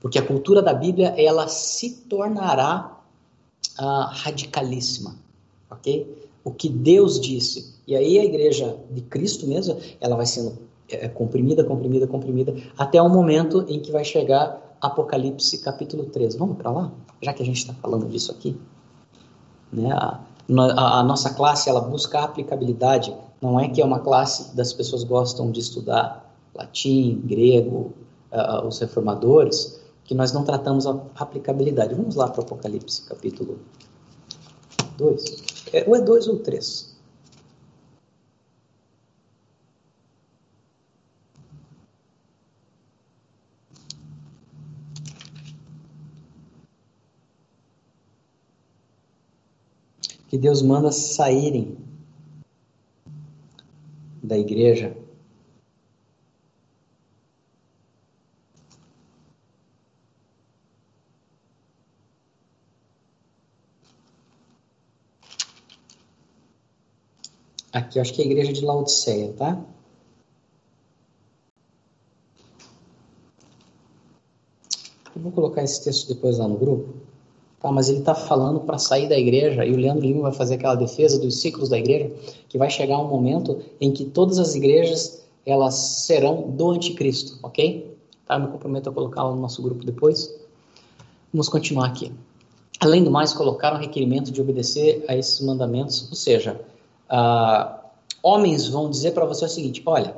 porque 0.00 0.18
a 0.18 0.26
cultura 0.26 0.62
da 0.62 0.72
Bíblia 0.72 1.14
ela 1.16 1.48
se 1.48 1.90
tornará 2.08 3.00
uh, 3.78 4.06
radicalíssima, 4.10 5.16
ok? 5.70 6.28
O 6.44 6.52
que 6.52 6.68
Deus 6.68 7.20
disse 7.20 7.74
e 7.86 7.94
aí 7.94 8.18
a 8.18 8.24
igreja 8.24 8.76
de 8.90 9.02
Cristo 9.02 9.46
mesmo, 9.46 9.76
ela 10.00 10.16
vai 10.16 10.26
sendo 10.26 10.58
é, 10.88 11.08
comprimida, 11.08 11.62
comprimida, 11.64 12.06
comprimida, 12.06 12.54
até 12.78 13.00
o 13.00 13.08
momento 13.08 13.64
em 13.68 13.80
que 13.80 13.92
vai 13.92 14.04
chegar 14.04 14.76
Apocalipse 14.80 15.58
capítulo 15.58 16.04
13. 16.06 16.38
Vamos 16.38 16.56
para 16.56 16.70
lá? 16.70 16.92
Já 17.22 17.32
que 17.32 17.42
a 17.42 17.46
gente 17.46 17.58
está 17.58 17.74
falando 17.74 18.06
disso 18.06 18.30
aqui. 18.32 18.56
Né? 19.72 19.90
A, 20.48 21.02
nossa 21.02 21.32
classe, 21.32 21.70
ela 21.70 21.80
busca 21.80 22.20
aplicabilidade. 22.20 23.14
Não 23.40 23.58
é 23.58 23.68
que 23.68 23.80
é 23.80 23.84
uma 23.84 24.00
classe 24.00 24.54
das 24.54 24.72
pessoas 24.72 25.02
gostam 25.04 25.50
de 25.50 25.60
estudar 25.60 26.34
latim, 26.54 27.22
grego, 27.24 27.92
uh, 28.32 28.66
os 28.66 28.78
reformadores, 28.78 29.80
que 30.04 30.14
nós 30.14 30.32
não 30.32 30.44
tratamos 30.44 30.86
a 30.86 31.00
aplicabilidade. 31.16 31.94
Vamos 31.94 32.14
lá 32.14 32.28
para 32.28 32.40
o 32.40 32.44
Apocalipse 32.44 33.02
capítulo 33.02 33.58
2. 34.98 35.24
É, 35.72 35.84
ou 35.88 35.96
é 35.96 36.00
2 36.00 36.28
ou 36.28 36.38
3? 36.38 36.93
Que 50.34 50.38
Deus 50.38 50.62
manda 50.62 50.90
saírem 50.90 51.78
da 54.20 54.36
igreja. 54.36 54.96
Aqui, 67.72 68.00
acho 68.00 68.12
que 68.12 68.20
é 68.20 68.24
a 68.24 68.26
igreja 68.26 68.52
de 68.52 68.64
Laodiceia, 68.64 69.32
tá? 69.34 69.64
Eu 75.14 75.22
vou 75.22 75.30
colocar 75.30 75.62
esse 75.62 75.84
texto 75.84 76.12
depois 76.12 76.38
lá 76.38 76.48
no 76.48 76.58
grupo. 76.58 77.13
Tá, 77.64 77.72
mas 77.72 77.88
ele 77.88 78.00
está 78.00 78.14
falando 78.14 78.60
para 78.60 78.76
sair 78.76 79.08
da 79.08 79.18
igreja, 79.18 79.64
e 79.64 79.72
o 79.72 79.76
Leandro 79.78 80.04
Lima 80.06 80.20
vai 80.20 80.32
fazer 80.32 80.56
aquela 80.56 80.74
defesa 80.74 81.18
dos 81.18 81.40
ciclos 81.40 81.70
da 81.70 81.78
igreja, 81.78 82.12
que 82.46 82.58
vai 82.58 82.68
chegar 82.68 82.98
um 82.98 83.08
momento 83.08 83.58
em 83.80 83.90
que 83.90 84.04
todas 84.04 84.38
as 84.38 84.54
igrejas 84.54 85.24
elas 85.46 85.74
serão 85.74 86.50
do 86.50 86.72
anticristo, 86.72 87.38
ok? 87.42 87.96
Tá, 88.26 88.38
me 88.38 88.48
comprometo 88.48 88.90
a 88.90 88.92
colocá-lo 88.92 89.34
no 89.34 89.40
nosso 89.40 89.62
grupo 89.62 89.82
depois. 89.82 90.30
Vamos 91.32 91.48
continuar 91.48 91.86
aqui. 91.86 92.12
Além 92.80 93.02
do 93.02 93.10
mais, 93.10 93.32
colocaram 93.32 93.78
requerimento 93.78 94.30
de 94.30 94.42
obedecer 94.42 95.02
a 95.08 95.16
esses 95.16 95.40
mandamentos, 95.40 96.06
ou 96.10 96.16
seja, 96.16 96.60
uh, 97.10 97.78
homens 98.22 98.68
vão 98.68 98.90
dizer 98.90 99.12
para 99.12 99.24
você 99.24 99.46
o 99.46 99.48
seguinte: 99.48 99.82
olha, 99.86 100.14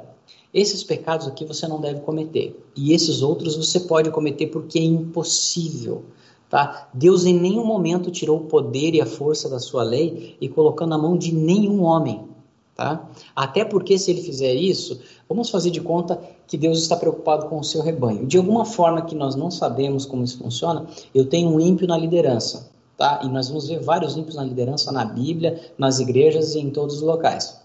esses 0.52 0.82
pecados 0.82 1.28
aqui 1.28 1.44
você 1.44 1.68
não 1.68 1.80
deve 1.80 2.00
cometer, 2.00 2.60
e 2.74 2.92
esses 2.92 3.22
outros 3.22 3.54
você 3.54 3.78
pode 3.78 4.10
cometer 4.10 4.48
porque 4.48 4.80
é 4.80 4.82
impossível. 4.82 6.06
Tá? 6.48 6.88
Deus 6.94 7.24
em 7.24 7.34
nenhum 7.38 7.64
momento 7.64 8.10
tirou 8.10 8.38
o 8.38 8.44
poder 8.44 8.94
e 8.94 9.00
a 9.00 9.06
força 9.06 9.48
da 9.48 9.58
sua 9.58 9.82
lei 9.82 10.36
e 10.40 10.48
colocou 10.48 10.86
na 10.86 10.96
mão 10.96 11.16
de 11.16 11.34
nenhum 11.34 11.82
homem. 11.82 12.24
Tá? 12.76 13.08
Até 13.34 13.64
porque, 13.64 13.98
se 13.98 14.10
ele 14.10 14.20
fizer 14.20 14.54
isso, 14.54 15.00
vamos 15.28 15.48
fazer 15.48 15.70
de 15.70 15.80
conta 15.80 16.20
que 16.46 16.58
Deus 16.58 16.78
está 16.78 16.94
preocupado 16.94 17.46
com 17.46 17.58
o 17.58 17.64
seu 17.64 17.82
rebanho. 17.82 18.26
De 18.26 18.36
alguma 18.36 18.64
forma 18.66 19.02
que 19.02 19.14
nós 19.14 19.34
não 19.34 19.50
sabemos 19.50 20.04
como 20.04 20.22
isso 20.22 20.38
funciona, 20.38 20.86
eu 21.14 21.26
tenho 21.26 21.48
um 21.48 21.58
ímpio 21.58 21.86
na 21.86 21.96
liderança. 21.96 22.70
Tá? 22.96 23.20
E 23.24 23.28
nós 23.28 23.48
vamos 23.48 23.66
ver 23.66 23.80
vários 23.80 24.16
ímpios 24.16 24.36
na 24.36 24.44
liderança 24.44 24.92
na 24.92 25.04
Bíblia, 25.04 25.72
nas 25.76 26.00
igrejas 26.00 26.54
e 26.54 26.60
em 26.60 26.70
todos 26.70 26.96
os 26.96 27.02
locais. 27.02 27.60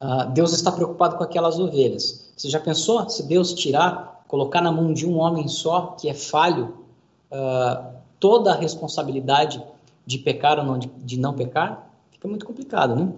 Uh, 0.00 0.30
Deus 0.32 0.52
está 0.52 0.70
preocupado 0.70 1.16
com 1.16 1.24
aquelas 1.24 1.58
ovelhas. 1.58 2.30
Você 2.36 2.48
já 2.50 2.60
pensou 2.60 3.08
se 3.08 3.22
Deus 3.22 3.54
tirar, 3.54 4.24
colocar 4.28 4.60
na 4.60 4.70
mão 4.70 4.92
de 4.92 5.06
um 5.06 5.18
homem 5.18 5.48
só, 5.48 5.96
que 5.98 6.08
é 6.08 6.14
falho, 6.14 6.74
uh, 7.32 7.94
toda 8.24 8.52
a 8.52 8.56
responsabilidade 8.56 9.62
de 10.06 10.16
pecar 10.16 10.58
ou 10.58 10.64
não, 10.64 10.78
de, 10.78 10.86
de 11.04 11.18
não 11.18 11.34
pecar, 11.34 11.94
fica 12.10 12.26
muito 12.26 12.46
complicado, 12.46 12.96
né? 12.96 13.12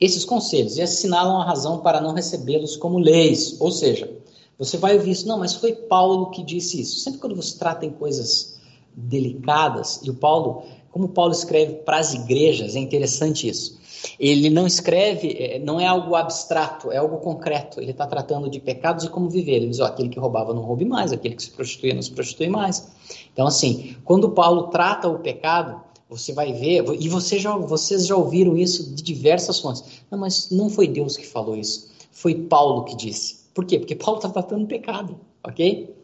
Esses 0.00 0.24
conselhos 0.24 0.78
assinalam 0.78 1.38
a 1.38 1.44
razão 1.44 1.80
para 1.80 2.00
não 2.00 2.14
recebê-los 2.14 2.74
como 2.74 2.98
leis, 2.98 3.60
ou 3.60 3.70
seja, 3.70 4.10
você 4.58 4.78
vai 4.78 4.96
ouvir 4.96 5.10
isso, 5.10 5.28
não, 5.28 5.38
mas 5.38 5.52
foi 5.52 5.74
Paulo 5.74 6.30
que 6.30 6.42
disse 6.42 6.80
isso. 6.80 7.00
Sempre 7.00 7.20
quando 7.20 7.36
você 7.36 7.58
trata 7.58 7.84
em 7.84 7.90
coisas 7.90 8.58
delicadas, 8.94 10.00
e 10.02 10.08
o 10.08 10.14
Paulo, 10.14 10.62
como 10.92 11.08
Paulo 11.08 11.32
escreve 11.32 11.76
para 11.76 11.98
as 11.98 12.12
igrejas, 12.12 12.76
é 12.76 12.78
interessante 12.78 13.48
isso. 13.48 13.80
Ele 14.18 14.50
não 14.50 14.66
escreve, 14.66 15.28
é, 15.38 15.58
não 15.58 15.80
é 15.80 15.86
algo 15.86 16.14
abstrato, 16.14 16.92
é 16.92 16.98
algo 16.98 17.18
concreto. 17.18 17.80
Ele 17.80 17.92
está 17.92 18.06
tratando 18.06 18.50
de 18.50 18.60
pecados 18.60 19.04
e 19.04 19.08
como 19.08 19.28
viver. 19.30 19.56
Ele 19.56 19.68
diz: 19.68 19.80
ó, 19.80 19.86
aquele 19.86 20.08
que 20.08 20.18
roubava 20.18 20.52
não 20.52 20.62
roube 20.62 20.84
mais, 20.84 21.12
aquele 21.12 21.34
que 21.34 21.42
se 21.42 21.50
prostituía 21.50 21.94
não 21.94 22.02
se 22.02 22.10
prostitui 22.10 22.48
mais. 22.48 22.92
Então, 23.32 23.46
assim, 23.46 23.96
quando 24.04 24.30
Paulo 24.30 24.68
trata 24.68 25.08
o 25.08 25.20
pecado, 25.20 25.80
você 26.10 26.32
vai 26.32 26.52
ver, 26.52 26.84
e 27.00 27.08
você 27.08 27.38
já, 27.38 27.56
vocês 27.56 28.06
já 28.06 28.14
ouviram 28.14 28.56
isso 28.56 28.94
de 28.94 29.02
diversas 29.02 29.60
fontes. 29.60 29.82
Não, 30.10 30.18
mas 30.18 30.50
não 30.50 30.68
foi 30.68 30.86
Deus 30.86 31.16
que 31.16 31.26
falou 31.26 31.56
isso, 31.56 31.90
foi 32.10 32.34
Paulo 32.34 32.84
que 32.84 32.94
disse. 32.94 33.46
Por 33.54 33.64
quê? 33.64 33.78
Porque 33.78 33.94
Paulo 33.94 34.18
está 34.18 34.28
tratando 34.28 34.66
pecado, 34.66 35.18
ok? 35.42 36.01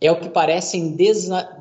É 0.00 0.12
o 0.12 0.20
que 0.20 0.28
parecem 0.28 0.96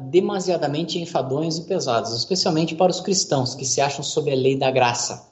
demasiadamente 0.01 0.99
enfadonhos 0.99 1.57
e 1.57 1.63
pesados, 1.63 2.13
especialmente 2.13 2.75
para 2.75 2.91
os 2.91 2.99
cristãos 2.99 3.55
que 3.55 3.65
se 3.65 3.81
acham 3.81 4.03
sob 4.03 4.31
a 4.31 4.35
lei 4.35 4.55
da 4.55 4.69
graça. 4.69 5.27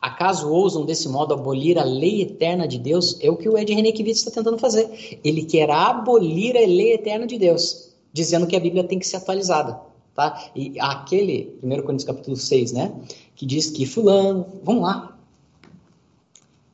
Acaso 0.00 0.48
ousam 0.48 0.86
desse 0.86 1.08
modo 1.08 1.34
abolir 1.34 1.78
a 1.78 1.84
lei 1.84 2.22
eterna 2.22 2.66
de 2.68 2.78
Deus? 2.78 3.18
É 3.20 3.30
o 3.30 3.36
que 3.36 3.48
o 3.48 3.58
Ed 3.58 3.72
Renekiewicz 3.74 4.20
está 4.20 4.30
tentando 4.30 4.56
fazer. 4.56 5.18
Ele 5.24 5.42
quer 5.42 5.68
abolir 5.70 6.56
a 6.56 6.60
lei 6.60 6.94
eterna 6.94 7.26
de 7.26 7.36
Deus, 7.36 7.90
dizendo 8.12 8.46
que 8.46 8.56
a 8.56 8.60
Bíblia 8.60 8.84
tem 8.84 8.98
que 8.98 9.06
ser 9.06 9.16
atualizada. 9.16 9.80
Tá? 10.14 10.50
E 10.54 10.78
aquele, 10.80 11.58
1 11.62 11.68
Coríntios 11.82 12.04
capítulo 12.04 12.36
6, 12.36 12.72
né? 12.72 12.92
Que 13.34 13.44
diz 13.44 13.70
que 13.70 13.84
fulano, 13.84 14.46
vamos 14.62 14.82
lá. 14.82 15.16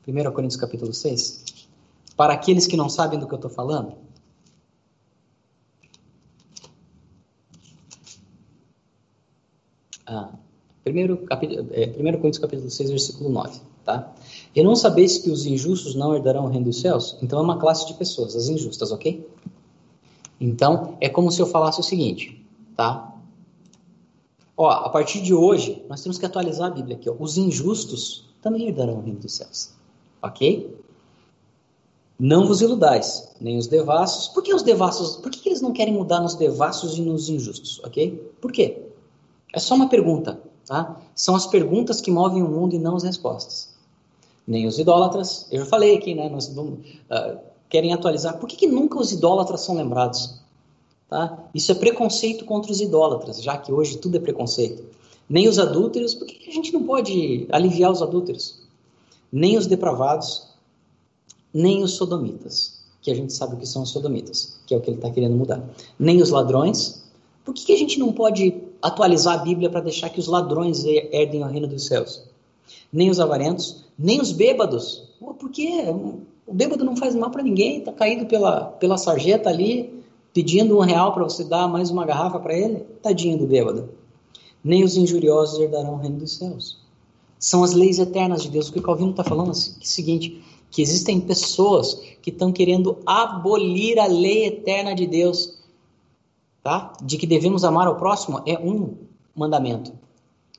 1 0.07 0.33
Coríntios 0.33 0.61
capítulo 0.61 0.93
6. 0.93 1.45
Para 2.17 2.35
aqueles 2.35 2.67
que 2.67 2.77
não 2.77 2.89
sabem 2.89 3.19
do 3.19 3.27
que 3.27 3.35
eu 3.35 3.37
estou 3.37 3.51
falando. 3.51 3.95
Ah, 10.07 10.31
primeiro, 10.83 11.19
capítulo, 11.19 11.69
é, 11.73 11.87
1 11.87 11.95
Coríntios 12.19 12.39
capítulo 12.39 12.71
6, 12.71 12.91
versículo 12.91 13.31
9. 13.31 13.61
Tá? 13.85 14.15
E 14.55 14.63
não 14.63 14.75
sabeis 14.75 15.19
que 15.19 15.31
os 15.31 15.45
injustos 15.45 15.95
não 15.95 16.15
herdarão 16.15 16.47
o 16.47 16.49
reino 16.49 16.65
dos 16.65 16.81
céus? 16.81 17.19
Então 17.21 17.39
é 17.39 17.43
uma 17.43 17.59
classe 17.59 17.87
de 17.87 17.95
pessoas, 17.95 18.35
as 18.35 18.49
injustas, 18.49 18.91
ok? 18.91 19.29
Então, 20.41 20.97
é 21.01 21.09
como 21.09 21.31
se 21.31 21.41
eu 21.41 21.47
falasse 21.47 21.81
o 21.81 21.83
seguinte, 21.83 22.43
tá? 22.75 23.15
Ó, 24.57 24.69
a 24.71 24.89
partir 24.89 25.21
de 25.21 25.35
hoje, 25.35 25.85
nós 25.89 26.03
temos 26.03 26.17
que 26.17 26.25
atualizar 26.25 26.69
a 26.69 26.75
Bíblia 26.75 26.97
aqui. 26.97 27.11
Ó. 27.11 27.17
Os 27.19 27.37
injustos 27.37 28.25
também 28.41 28.69
herdarão 28.69 28.99
o 28.99 29.01
reino 29.03 29.19
dos 29.19 29.35
céus. 29.35 29.75
Ok? 30.23 30.75
Não 32.19 32.47
vos 32.47 32.61
iludais, 32.61 33.35
nem 33.41 33.59
os 33.59 33.67
devassos. 33.67 34.29
Por 34.29 34.43
que 34.43 34.55
os 34.55 34.63
devassos? 34.63 35.17
Por 35.17 35.31
que 35.31 35.49
eles 35.49 35.61
não 35.61 35.73
querem 35.73 35.93
mudar 35.93 36.21
nos 36.21 36.35
devassos 36.35 36.97
e 36.97 37.03
nos 37.03 37.29
injustos? 37.29 37.81
Ok? 37.85 38.33
Por 38.41 38.53
quê? 38.53 38.84
É 39.55 39.61
só 39.61 39.75
uma 39.75 39.89
pergunta, 39.89 40.41
tá? 40.67 41.01
São 41.15 41.37
as 41.37 41.47
perguntas 41.47 42.01
que 42.01 42.11
movem 42.11 42.43
o 42.43 42.49
mundo 42.49 42.75
e 42.75 42.79
não 42.79 42.97
as 42.97 43.05
respostas. 43.05 43.73
Nem 44.47 44.67
os 44.67 44.79
idólatras. 44.79 45.47
Eu 45.51 45.61
já 45.61 45.67
falei 45.67 45.97
aqui, 45.97 46.15
né? 46.15 46.29
Nós 46.29 46.49
uh, 46.49 47.39
querem 47.69 47.93
atualizar. 47.93 48.39
Por 48.39 48.49
que, 48.49 48.57
que 48.57 48.67
nunca 48.67 48.99
os 48.99 49.13
idólatras 49.13 49.61
são 49.61 49.77
lembrados? 49.77 50.41
Tá? 51.09 51.39
Isso 51.55 51.71
é 51.71 51.75
preconceito 51.75 52.45
contra 52.45 52.73
os 52.73 52.81
idólatras, 52.81 53.43
já 53.43 53.57
que 53.57 53.73
hoje 53.73 53.99
tudo 53.99 54.17
é 54.17 54.21
preconceito. 54.21 54.85
Nem 55.29 55.49
os 55.49 55.59
adúlteros, 55.59 56.15
por 56.15 56.27
que 56.27 56.51
a 56.51 56.53
gente 56.53 56.73
não 56.73 56.83
pode 56.83 57.47
aliviar 57.51 57.91
os 57.91 58.03
adúlteros? 58.03 58.61
Nem 59.33 59.57
os 59.57 59.67
depravados, 59.67 60.49
nem 61.53 61.83
os 61.83 61.93
sodomitas, 61.93 62.81
que 63.01 63.11
a 63.11 63.15
gente 63.15 63.33
sabe 63.33 63.55
o 63.55 63.59
que 63.59 63.67
são 63.67 63.83
os 63.83 63.91
sodomitas, 63.91 64.59
que 64.67 64.75
é 64.75 64.77
o 64.77 64.81
que 64.81 64.91
ele 64.91 64.97
está 64.97 65.11
querendo 65.11 65.37
mudar. 65.37 65.63
Nem 65.99 66.21
os 66.21 66.31
ladrões. 66.31 67.05
Por 67.45 67.55
que 67.55 67.73
a 67.73 67.77
gente 67.77 67.99
não 67.99 68.13
pode 68.13 68.51
atualizar 68.85 69.41
a 69.41 69.43
Bíblia 69.43 69.71
para 69.71 69.81
deixar 69.81 70.11
que 70.11 70.21
os 70.21 70.27
ladrões 70.27 70.85
herdem 70.85 71.43
o 71.43 71.47
reino 71.47 71.67
dos 71.67 71.87
céus? 71.87 72.23
Nem 72.93 73.11
os 73.11 73.19
avarentos, 73.19 73.85
nem 73.99 74.21
os 74.21 74.31
bêbados. 74.31 75.09
Por 75.19 75.51
quê? 75.51 75.85
O 76.47 76.53
bêbado 76.53 76.85
não 76.85 76.95
faz 76.95 77.15
mal 77.15 77.31
para 77.31 77.43
ninguém, 77.43 77.79
está 77.79 77.93
caído 77.93 78.27
pela, 78.27 78.67
pela 78.67 78.99
sarjeta 78.99 79.49
ali, 79.49 80.05
pedindo 80.33 80.77
um 80.77 80.81
real 80.81 81.15
para 81.15 81.25
você 81.25 81.45
dar 81.45 81.67
mais 81.67 81.91
uma 81.91 82.05
garrafa 82.05 82.39
para 82.39 82.57
ele, 82.57 82.81
tadinho 83.01 83.39
do 83.39 83.47
bêbado. 83.47 83.89
Nem 84.63 84.85
os 84.85 84.97
injuriosos 84.97 85.61
herdarão 85.61 85.95
o 85.95 85.99
reino 85.99 86.19
dos 86.19 86.37
céus. 86.37 86.79
São 87.39 87.65
as 87.65 87.73
leis 87.73 87.99
eternas 87.99 88.43
de 88.43 88.51
Deus. 88.51 88.69
O 88.69 88.73
que 88.73 88.79
o 88.79 88.83
Calvino 88.83 89.11
está 89.11 89.25
falando 89.25 89.49
é 89.49 89.53
o 89.53 89.55
seguinte, 89.55 90.43
que 90.71 90.83
existem 90.83 91.21
pessoas 91.21 91.95
que 92.21 92.31
estão 92.31 92.53
querendo 92.53 92.99
abolir 93.07 93.99
a 93.99 94.07
lei 94.07 94.47
eterna 94.47 94.95
de 94.95 95.07
Deus, 95.07 95.54
tá? 96.65 96.93
De 97.01 97.17
que 97.17 97.27
devemos 97.27 97.65
amar 97.65 97.87
ao 97.87 97.95
próximo 97.95 98.43
é 98.45 98.59
um 98.59 98.97
mandamento. 99.37 99.93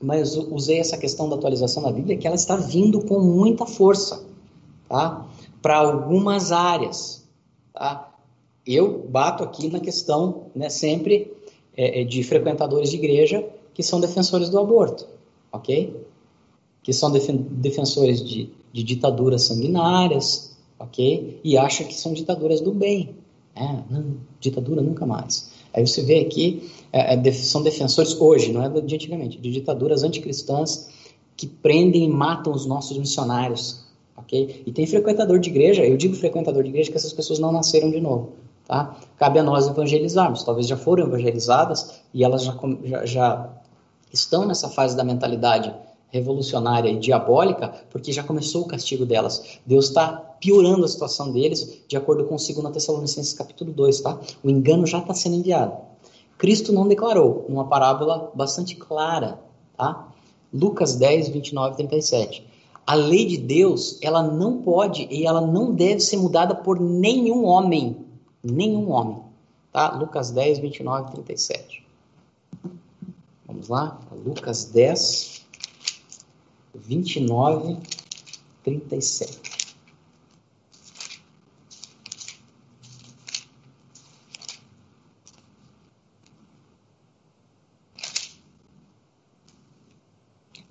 Mas 0.00 0.34
usei 0.36 0.78
essa 0.78 0.96
questão 0.96 1.28
da 1.28 1.36
atualização 1.36 1.82
da 1.82 1.92
Bíblia 1.92 2.16
que 2.16 2.26
ela 2.26 2.36
está 2.36 2.56
vindo 2.56 3.04
com 3.04 3.20
muita 3.20 3.66
força, 3.66 4.24
tá? 4.88 5.26
Para 5.60 5.78
algumas 5.78 6.52
áreas, 6.52 7.26
tá? 7.74 8.16
eu 8.66 9.06
bato 9.08 9.44
aqui 9.44 9.68
na 9.68 9.78
questão, 9.78 10.46
né, 10.54 10.68
sempre 10.68 11.32
é, 11.76 12.00
é, 12.00 12.04
de 12.04 12.22
frequentadores 12.24 12.90
de 12.90 12.96
igreja 12.96 13.46
que 13.72 13.82
são 13.82 14.00
defensores 14.00 14.48
do 14.48 14.58
aborto, 14.58 15.06
ok? 15.52 15.94
Que 16.82 16.92
são 16.92 17.12
defensores 17.12 18.24
de, 18.24 18.50
de 18.72 18.82
ditaduras 18.82 19.42
sanguinárias, 19.42 20.56
ok? 20.78 21.40
E 21.44 21.56
acham 21.56 21.86
que 21.86 21.94
são 21.94 22.12
ditaduras 22.12 22.60
do 22.60 22.72
bem. 22.72 23.14
É, 23.54 23.66
não, 23.90 24.16
ditadura 24.40 24.82
nunca 24.82 25.06
mais. 25.06 25.50
Aí 25.76 25.86
você 25.86 26.00
vê 26.00 26.20
aqui, 26.20 26.70
é, 26.92 27.14
é 27.14 27.32
são 27.32 27.62
defensores 27.62 28.18
hoje, 28.18 28.50
não 28.52 28.64
é 28.64 28.80
de 28.80 28.94
antigamente, 28.94 29.38
de 29.38 29.50
ditaduras 29.52 30.02
anticristãs 30.02 30.88
que 31.36 31.46
prendem 31.46 32.04
e 32.04 32.08
matam 32.08 32.52
os 32.52 32.64
nossos 32.64 32.96
missionários, 32.96 33.84
ok? 34.16 34.62
E 34.66 34.72
tem 34.72 34.86
frequentador 34.86 35.38
de 35.38 35.50
igreja, 35.50 35.84
eu 35.84 35.98
digo 35.98 36.16
frequentador 36.16 36.62
de 36.62 36.70
igreja 36.70 36.90
que 36.90 36.96
essas 36.96 37.12
pessoas 37.12 37.38
não 37.38 37.52
nasceram 37.52 37.90
de 37.90 38.00
novo, 38.00 38.32
Tá? 38.66 38.96
Cabe 39.16 39.38
a 39.38 39.44
nós 39.44 39.68
evangelizarmos. 39.68 40.42
Talvez 40.42 40.66
já 40.66 40.76
foram 40.76 41.06
evangelizadas 41.06 42.00
e 42.12 42.24
elas 42.24 42.42
já, 42.42 42.56
já, 42.82 43.06
já 43.06 43.48
estão 44.12 44.44
nessa 44.44 44.68
fase 44.68 44.96
da 44.96 45.04
mentalidade 45.04 45.72
revolucionária 46.16 46.90
e 46.90 46.98
diabólica, 46.98 47.72
porque 47.90 48.12
já 48.12 48.22
começou 48.22 48.62
o 48.62 48.66
castigo 48.66 49.06
delas. 49.06 49.58
Deus 49.64 49.86
está 49.86 50.08
piorando 50.40 50.84
a 50.84 50.88
situação 50.88 51.32
deles, 51.32 51.82
de 51.86 51.96
acordo 51.96 52.24
com 52.24 52.36
2 52.36 52.72
Tessalonicenses 52.72 53.32
capítulo 53.32 53.72
2, 53.72 54.00
tá? 54.00 54.18
O 54.42 54.50
engano 54.50 54.86
já 54.86 54.98
está 54.98 55.14
sendo 55.14 55.36
enviado. 55.36 55.76
Cristo 56.36 56.72
não 56.72 56.86
declarou, 56.86 57.46
uma 57.48 57.66
parábola 57.66 58.30
bastante 58.34 58.74
clara, 58.74 59.38
tá? 59.76 60.08
Lucas 60.52 60.96
10, 60.96 61.28
29 61.28 61.74
e 61.74 61.76
37. 61.76 62.46
A 62.86 62.94
lei 62.94 63.26
de 63.26 63.36
Deus, 63.36 63.98
ela 64.00 64.22
não 64.22 64.62
pode 64.62 65.08
e 65.10 65.26
ela 65.26 65.40
não 65.40 65.74
deve 65.74 66.00
ser 66.00 66.18
mudada 66.18 66.54
por 66.54 66.78
nenhum 66.78 67.44
homem, 67.44 67.96
nenhum 68.42 68.90
homem. 68.90 69.18
Tá? 69.72 69.96
Lucas 69.96 70.30
10, 70.30 70.60
29 70.60 71.08
e 71.08 71.12
37. 71.12 71.86
Vamos 73.46 73.68
lá? 73.68 73.98
Lucas 74.24 74.64
10, 74.66 75.45
29, 76.78 77.78
37. 78.62 79.40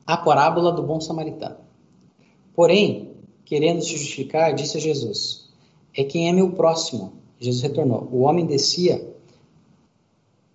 A 0.07 0.17
parábola 0.17 0.71
do 0.71 0.83
bom 0.83 1.01
samaritano. 1.01 1.57
Porém, 2.53 3.15
querendo 3.43 3.81
se 3.81 3.97
justificar, 3.97 4.53
disse 4.53 4.77
a 4.77 4.79
Jesus: 4.79 5.49
É 5.95 6.03
quem 6.03 6.29
é 6.29 6.31
meu 6.31 6.51
próximo 6.51 7.13
Jesus 7.39 7.61
retornou. 7.61 8.07
O 8.11 8.21
homem 8.21 8.45
descia 8.45 9.13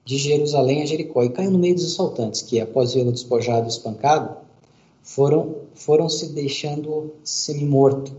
de 0.04 0.16
Jerusalém 0.16 0.82
a 0.82 0.86
Jericó 0.86 1.22
e 1.22 1.30
caiu 1.30 1.50
no 1.50 1.58
meio 1.58 1.74
dos 1.74 1.92
assaltantes, 1.92 2.42
que, 2.42 2.60
após 2.60 2.94
vê-lo 2.94 3.12
despojado 3.12 3.66
e 3.66 3.68
espancado, 3.68 4.36
foram, 5.02 5.56
foram 5.74 6.08
se 6.08 6.32
deixando 6.32 7.12
semi-morto. 7.24 8.14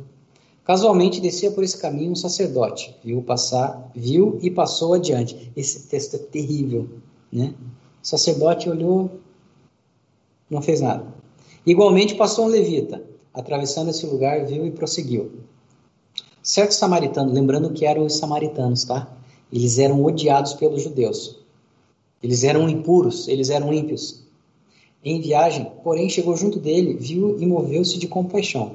Casualmente 0.63 1.19
descia 1.19 1.51
por 1.51 1.63
esse 1.63 1.77
caminho 1.77 2.11
um 2.11 2.15
sacerdote, 2.15 2.95
viu 3.03 3.21
passar, 3.21 3.91
viu 3.95 4.37
e 4.41 4.49
passou 4.49 4.93
adiante. 4.93 5.51
Esse 5.55 5.87
texto 5.87 6.15
é 6.15 6.19
terrível, 6.19 6.87
né? 7.31 7.53
O 8.01 8.07
sacerdote 8.07 8.69
olhou, 8.69 9.09
não 10.49 10.61
fez 10.61 10.81
nada. 10.81 11.05
Igualmente 11.65 12.15
passou 12.15 12.45
um 12.45 12.49
levita, 12.49 13.03
atravessando 13.33 13.89
esse 13.89 14.05
lugar, 14.05 14.45
viu 14.45 14.65
e 14.65 14.71
prosseguiu. 14.71 15.31
Certo 16.43 16.71
samaritano, 16.71 17.31
lembrando 17.31 17.71
que 17.71 17.85
eram 17.85 18.05
os 18.05 18.15
samaritanos, 18.15 18.83
tá? 18.83 19.15
Eles 19.51 19.77
eram 19.77 20.03
odiados 20.03 20.53
pelos 20.53 20.81
judeus. 20.81 21.37
Eles 22.23 22.43
eram 22.43 22.69
impuros, 22.69 23.27
eles 23.27 23.49
eram 23.49 23.73
ímpios. 23.73 24.20
Em 25.03 25.19
viagem, 25.19 25.71
porém, 25.83 26.07
chegou 26.07 26.37
junto 26.37 26.59
dele, 26.59 26.93
viu 26.93 27.35
e 27.39 27.45
moveu-se 27.45 27.97
de 27.97 28.07
compaixão. 28.07 28.73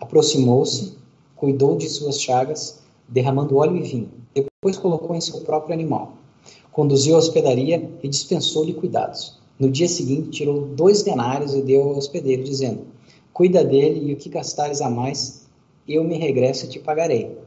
Aproximou-se, 0.00 0.94
cuidou 1.36 1.76
de 1.76 1.88
suas 1.88 2.20
chagas, 2.20 2.80
derramando 3.08 3.56
óleo 3.56 3.76
e 3.76 3.82
vinho. 3.82 4.10
Depois 4.34 4.76
colocou 4.76 5.14
em 5.14 5.20
seu 5.20 5.40
próprio 5.42 5.72
animal. 5.72 6.14
Conduziu 6.72 7.14
à 7.14 7.18
hospedaria 7.18 7.88
e 8.02 8.08
dispensou-lhe 8.08 8.74
cuidados. 8.74 9.38
No 9.56 9.70
dia 9.70 9.86
seguinte, 9.86 10.30
tirou 10.30 10.62
dois 10.66 11.04
denários 11.04 11.54
e 11.54 11.62
deu 11.62 11.82
ao 11.82 11.96
hospedeiro, 11.96 12.42
dizendo: 12.42 12.80
Cuida 13.32 13.62
dele 13.62 14.10
e 14.10 14.14
o 14.14 14.16
que 14.16 14.28
gastares 14.28 14.80
a 14.80 14.90
mais, 14.90 15.46
eu 15.86 16.02
me 16.02 16.18
regresso 16.18 16.64
e 16.64 16.68
te 16.70 16.80
pagarei. 16.80 17.38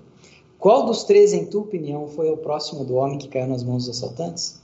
Qual 0.57 0.86
dos 0.86 1.03
três, 1.03 1.34
em 1.34 1.45
tua 1.45 1.63
opinião, 1.63 2.07
foi 2.07 2.32
o 2.32 2.38
próximo 2.38 2.86
do 2.86 2.95
homem 2.95 3.18
que 3.18 3.28
caiu 3.28 3.47
nas 3.47 3.63
mãos 3.63 3.86
dos 3.86 3.97
assaltantes? 3.97 4.61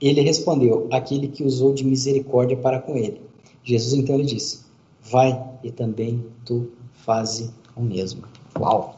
Ele 0.00 0.20
respondeu: 0.20 0.88
aquele 0.90 1.28
que 1.28 1.44
usou 1.44 1.72
de 1.72 1.84
misericórdia 1.84 2.56
para 2.56 2.80
com 2.80 2.96
ele. 2.96 3.20
Jesus 3.62 3.94
então 3.94 4.16
lhe 4.16 4.24
disse: 4.24 4.60
Vai 5.02 5.42
e 5.62 5.70
também 5.70 6.24
tu 6.44 6.70
faze 6.92 7.50
o 7.76 7.82
mesmo. 7.82 8.24
Uau! 8.58 8.96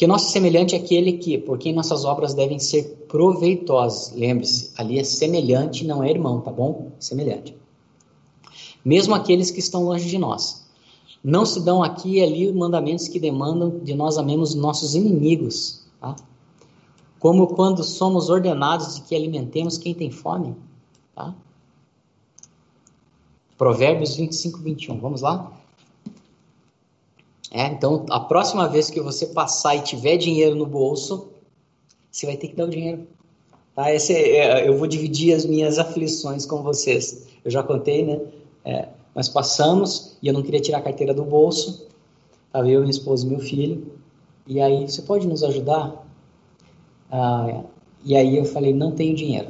Que 0.00 0.06
nosso 0.06 0.32
semelhante 0.32 0.74
é 0.74 0.78
aquele 0.78 1.12
que, 1.12 1.36
por 1.36 1.58
quem 1.58 1.74
nossas 1.74 2.06
obras 2.06 2.32
devem 2.32 2.58
ser 2.58 3.04
proveitosas. 3.06 4.14
Lembre-se, 4.16 4.72
ali 4.78 4.98
é 4.98 5.04
semelhante, 5.04 5.86
não 5.86 6.02
é 6.02 6.08
irmão, 6.08 6.40
tá 6.40 6.50
bom? 6.50 6.92
Semelhante. 6.98 7.54
mesmo 8.82 9.14
aqueles 9.14 9.50
que 9.50 9.60
estão 9.60 9.84
longe 9.84 10.08
de 10.08 10.16
nós. 10.16 10.66
Não 11.22 11.44
se 11.44 11.60
dão 11.60 11.82
aqui 11.82 12.16
e 12.16 12.22
ali 12.22 12.50
mandamentos 12.50 13.08
que 13.08 13.20
demandam 13.20 13.78
de 13.80 13.94
nós 13.94 14.16
amemos 14.16 14.54
nossos 14.54 14.94
inimigos, 14.94 15.84
tá? 16.00 16.16
Como 17.20 17.48
quando 17.48 17.84
somos 17.84 18.30
ordenados 18.30 18.96
de 18.96 19.02
que 19.02 19.14
alimentemos 19.14 19.76
quem 19.76 19.94
tem 19.94 20.10
fome. 20.10 20.56
Tá? 21.14 21.34
Provérbios 23.58 24.16
25, 24.16 24.58
21. 24.58 24.98
Vamos 24.98 25.20
lá? 25.20 25.52
É, 27.52 27.66
então, 27.66 28.06
a 28.10 28.20
próxima 28.20 28.66
vez 28.66 28.88
que 28.88 29.00
você 29.02 29.26
passar 29.26 29.76
e 29.76 29.82
tiver 29.82 30.16
dinheiro 30.16 30.56
no 30.56 30.64
bolso, 30.64 31.28
você 32.10 32.24
vai 32.24 32.38
ter 32.38 32.48
que 32.48 32.56
dar 32.56 32.64
o 32.64 32.70
dinheiro. 32.70 33.06
Tá? 33.74 33.92
Esse 33.92 34.14
é, 34.14 34.66
eu 34.66 34.78
vou 34.78 34.86
dividir 34.86 35.34
as 35.34 35.44
minhas 35.44 35.78
aflições 35.78 36.46
com 36.46 36.62
vocês. 36.62 37.26
Eu 37.44 37.50
já 37.50 37.62
contei, 37.62 38.02
né? 38.02 38.18
É, 38.64 38.88
nós 39.14 39.28
passamos 39.28 40.16
e 40.22 40.28
eu 40.28 40.32
não 40.32 40.42
queria 40.42 40.60
tirar 40.60 40.78
a 40.78 40.82
carteira 40.82 41.12
do 41.12 41.24
bolso. 41.24 41.86
Estava 42.46 42.66
eu, 42.70 42.80
minha 42.80 42.90
esposa 42.90 43.26
e 43.26 43.28
meu 43.28 43.40
filho. 43.40 43.92
E 44.46 44.58
aí, 44.58 44.88
você 44.88 45.02
pode 45.02 45.26
nos 45.26 45.44
ajudar? 45.44 45.99
Ah, 47.10 47.64
e 48.04 48.16
aí 48.16 48.36
eu 48.36 48.44
falei, 48.44 48.72
não 48.72 48.92
tenho 48.92 49.14
dinheiro. 49.14 49.48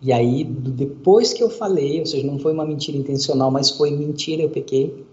E 0.00 0.12
aí, 0.12 0.42
depois 0.44 1.32
que 1.32 1.42
eu 1.42 1.48
falei, 1.48 2.00
ou 2.00 2.06
seja, 2.06 2.26
não 2.26 2.38
foi 2.38 2.52
uma 2.52 2.64
mentira 2.64 2.98
intencional, 2.98 3.50
mas 3.50 3.70
foi 3.70 3.92
mentira, 3.92 4.42
eu 4.42 4.50
pequei. 4.50 5.06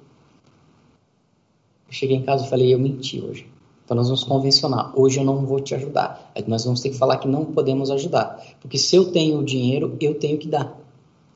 Eu 1.88 1.93
cheguei 1.93 2.18
em 2.18 2.24
casa 2.24 2.45
e 2.45 2.50
falei, 2.50 2.74
eu 2.74 2.80
menti 2.80 3.22
hoje. 3.22 3.47
Então 3.86 3.97
nós 3.97 4.08
vamos 4.08 4.24
convencionar. 4.24 4.91
Hoje 4.95 5.20
eu 5.20 5.26
não 5.26 5.45
vou 5.45 5.60
te 5.60 5.74
ajudar. 5.74 6.32
Aí 6.36 6.43
nós 6.47 6.64
vamos 6.64 6.80
ter 6.80 6.89
que 6.89 6.97
falar 6.97 7.18
que 7.18 7.28
não 7.28 7.45
podemos 7.45 7.89
ajudar. 7.89 8.39
Porque 8.62 8.78
se 8.78 8.95
eu 8.95 9.12
tenho 9.12 9.39
o 9.39 9.43
dinheiro, 9.43 9.97
eu 10.00 10.14
tenho 10.14 10.38
que 10.38 10.47
dar. 10.47 10.78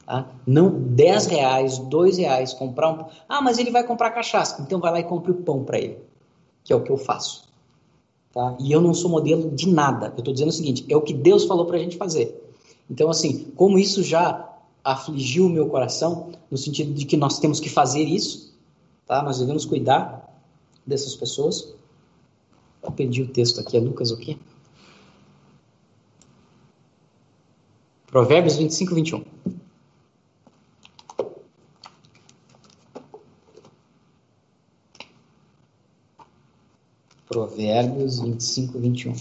Tá? 0.06 0.28
Não 0.46 0.70
10 0.70 1.26
reais, 1.28 1.80
2 1.80 2.18
reais, 2.20 2.54
comprar 2.54 2.92
um. 2.92 3.06
Ah, 3.28 3.42
mas 3.42 3.58
ele 3.58 3.72
vai 3.72 3.84
comprar 3.84 4.12
cachaça. 4.12 4.62
Então 4.62 4.80
vai 4.80 4.92
lá 4.92 5.00
e 5.00 5.04
compre 5.04 5.32
o 5.32 5.36
pão 5.36 5.64
para 5.64 5.80
ele. 5.80 5.98
Que 6.64 6.72
é 6.72 6.76
o 6.76 6.84
que 6.84 6.92
eu 6.92 6.98
faço. 6.98 7.52
Tá? 8.34 8.58
E 8.60 8.72
eu 8.72 8.82
não 8.82 8.96
sou 8.96 9.12
modelo 9.12 9.52
de 9.52 9.70
nada. 9.70 10.08
Eu 10.08 10.20
estou 10.20 10.34
dizendo 10.34 10.50
o 10.50 10.54
seguinte: 10.54 10.86
é 10.90 10.98
o 10.98 11.02
que 11.02 11.14
Deus 11.14 11.46
falou 11.46 11.66
para 11.66 11.78
a 11.78 11.80
gente 11.80 11.98
fazer. 11.98 12.44
Então, 12.90 13.10
assim, 13.10 13.52
como 13.56 13.78
isso 13.78 14.02
já 14.02 14.50
afligiu 14.84 15.46
o 15.46 15.50
meu 15.50 15.68
coração, 15.68 16.32
no 16.50 16.58
sentido 16.58 16.94
de 16.94 17.06
que 17.06 17.16
nós 17.16 17.40
temos 17.40 17.60
que 17.60 17.70
fazer 17.70 18.04
isso, 18.04 18.54
tá? 19.06 19.22
Nós 19.22 19.40
devemos 19.40 19.66
cuidar 19.66 20.30
dessas 20.86 21.16
pessoas. 21.16 21.74
Eu 22.82 22.92
perdi 22.92 23.22
o 23.22 23.28
texto 23.28 23.62
aqui, 23.62 23.78
é 23.78 23.80
Lucas 23.80 24.12
o 24.12 24.18
quê? 24.18 24.38
Provérbios 28.08 28.58
25, 28.58 28.94
21. 28.94 29.33
Provérbios 37.34 38.20
25, 38.20 38.78
21. 38.78 39.14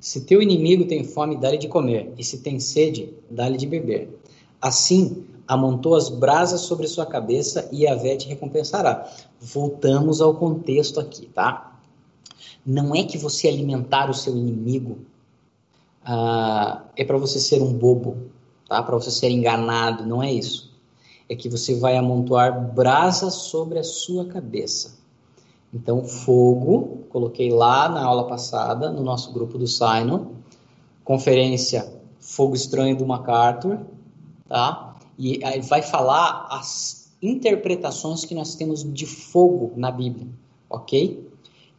Se 0.00 0.22
teu 0.22 0.42
inimigo 0.42 0.86
tem 0.86 1.04
fome, 1.04 1.36
dá-lhe 1.36 1.56
de 1.56 1.68
comer, 1.68 2.12
e 2.18 2.24
se 2.24 2.38
tem 2.38 2.58
sede, 2.58 3.14
dá-lhe 3.30 3.56
de 3.56 3.66
beber. 3.66 4.08
Assim, 4.60 5.24
amontou 5.46 5.94
as 5.94 6.08
brasas 6.08 6.60
sobre 6.62 6.86
sua 6.86 7.06
cabeça 7.06 7.68
e 7.72 7.86
a 7.86 7.96
te 8.16 8.28
recompensará. 8.28 9.10
Voltamos 9.40 10.20
ao 10.20 10.34
contexto 10.34 11.00
aqui, 11.00 11.26
tá? 11.26 11.78
Não 12.64 12.94
é 12.94 13.02
que 13.02 13.18
você 13.18 13.48
alimentar 13.48 14.10
o 14.10 14.14
seu 14.14 14.36
inimigo 14.36 14.98
ah, 16.04 16.84
é 16.96 17.04
para 17.04 17.18
você 17.18 17.38
ser 17.38 17.62
um 17.62 17.72
bobo, 17.72 18.30
tá? 18.68 18.82
Para 18.82 18.96
você 18.96 19.10
ser 19.10 19.30
enganado, 19.30 20.06
não 20.06 20.22
é 20.22 20.32
isso. 20.32 20.70
É 21.28 21.34
que 21.34 21.48
você 21.48 21.78
vai 21.78 21.96
amontoar 21.96 22.72
brasas 22.72 23.34
sobre 23.34 23.78
a 23.78 23.84
sua 23.84 24.26
cabeça. 24.26 24.98
Então, 25.72 26.04
fogo, 26.04 27.04
coloquei 27.10 27.50
lá 27.50 27.88
na 27.88 28.02
aula 28.02 28.26
passada, 28.26 28.90
no 28.90 29.04
nosso 29.04 29.32
grupo 29.32 29.56
do 29.56 29.66
Sino, 29.66 30.32
conferência 31.04 31.92
Fogo 32.18 32.54
Estranho 32.54 32.96
do 32.96 33.06
MacArthur, 33.06 33.78
tá? 34.50 34.90
e 35.16 35.38
vai 35.60 35.80
falar 35.80 36.48
as 36.50 37.12
interpretações 37.22 38.24
que 38.24 38.34
nós 38.34 38.54
temos 38.54 38.82
de 38.82 39.06
fogo 39.06 39.72
na 39.76 39.90
Bíblia, 39.90 40.26
ok? 40.68 41.28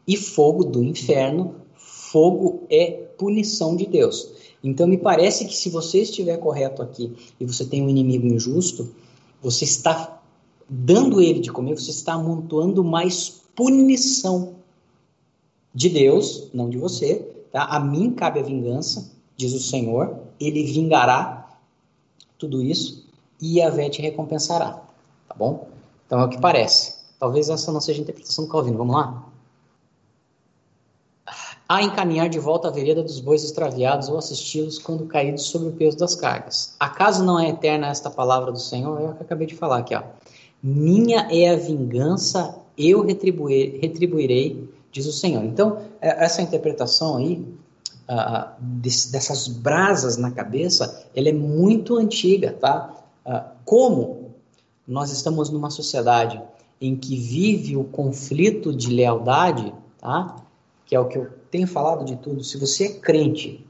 E 0.08 0.16
fogo 0.16 0.64
do 0.64 0.84
inferno, 0.84 1.56
fogo 1.76 2.64
é 2.70 2.92
punição 3.18 3.76
de 3.76 3.88
Deus. 3.88 4.32
Então 4.64 4.88
me 4.88 4.98
parece 4.98 5.46
que 5.46 5.56
se 5.56 5.70
você 5.70 6.04
estiver 6.04 6.38
correto 6.38 6.82
aqui 6.82 7.14
e 7.40 7.46
você 7.46 7.66
tem 7.66 7.82
um 7.82 7.90
inimigo 7.90 8.28
injusto, 8.28 8.94
você 9.42 9.66
está 9.66 10.22
dando 10.70 11.20
ele 11.20 11.40
de 11.40 11.52
comer, 11.52 11.78
você 11.78 11.90
está 11.90 12.14
amontoando 12.14 12.84
mais 12.84 13.42
punição 13.56 14.56
de 15.74 15.90
Deus, 15.90 16.50
não 16.54 16.70
de 16.70 16.78
você. 16.78 17.28
Tá? 17.52 17.64
A 17.66 17.80
mim 17.80 18.12
cabe 18.12 18.40
a 18.40 18.44
vingança, 18.44 19.12
diz 19.36 19.52
o 19.54 19.60
Senhor, 19.60 20.20
ele 20.40 20.64
vingará 20.64 21.41
tudo 22.42 22.62
isso 22.62 23.06
e 23.40 23.60
Yahvé 23.60 23.90
te 23.90 24.02
recompensará. 24.02 24.82
Tá 25.28 25.36
bom? 25.38 25.68
Então 26.06 26.20
é 26.20 26.26
o 26.26 26.30
que 26.30 26.42
parece. 26.42 27.00
Talvez 27.20 27.50
essa 27.50 27.72
não 27.72 27.80
seja 27.80 28.00
a 28.00 28.04
interpretação 28.04 28.46
do 28.46 28.52
Calvino. 28.52 28.78
Vamos 28.78 28.96
lá? 28.96 29.26
A 31.70 31.82
encaminhar 31.82 32.28
de 32.28 32.40
volta 32.40 32.68
a 32.68 32.72
vereda 32.72 33.02
dos 33.02 33.22
bois 33.22 33.44
extraviados 33.44 34.10
ou 34.10 34.18
assisti-los 34.18 34.78
quando 34.78 35.06
caídos 35.06 35.44
sobre 35.44 35.70
o 35.70 35.72
peso 35.72 35.98
das 35.98 36.16
cargas. 36.16 36.76
Acaso 36.80 37.24
não 37.24 37.40
é 37.40 37.48
eterna 37.48 37.88
esta 37.88 38.10
palavra 38.10 38.52
do 38.52 38.60
Senhor? 38.60 39.00
É 39.00 39.06
o 39.06 39.14
que 39.14 39.24
acabei 39.24 39.48
de 39.48 39.56
falar 39.56 39.78
aqui, 39.78 39.96
ó. 39.96 40.04
Minha 40.62 41.28
é 41.32 41.50
a 41.50 41.56
vingança, 41.56 42.60
eu 42.78 43.06
retribuirei, 43.06 43.80
retribuirei 43.80 44.70
diz 44.92 45.06
o 45.06 45.14
Senhor. 45.14 45.44
Então, 45.44 45.82
é, 46.02 46.24
essa 46.24 46.42
interpretação 46.42 47.18
aí, 47.18 47.44
uh, 48.12 48.62
dessas 48.62 49.48
brasas 49.48 50.18
na 50.18 50.32
cabeça, 50.32 51.06
ela 51.16 51.30
é 51.30 51.34
muito 51.34 51.96
antiga, 51.96 52.52
tá? 52.60 52.94
Ah, 53.26 53.52
como 53.64 54.32
nós 54.88 55.12
estamos 55.12 55.50
numa 55.50 55.70
sociedade 55.70 56.42
em 56.82 56.96
que 56.96 57.16
vive 57.16 57.78
o 57.78 57.84
conflito 57.84 58.74
de 58.74 58.90
lealdade, 58.90 59.74
tá? 60.00 60.36
que 60.86 60.96
é 60.96 61.00
o 61.00 61.08
que 61.08 61.18
eu 61.18 61.30
tenho 61.50 61.68
falado 61.68 62.04
de 62.04 62.16
tudo, 62.18 62.44
se 62.44 62.58
você 62.58 62.86
é 62.86 62.94
crente 62.94 63.66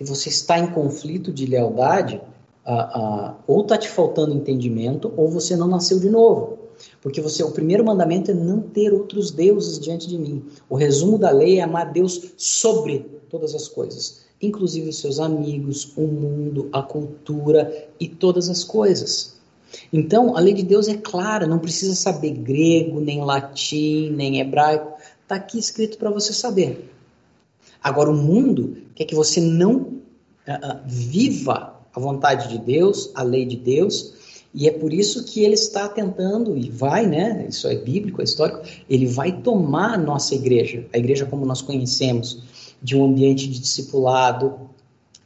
e 0.00 0.04
você 0.04 0.28
está 0.28 0.58
em 0.58 0.68
conflito 0.68 1.32
de 1.32 1.44
lealdade, 1.44 2.20
uh, 2.64 2.98
uh, 2.98 3.34
ou 3.46 3.62
está 3.62 3.76
te 3.76 3.88
faltando 3.88 4.34
entendimento, 4.34 5.12
ou 5.16 5.28
você 5.28 5.56
não 5.56 5.66
nasceu 5.66 5.98
de 5.98 6.08
novo. 6.08 6.58
Porque 7.00 7.20
você, 7.20 7.42
o 7.42 7.50
primeiro 7.50 7.84
mandamento 7.84 8.30
é 8.30 8.34
não 8.34 8.60
ter 8.60 8.92
outros 8.92 9.30
deuses 9.30 9.78
diante 9.80 10.06
de 10.06 10.18
mim. 10.18 10.44
O 10.68 10.76
resumo 10.76 11.18
da 11.18 11.30
lei 11.30 11.58
é 11.58 11.62
amar 11.62 11.90
Deus 11.90 12.32
sobre 12.36 13.15
todas 13.36 13.54
as 13.54 13.68
coisas 13.68 14.26
inclusive 14.40 14.88
os 14.88 14.98
seus 14.98 15.18
amigos, 15.18 15.92
o 15.96 16.06
mundo, 16.06 16.68
a 16.72 16.82
cultura 16.82 17.88
e 17.98 18.08
todas 18.08 18.48
as 18.48 18.62
coisas. 18.62 19.36
Então, 19.92 20.36
a 20.36 20.40
lei 20.40 20.54
de 20.54 20.62
Deus 20.62 20.88
é 20.88 20.94
clara, 20.94 21.46
não 21.46 21.58
precisa 21.58 21.94
saber 21.94 22.30
grego, 22.30 23.00
nem 23.00 23.22
latim, 23.24 24.10
nem 24.10 24.40
hebraico. 24.40 24.94
Está 25.22 25.36
aqui 25.36 25.58
escrito 25.58 25.98
para 25.98 26.10
você 26.10 26.32
saber. 26.32 26.92
Agora, 27.82 28.10
o 28.10 28.16
mundo 28.16 28.76
quer 28.94 29.04
que 29.04 29.14
você 29.14 29.40
não 29.40 29.76
uh, 29.76 30.80
viva 30.86 31.74
a 31.92 32.00
vontade 32.00 32.48
de 32.48 32.58
Deus, 32.58 33.10
a 33.14 33.22
lei 33.22 33.44
de 33.44 33.56
Deus, 33.56 34.14
e 34.54 34.68
é 34.68 34.70
por 34.70 34.92
isso 34.92 35.24
que 35.24 35.44
ele 35.44 35.54
está 35.54 35.88
tentando, 35.88 36.56
e 36.56 36.70
vai, 36.70 37.06
né? 37.06 37.46
Isso 37.48 37.68
é 37.68 37.74
bíblico, 37.74 38.20
é 38.20 38.24
histórico, 38.24 38.62
ele 38.88 39.06
vai 39.06 39.40
tomar 39.40 39.94
a 39.94 39.98
nossa 39.98 40.34
igreja, 40.34 40.86
a 40.92 40.98
igreja 40.98 41.26
como 41.26 41.44
nós 41.44 41.60
conhecemos 41.60 42.42
de 42.86 42.96
um 42.96 43.04
ambiente 43.04 43.48
de 43.48 43.58
discipulado, 43.58 44.70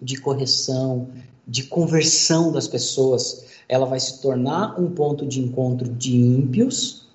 de 0.01 0.19
correção, 0.19 1.09
de 1.47 1.65
conversão 1.65 2.51
das 2.51 2.67
pessoas. 2.67 3.45
Ela 3.69 3.85
vai 3.85 4.01
se 4.01 4.23
tornar 4.23 4.81
um 4.81 4.91
ponto 4.93 5.27
de 5.27 5.41
encontro 5.41 5.87
de 5.93 6.17
ímpios 6.17 7.07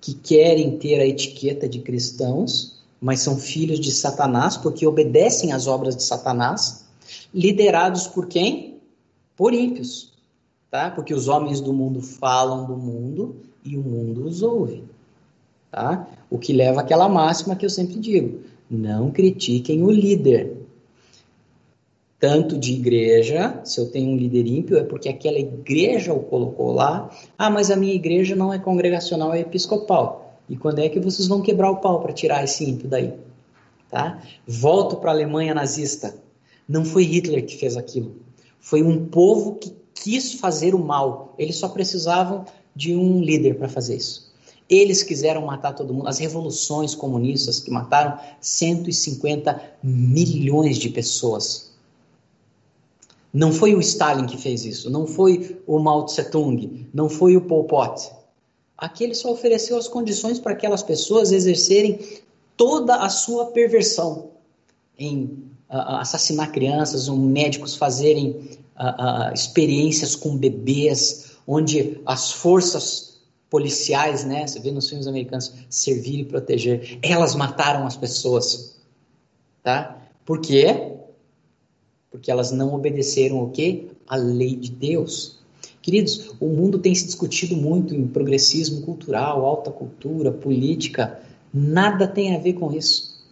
que 0.00 0.14
querem 0.14 0.78
ter 0.78 1.00
a 1.00 1.06
etiqueta 1.06 1.68
de 1.68 1.80
cristãos, 1.80 2.82
mas 2.98 3.20
são 3.20 3.36
filhos 3.36 3.78
de 3.78 3.92
Satanás 3.92 4.56
porque 4.56 4.86
obedecem 4.86 5.52
às 5.52 5.66
obras 5.66 5.94
de 5.94 6.02
Satanás, 6.02 6.86
liderados 7.34 8.06
por 8.06 8.26
quem? 8.26 8.80
Por 9.36 9.52
ímpios, 9.52 10.14
tá? 10.70 10.90
Porque 10.92 11.12
os 11.12 11.28
homens 11.28 11.60
do 11.60 11.74
mundo 11.74 12.00
falam 12.00 12.64
do 12.64 12.74
mundo 12.74 13.36
e 13.62 13.76
o 13.76 13.82
mundo 13.82 14.24
os 14.24 14.40
ouve, 14.40 14.82
tá? 15.70 16.08
O 16.30 16.38
que 16.38 16.54
leva 16.54 16.80
àquela 16.80 17.06
máxima 17.06 17.54
que 17.54 17.66
eu 17.66 17.70
sempre 17.70 17.96
digo: 18.00 18.53
não 18.74 19.10
critiquem 19.10 19.82
o 19.82 19.90
líder. 19.90 20.56
tanto 22.18 22.56
de 22.58 22.72
igreja, 22.72 23.60
se 23.64 23.78
eu 23.78 23.90
tenho 23.90 24.10
um 24.10 24.16
líder 24.16 24.46
ímpio, 24.46 24.78
é 24.78 24.82
porque 24.82 25.10
aquela 25.10 25.38
igreja 25.38 26.14
o 26.14 26.20
colocou 26.20 26.72
lá. 26.72 27.10
Ah, 27.36 27.50
mas 27.50 27.70
a 27.70 27.76
minha 27.76 27.92
igreja 27.94 28.34
não 28.34 28.50
é 28.50 28.58
congregacional, 28.58 29.34
é 29.34 29.40
episcopal. 29.40 30.40
E 30.48 30.56
quando 30.56 30.78
é 30.78 30.88
que 30.88 30.98
vocês 30.98 31.28
vão 31.28 31.42
quebrar 31.42 31.70
o 31.70 31.76
pau 31.76 32.00
para 32.00 32.14
tirar 32.14 32.42
esse 32.42 32.64
ímpio 32.64 32.88
daí? 32.88 33.12
Tá? 33.90 34.22
Volto 34.46 34.96
para 34.96 35.10
a 35.10 35.14
Alemanha 35.14 35.54
nazista. 35.54 36.14
Não 36.66 36.84
foi 36.84 37.04
Hitler 37.04 37.44
que 37.44 37.58
fez 37.58 37.76
aquilo. 37.76 38.16
Foi 38.58 38.82
um 38.82 39.04
povo 39.06 39.56
que 39.56 39.74
quis 39.94 40.32
fazer 40.34 40.74
o 40.74 40.78
mal. 40.78 41.34
Eles 41.38 41.56
só 41.56 41.68
precisavam 41.68 42.46
de 42.74 42.96
um 42.96 43.20
líder 43.20 43.56
para 43.56 43.68
fazer 43.68 43.96
isso. 43.96 44.23
Eles 44.68 45.02
quiseram 45.02 45.44
matar 45.44 45.74
todo 45.74 45.92
mundo. 45.92 46.08
As 46.08 46.18
revoluções 46.18 46.94
comunistas 46.94 47.60
que 47.60 47.70
mataram 47.70 48.18
150 48.40 49.60
milhões 49.82 50.78
de 50.78 50.88
pessoas. 50.88 51.72
Não 53.32 53.52
foi 53.52 53.74
o 53.74 53.80
Stalin 53.80 54.26
que 54.26 54.38
fez 54.38 54.64
isso, 54.64 54.88
não 54.88 55.06
foi 55.06 55.60
o 55.66 55.78
Mao 55.80 56.06
Tse 56.06 56.30
Tung, 56.30 56.86
não 56.94 57.08
foi 57.08 57.36
o 57.36 57.40
Pol 57.40 57.64
Pot. 57.64 58.10
Aqui 58.78 59.04
ele 59.04 59.14
só 59.14 59.32
ofereceu 59.32 59.76
as 59.76 59.88
condições 59.88 60.38
para 60.38 60.52
aquelas 60.52 60.82
pessoas 60.82 61.32
exercerem 61.32 61.98
toda 62.56 62.96
a 62.96 63.08
sua 63.08 63.46
perversão 63.46 64.30
em 64.96 65.24
uh, 65.68 65.98
assassinar 65.98 66.52
crianças, 66.52 67.08
um, 67.08 67.16
médicos 67.16 67.74
fazerem 67.74 68.58
uh, 68.78 69.30
uh, 69.30 69.34
experiências 69.34 70.14
com 70.14 70.36
bebês, 70.36 71.32
onde 71.46 72.00
as 72.06 72.30
forças 72.30 73.13
policiais, 73.54 74.24
né, 74.24 74.44
você 74.44 74.58
vê 74.58 74.72
nos 74.72 74.88
filmes 74.88 75.06
americanos, 75.06 75.54
servir 75.70 76.18
e 76.18 76.24
proteger, 76.24 76.98
elas 77.00 77.36
mataram 77.36 77.86
as 77.86 77.96
pessoas, 77.96 78.80
tá? 79.62 79.96
Por 80.26 80.40
quê? 80.40 80.96
Porque 82.10 82.32
elas 82.32 82.50
não 82.50 82.74
obedeceram 82.74 83.44
o 83.44 83.52
quê? 83.52 83.86
A 84.08 84.16
lei 84.16 84.56
de 84.56 84.72
Deus. 84.72 85.38
Queridos, 85.80 86.34
o 86.40 86.46
mundo 86.46 86.80
tem 86.80 86.92
se 86.96 87.06
discutido 87.06 87.56
muito 87.56 87.94
em 87.94 88.08
progressismo 88.08 88.82
cultural, 88.82 89.46
alta 89.46 89.70
cultura, 89.70 90.32
política, 90.32 91.20
nada 91.52 92.08
tem 92.08 92.34
a 92.34 92.40
ver 92.40 92.54
com 92.54 92.72
isso. 92.72 93.24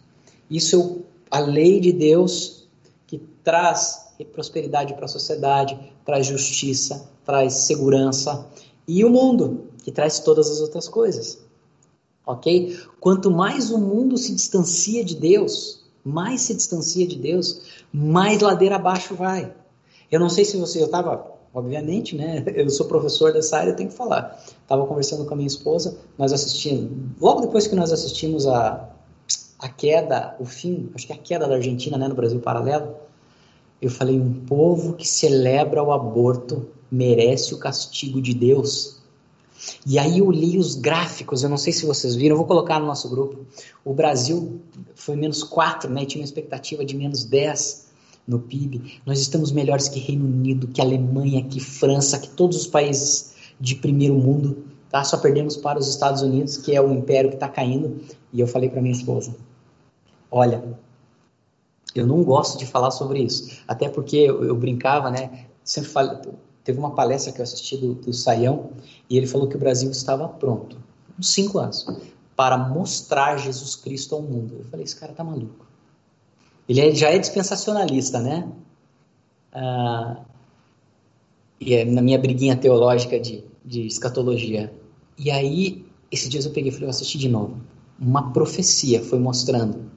Isso 0.48 1.02
é 1.32 1.36
a 1.36 1.40
lei 1.40 1.80
de 1.80 1.92
Deus 1.92 2.68
que 3.08 3.20
traz 3.42 4.12
prosperidade 4.32 4.94
para 4.94 5.06
a 5.06 5.08
sociedade, 5.08 5.76
traz 6.04 6.28
justiça, 6.28 7.10
traz 7.24 7.54
segurança, 7.54 8.48
e 8.86 9.04
o 9.04 9.10
mundo, 9.10 9.71
que 9.82 9.92
traz 9.92 10.20
todas 10.20 10.50
as 10.50 10.60
outras 10.60 10.88
coisas. 10.88 11.38
Ok? 12.26 12.78
Quanto 13.00 13.30
mais 13.30 13.70
o 13.70 13.78
mundo 13.78 14.16
se 14.16 14.34
distancia 14.34 15.04
de 15.04 15.16
Deus, 15.16 15.84
mais 16.04 16.42
se 16.42 16.54
distancia 16.54 17.06
de 17.06 17.16
Deus, 17.16 17.62
mais 17.92 18.40
ladeira 18.40 18.76
abaixo 18.76 19.14
vai. 19.14 19.52
Eu 20.10 20.20
não 20.20 20.28
sei 20.28 20.44
se 20.44 20.56
você, 20.56 20.80
eu 20.80 20.86
estava, 20.86 21.32
obviamente, 21.52 22.16
né? 22.16 22.44
Eu 22.54 22.68
sou 22.70 22.86
professor 22.86 23.32
dessa 23.32 23.58
área, 23.58 23.70
eu 23.70 23.76
tenho 23.76 23.88
que 23.88 23.96
falar. 23.96 24.40
Estava 24.62 24.86
conversando 24.86 25.24
com 25.24 25.34
a 25.34 25.36
minha 25.36 25.46
esposa, 25.46 25.98
nós 26.18 26.32
assistimos, 26.32 26.90
logo 27.20 27.40
depois 27.40 27.66
que 27.66 27.74
nós 27.74 27.92
assistimos 27.92 28.46
a, 28.46 28.88
a 29.58 29.68
queda, 29.68 30.36
o 30.38 30.44
fim, 30.44 30.90
acho 30.94 31.06
que 31.06 31.12
é 31.12 31.16
a 31.16 31.18
queda 31.18 31.48
da 31.48 31.54
Argentina, 31.54 31.96
né, 31.96 32.08
no 32.08 32.14
Brasil 32.14 32.40
Paralelo, 32.40 32.94
eu 33.80 33.90
falei, 33.90 34.20
um 34.20 34.32
povo 34.32 34.92
que 34.92 35.08
celebra 35.08 35.82
o 35.82 35.92
aborto 35.92 36.68
merece 36.88 37.52
o 37.52 37.58
castigo 37.58 38.22
de 38.22 38.32
Deus. 38.32 39.01
E 39.86 39.98
aí 39.98 40.18
eu 40.18 40.30
li 40.30 40.58
os 40.58 40.74
gráficos, 40.74 41.42
eu 41.42 41.50
não 41.50 41.56
sei 41.56 41.72
se 41.72 41.86
vocês 41.86 42.14
viram, 42.14 42.34
eu 42.34 42.38
vou 42.38 42.46
colocar 42.46 42.78
no 42.80 42.86
nosso 42.86 43.08
grupo. 43.08 43.46
O 43.84 43.92
Brasil 43.92 44.60
foi 44.94 45.16
menos 45.16 45.42
4, 45.42 45.90
né? 45.90 46.04
Tinha 46.04 46.20
uma 46.20 46.26
expectativa 46.26 46.84
de 46.84 46.96
menos 46.96 47.24
10 47.24 47.92
no 48.26 48.38
PIB. 48.38 49.00
Nós 49.04 49.20
estamos 49.20 49.52
melhores 49.52 49.88
que 49.88 49.98
Reino 49.98 50.24
Unido, 50.24 50.68
que 50.68 50.80
Alemanha, 50.80 51.42
que 51.44 51.60
França, 51.60 52.18
que 52.18 52.28
todos 52.28 52.56
os 52.56 52.66
países 52.66 53.34
de 53.60 53.74
primeiro 53.74 54.14
mundo. 54.14 54.64
Tá? 54.90 55.02
Só 55.04 55.16
perdemos 55.16 55.56
para 55.56 55.78
os 55.78 55.88
Estados 55.88 56.22
Unidos, 56.22 56.56
que 56.56 56.74
é 56.74 56.80
o 56.80 56.92
império 56.92 57.30
que 57.30 57.36
está 57.36 57.48
caindo. 57.48 58.00
E 58.32 58.40
eu 58.40 58.46
falei 58.46 58.68
para 58.68 58.80
minha 58.80 58.94
esposa: 58.94 59.34
olha, 60.30 60.62
eu 61.94 62.06
não 62.06 62.22
gosto 62.22 62.58
de 62.58 62.66
falar 62.66 62.90
sobre 62.90 63.20
isso. 63.20 63.58
Até 63.66 63.88
porque 63.88 64.16
eu, 64.16 64.44
eu 64.44 64.54
brincava, 64.54 65.10
né? 65.10 65.46
Sempre 65.64 65.90
falei, 65.90 66.18
Teve 66.64 66.78
uma 66.78 66.94
palestra 66.94 67.32
que 67.32 67.40
eu 67.40 67.42
assisti 67.42 67.76
do, 67.76 67.94
do 67.94 68.12
Saião 68.12 68.70
e 69.10 69.16
ele 69.16 69.26
falou 69.26 69.48
que 69.48 69.56
o 69.56 69.58
Brasil 69.58 69.90
estava 69.90 70.28
pronto, 70.28 70.76
uns 71.18 71.32
cinco 71.32 71.58
anos, 71.58 71.86
para 72.36 72.56
mostrar 72.56 73.36
Jesus 73.36 73.76
Cristo 73.76 74.14
ao 74.14 74.22
mundo. 74.22 74.56
Eu 74.58 74.64
falei, 74.64 74.84
esse 74.84 74.96
cara 74.96 75.12
tá 75.12 75.24
maluco. 75.24 75.66
Ele 76.68 76.80
é, 76.80 76.94
já 76.94 77.10
é 77.10 77.18
dispensacionalista, 77.18 78.20
né? 78.20 78.48
Ah, 79.52 80.22
e 81.60 81.74
é 81.74 81.84
na 81.84 82.00
minha 82.00 82.18
briguinha 82.18 82.56
teológica 82.56 83.20
de, 83.20 83.44
de 83.64 83.86
escatologia. 83.86 84.72
E 85.18 85.30
aí, 85.30 85.86
esses 86.10 86.28
dias 86.28 86.44
eu 86.44 86.52
peguei 86.52 86.70
e 86.70 86.72
falei, 86.72 86.86
eu 86.86 86.90
assisti 86.90 87.18
de 87.18 87.28
novo. 87.28 87.60
Uma 88.00 88.32
profecia 88.32 89.02
foi 89.02 89.18
mostrando 89.18 89.90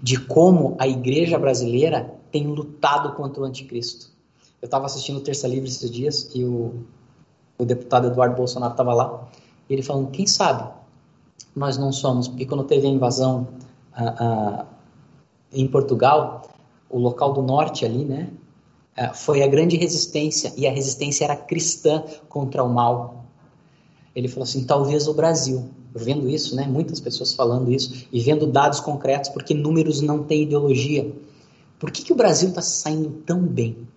de 0.00 0.18
como 0.18 0.76
a 0.78 0.86
igreja 0.86 1.38
brasileira 1.38 2.14
tem 2.30 2.46
lutado 2.46 3.14
contra 3.14 3.42
o 3.42 3.44
anticristo. 3.44 4.11
Eu 4.62 4.66
estava 4.66 4.86
assistindo 4.86 5.20
Terça 5.20 5.48
Livre 5.48 5.68
esses 5.68 5.90
dias 5.90 6.30
e 6.32 6.44
o, 6.44 6.84
o 7.58 7.64
deputado 7.64 8.06
Eduardo 8.06 8.36
Bolsonaro 8.36 8.72
estava 8.72 8.94
lá. 8.94 9.28
E 9.68 9.72
ele 9.72 9.82
falando: 9.82 10.12
quem 10.12 10.24
sabe 10.24 10.72
nós 11.54 11.76
não 11.76 11.92
somos, 11.92 12.28
porque 12.28 12.46
quando 12.46 12.64
teve 12.64 12.86
a 12.86 12.90
invasão 12.90 13.48
em 15.52 15.66
Portugal, 15.66 16.48
o 16.88 16.98
local 16.98 17.32
do 17.32 17.42
norte 17.42 17.84
ali, 17.84 18.04
né? 18.04 18.30
foi 19.14 19.42
a 19.42 19.48
grande 19.48 19.76
resistência 19.76 20.52
e 20.56 20.66
a 20.66 20.70
resistência 20.70 21.24
era 21.24 21.34
cristã 21.34 22.04
contra 22.28 22.62
o 22.62 22.72
mal. 22.72 23.24
Ele 24.14 24.28
falou 24.28 24.44
assim: 24.44 24.64
talvez 24.64 25.08
o 25.08 25.14
Brasil, 25.14 25.68
vendo 25.94 26.28
isso, 26.28 26.54
né? 26.54 26.66
Muitas 26.66 27.00
pessoas 27.00 27.34
falando 27.34 27.72
isso 27.72 28.06
e 28.12 28.20
vendo 28.20 28.46
dados 28.46 28.78
concretos, 28.78 29.28
porque 29.30 29.54
números 29.54 30.00
não 30.00 30.22
têm 30.22 30.42
ideologia. 30.42 31.12
Por 31.78 31.90
que, 31.90 32.02
que 32.04 32.12
o 32.12 32.16
Brasil 32.16 32.50
está 32.50 32.62
saindo 32.62 33.10
tão 33.26 33.42
bem? 33.42 33.88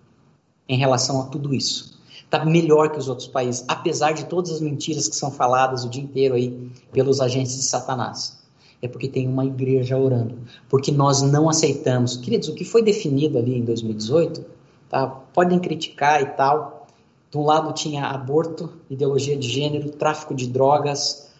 Em 0.68 0.78
relação 0.78 1.20
a 1.20 1.24
tudo 1.26 1.54
isso. 1.54 1.96
Está 2.24 2.44
melhor 2.44 2.90
que 2.90 2.98
os 2.98 3.08
outros 3.08 3.28
países, 3.28 3.64
apesar 3.68 4.12
de 4.12 4.24
todas 4.24 4.50
as 4.50 4.60
mentiras 4.60 5.06
que 5.08 5.14
são 5.14 5.30
faladas 5.30 5.84
o 5.84 5.88
dia 5.88 6.02
inteiro 6.02 6.34
aí 6.34 6.70
pelos 6.92 7.20
agentes 7.20 7.54
de 7.56 7.62
Satanás. 7.62 8.36
É 8.82 8.88
porque 8.88 9.08
tem 9.08 9.28
uma 9.28 9.44
igreja 9.44 9.96
orando. 9.96 10.38
Porque 10.68 10.90
nós 10.90 11.22
não 11.22 11.48
aceitamos. 11.48 12.16
Queridos, 12.16 12.48
o 12.48 12.54
que 12.54 12.64
foi 12.64 12.82
definido 12.82 13.38
ali 13.38 13.56
em 13.56 13.64
2018, 13.64 14.44
tá? 14.88 15.06
podem 15.06 15.58
criticar 15.58 16.20
e 16.20 16.26
tal. 16.26 16.86
De 17.30 17.38
um 17.38 17.44
lado 17.44 17.72
tinha 17.72 18.06
aborto, 18.06 18.72
ideologia 18.90 19.36
de 19.36 19.48
gênero, 19.48 19.90
tráfico 19.90 20.34
de 20.34 20.48
drogas, 20.48 21.30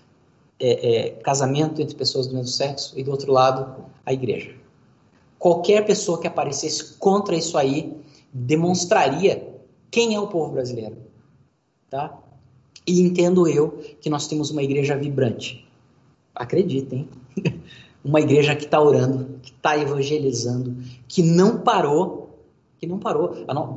é, 0.59 1.07
é, 1.07 1.11
casamento 1.11 1.83
entre 1.83 1.95
pessoas 1.95 2.27
do 2.27 2.35
mesmo 2.35 2.49
sexo, 2.49 2.99
e 2.99 3.05
do 3.05 3.11
outro 3.11 3.33
lado, 3.33 3.85
a 4.05 4.13
igreja. 4.13 4.55
Qualquer 5.39 5.85
pessoa 5.85 6.19
que 6.19 6.27
aparecesse 6.27 6.95
contra 6.95 7.37
isso 7.37 7.59
aí 7.59 7.95
demonstraria 8.33 9.55
quem 9.91 10.15
é 10.15 10.21
o 10.21 10.27
povo 10.27 10.53
brasileiro, 10.53 10.97
tá? 11.89 12.19
E 12.87 13.01
entendo 13.01 13.49
eu 13.49 13.81
que 14.01 14.09
nós 14.09 14.27
temos 14.27 14.51
uma 14.51 14.63
igreja 14.63 14.97
vibrante. 14.97 15.67
Acreditem. 16.35 17.09
uma 18.07 18.21
igreja 18.21 18.55
que 18.55 18.65
está 18.65 18.81
orando, 18.81 19.41
que 19.43 19.51
está 19.51 19.77
evangelizando, 19.77 20.77
que 21.09 21.23
não 21.23 21.59
parou, 21.59 22.39
que 22.79 22.87
não 22.87 22.99
parou. 22.99 23.35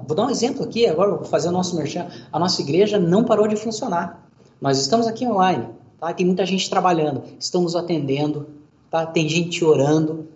Vou 0.07 0.15
dar 0.15 0.27
um 0.27 0.29
exemplo 0.29 0.63
aqui, 0.63 0.85
agora 0.85 1.15
vou 1.15 1.25
fazer 1.25 1.49
o 1.49 1.51
nosso 1.51 1.75
merchan. 1.75 2.07
A 2.31 2.37
nossa 2.37 2.61
igreja 2.61 2.99
não 2.99 3.23
parou 3.23 3.47
de 3.47 3.55
funcionar. 3.55 4.29
Nós 4.61 4.79
estamos 4.79 5.07
aqui 5.07 5.25
online, 5.25 5.69
tá? 5.99 6.13
Tem 6.13 6.25
muita 6.25 6.45
gente 6.45 6.69
trabalhando, 6.69 7.23
estamos 7.39 7.75
atendendo, 7.75 8.47
tá? 8.91 9.05
Tem 9.05 9.27
gente 9.27 9.65
orando, 9.65 10.27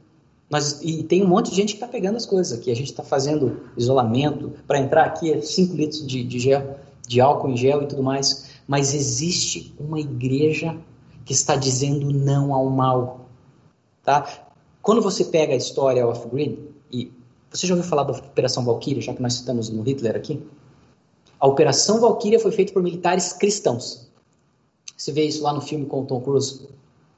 mas, 0.53 0.83
e 0.83 1.01
tem 1.01 1.23
um 1.23 1.27
monte 1.27 1.49
de 1.49 1.55
gente 1.55 1.69
que 1.69 1.77
está 1.77 1.87
pegando 1.87 2.15
as 2.15 2.27
coisas 2.27 2.55
aqui. 2.55 2.69
A 2.69 2.75
gente 2.75 2.91
está 2.91 3.01
fazendo 3.01 3.61
isolamento. 3.75 4.53
Para 4.67 4.77
entrar 4.77 5.03
aqui 5.03 5.33
é 5.33 5.41
5 5.41 5.75
litros 5.75 6.05
de, 6.05 6.23
de, 6.23 6.39
gel, 6.39 6.77
de 7.07 7.19
álcool 7.19 7.49
em 7.49 7.57
gel 7.57 7.81
e 7.81 7.87
tudo 7.87 8.03
mais. 8.03 8.51
Mas 8.67 8.93
existe 8.93 9.73
uma 9.79 9.99
igreja 9.99 10.77
que 11.25 11.33
está 11.33 11.55
dizendo 11.55 12.11
não 12.11 12.53
ao 12.53 12.69
mal. 12.69 13.27
Tá? 14.03 14.27
Quando 14.79 15.01
você 15.01 15.25
pega 15.25 15.53
a 15.53 15.57
história 15.57 16.05
off-grid, 16.05 16.59
e 16.91 17.11
você 17.49 17.65
já 17.65 17.73
ouviu 17.73 17.89
falar 17.89 18.03
da 18.03 18.11
Operação 18.11 18.63
Valkyria, 18.63 19.01
já 19.01 19.11
que 19.11 19.23
nós 19.23 19.33
estamos 19.33 19.71
no 19.71 19.81
Hitler 19.81 20.15
aqui? 20.15 20.39
A 21.39 21.47
Operação 21.47 21.99
Valkyria 21.99 22.39
foi 22.39 22.51
feita 22.51 22.71
por 22.71 22.83
militares 22.83 23.33
cristãos. 23.33 24.07
Você 24.95 25.11
vê 25.11 25.25
isso 25.25 25.41
lá 25.41 25.51
no 25.51 25.61
filme 25.61 25.87
com 25.87 26.03
o 26.03 26.05
Tom 26.05 26.21
Cruise. 26.21 26.69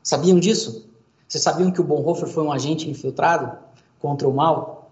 Sabiam 0.02 0.40
disso? 0.40 0.88
Vocês 1.36 1.44
sabiam 1.44 1.70
que 1.70 1.82
o 1.82 1.84
Bonhoeffer 1.84 2.30
foi 2.30 2.46
um 2.46 2.52
agente 2.52 2.90
infiltrado 2.90 3.58
contra 4.00 4.26
o 4.26 4.34
mal? 4.34 4.90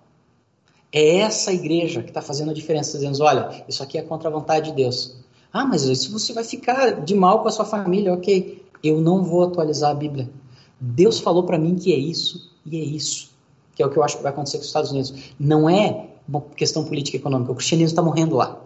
É 0.92 1.20
essa 1.20 1.54
igreja 1.54 2.04
que 2.04 2.10
está 2.10 2.22
fazendo 2.22 2.52
a 2.52 2.54
diferença, 2.54 2.98
dizendo: 2.98 3.24
olha, 3.24 3.64
isso 3.66 3.82
aqui 3.82 3.98
é 3.98 4.02
contra 4.02 4.28
a 4.28 4.32
vontade 4.32 4.72
de 4.72 4.76
Deus. 4.76 5.16
Ah, 5.54 5.64
mas 5.64 5.84
isso 5.84 6.12
você 6.12 6.34
vai 6.34 6.44
ficar 6.44 7.02
de 7.02 7.16
mal 7.16 7.42
com 7.42 7.48
a 7.48 7.52
sua 7.52 7.64
família, 7.64 8.14
ok. 8.14 8.62
Eu 8.84 9.00
não 9.00 9.24
vou 9.24 9.44
atualizar 9.44 9.92
a 9.92 9.94
Bíblia. 9.94 10.30
Deus 10.78 11.18
falou 11.18 11.44
para 11.44 11.58
mim 11.58 11.76
que 11.76 11.94
é 11.94 11.98
isso 11.98 12.52
e 12.66 12.78
é 12.78 12.84
isso. 12.84 13.32
Que 13.74 13.82
é 13.82 13.86
o 13.86 13.90
que 13.90 13.96
eu 13.96 14.04
acho 14.04 14.18
que 14.18 14.24
vai 14.24 14.34
acontecer 14.34 14.58
com 14.58 14.64
os 14.64 14.68
Estados 14.68 14.92
Unidos. 14.92 15.14
Não 15.40 15.70
é 15.70 16.10
uma 16.28 16.42
questão 16.42 16.84
política 16.84 17.16
e 17.16 17.22
econômica. 17.22 17.54
O 17.54 17.56
cristianismo 17.56 17.94
está 17.94 18.02
morrendo 18.02 18.36
lá, 18.36 18.60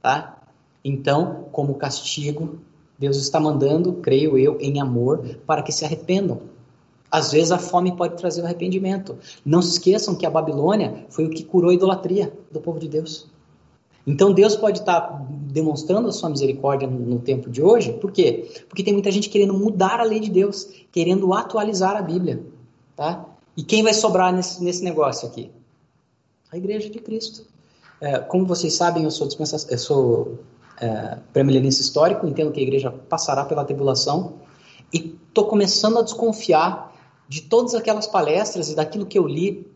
tá? 0.00 0.42
Então, 0.82 1.44
como 1.52 1.74
castigo, 1.74 2.58
Deus 2.98 3.18
está 3.18 3.38
mandando, 3.38 3.92
creio 3.94 4.38
eu, 4.38 4.58
em 4.62 4.80
amor, 4.80 5.40
para 5.46 5.62
que 5.62 5.72
se 5.72 5.84
arrependam. 5.84 6.51
Às 7.12 7.30
vezes 7.30 7.52
a 7.52 7.58
fome 7.58 7.94
pode 7.94 8.16
trazer 8.16 8.40
o 8.40 8.46
arrependimento. 8.46 9.18
Não 9.44 9.60
se 9.60 9.72
esqueçam 9.72 10.14
que 10.14 10.24
a 10.24 10.30
Babilônia 10.30 11.04
foi 11.10 11.26
o 11.26 11.30
que 11.30 11.44
curou 11.44 11.70
a 11.70 11.74
idolatria 11.74 12.32
do 12.50 12.58
povo 12.58 12.78
de 12.78 12.88
Deus. 12.88 13.30
Então 14.06 14.32
Deus 14.32 14.56
pode 14.56 14.78
estar 14.80 15.22
demonstrando 15.30 16.08
a 16.08 16.12
sua 16.12 16.30
misericórdia 16.30 16.88
no, 16.88 17.18
tempo 17.18 17.50
de 17.50 17.62
hoje, 17.62 17.92
por 17.92 18.10
quê? 18.10 18.50
Porque 18.66 18.82
tem 18.82 18.94
muita 18.94 19.10
gente 19.10 19.28
querendo 19.28 19.52
mudar 19.52 20.00
a 20.00 20.04
lei 20.04 20.18
de 20.20 20.30
Deus, 20.30 20.66
querendo 20.90 21.34
atualizar 21.34 21.96
a 21.96 22.02
Bíblia, 22.02 22.42
tá? 22.96 23.26
E 23.54 23.62
quem 23.62 23.82
vai 23.82 23.92
sobrar 23.92 24.32
nesse, 24.32 24.64
nesse 24.64 24.82
negócio 24.82 25.28
aqui? 25.28 25.50
A 26.50 26.56
Igreja 26.56 26.88
de 26.88 26.98
Cristo. 26.98 27.46
É, 28.00 28.18
como 28.18 28.46
vocês 28.46 28.74
sabem, 28.74 29.04
eu 29.04 29.10
sou, 29.10 29.26
dispensa, 29.26 29.70
eu 29.70 29.78
sou 29.78 30.38
é, 30.80 31.18
histórico, 31.68 32.26
entendo 32.26 32.50
que 32.50 32.58
a 32.58 32.62
Igreja 32.62 32.90
passará 32.90 33.44
pela 33.44 33.64
tribulação 33.64 34.34
e 34.92 35.16
estou 35.28 35.44
começando 35.44 35.98
a 35.98 36.02
desconfiar 36.02 36.91
de 37.28 37.42
todas 37.42 37.74
aquelas 37.74 38.06
palestras 38.06 38.68
e 38.68 38.74
daquilo 38.74 39.06
que 39.06 39.18
eu 39.18 39.26
li 39.26 39.66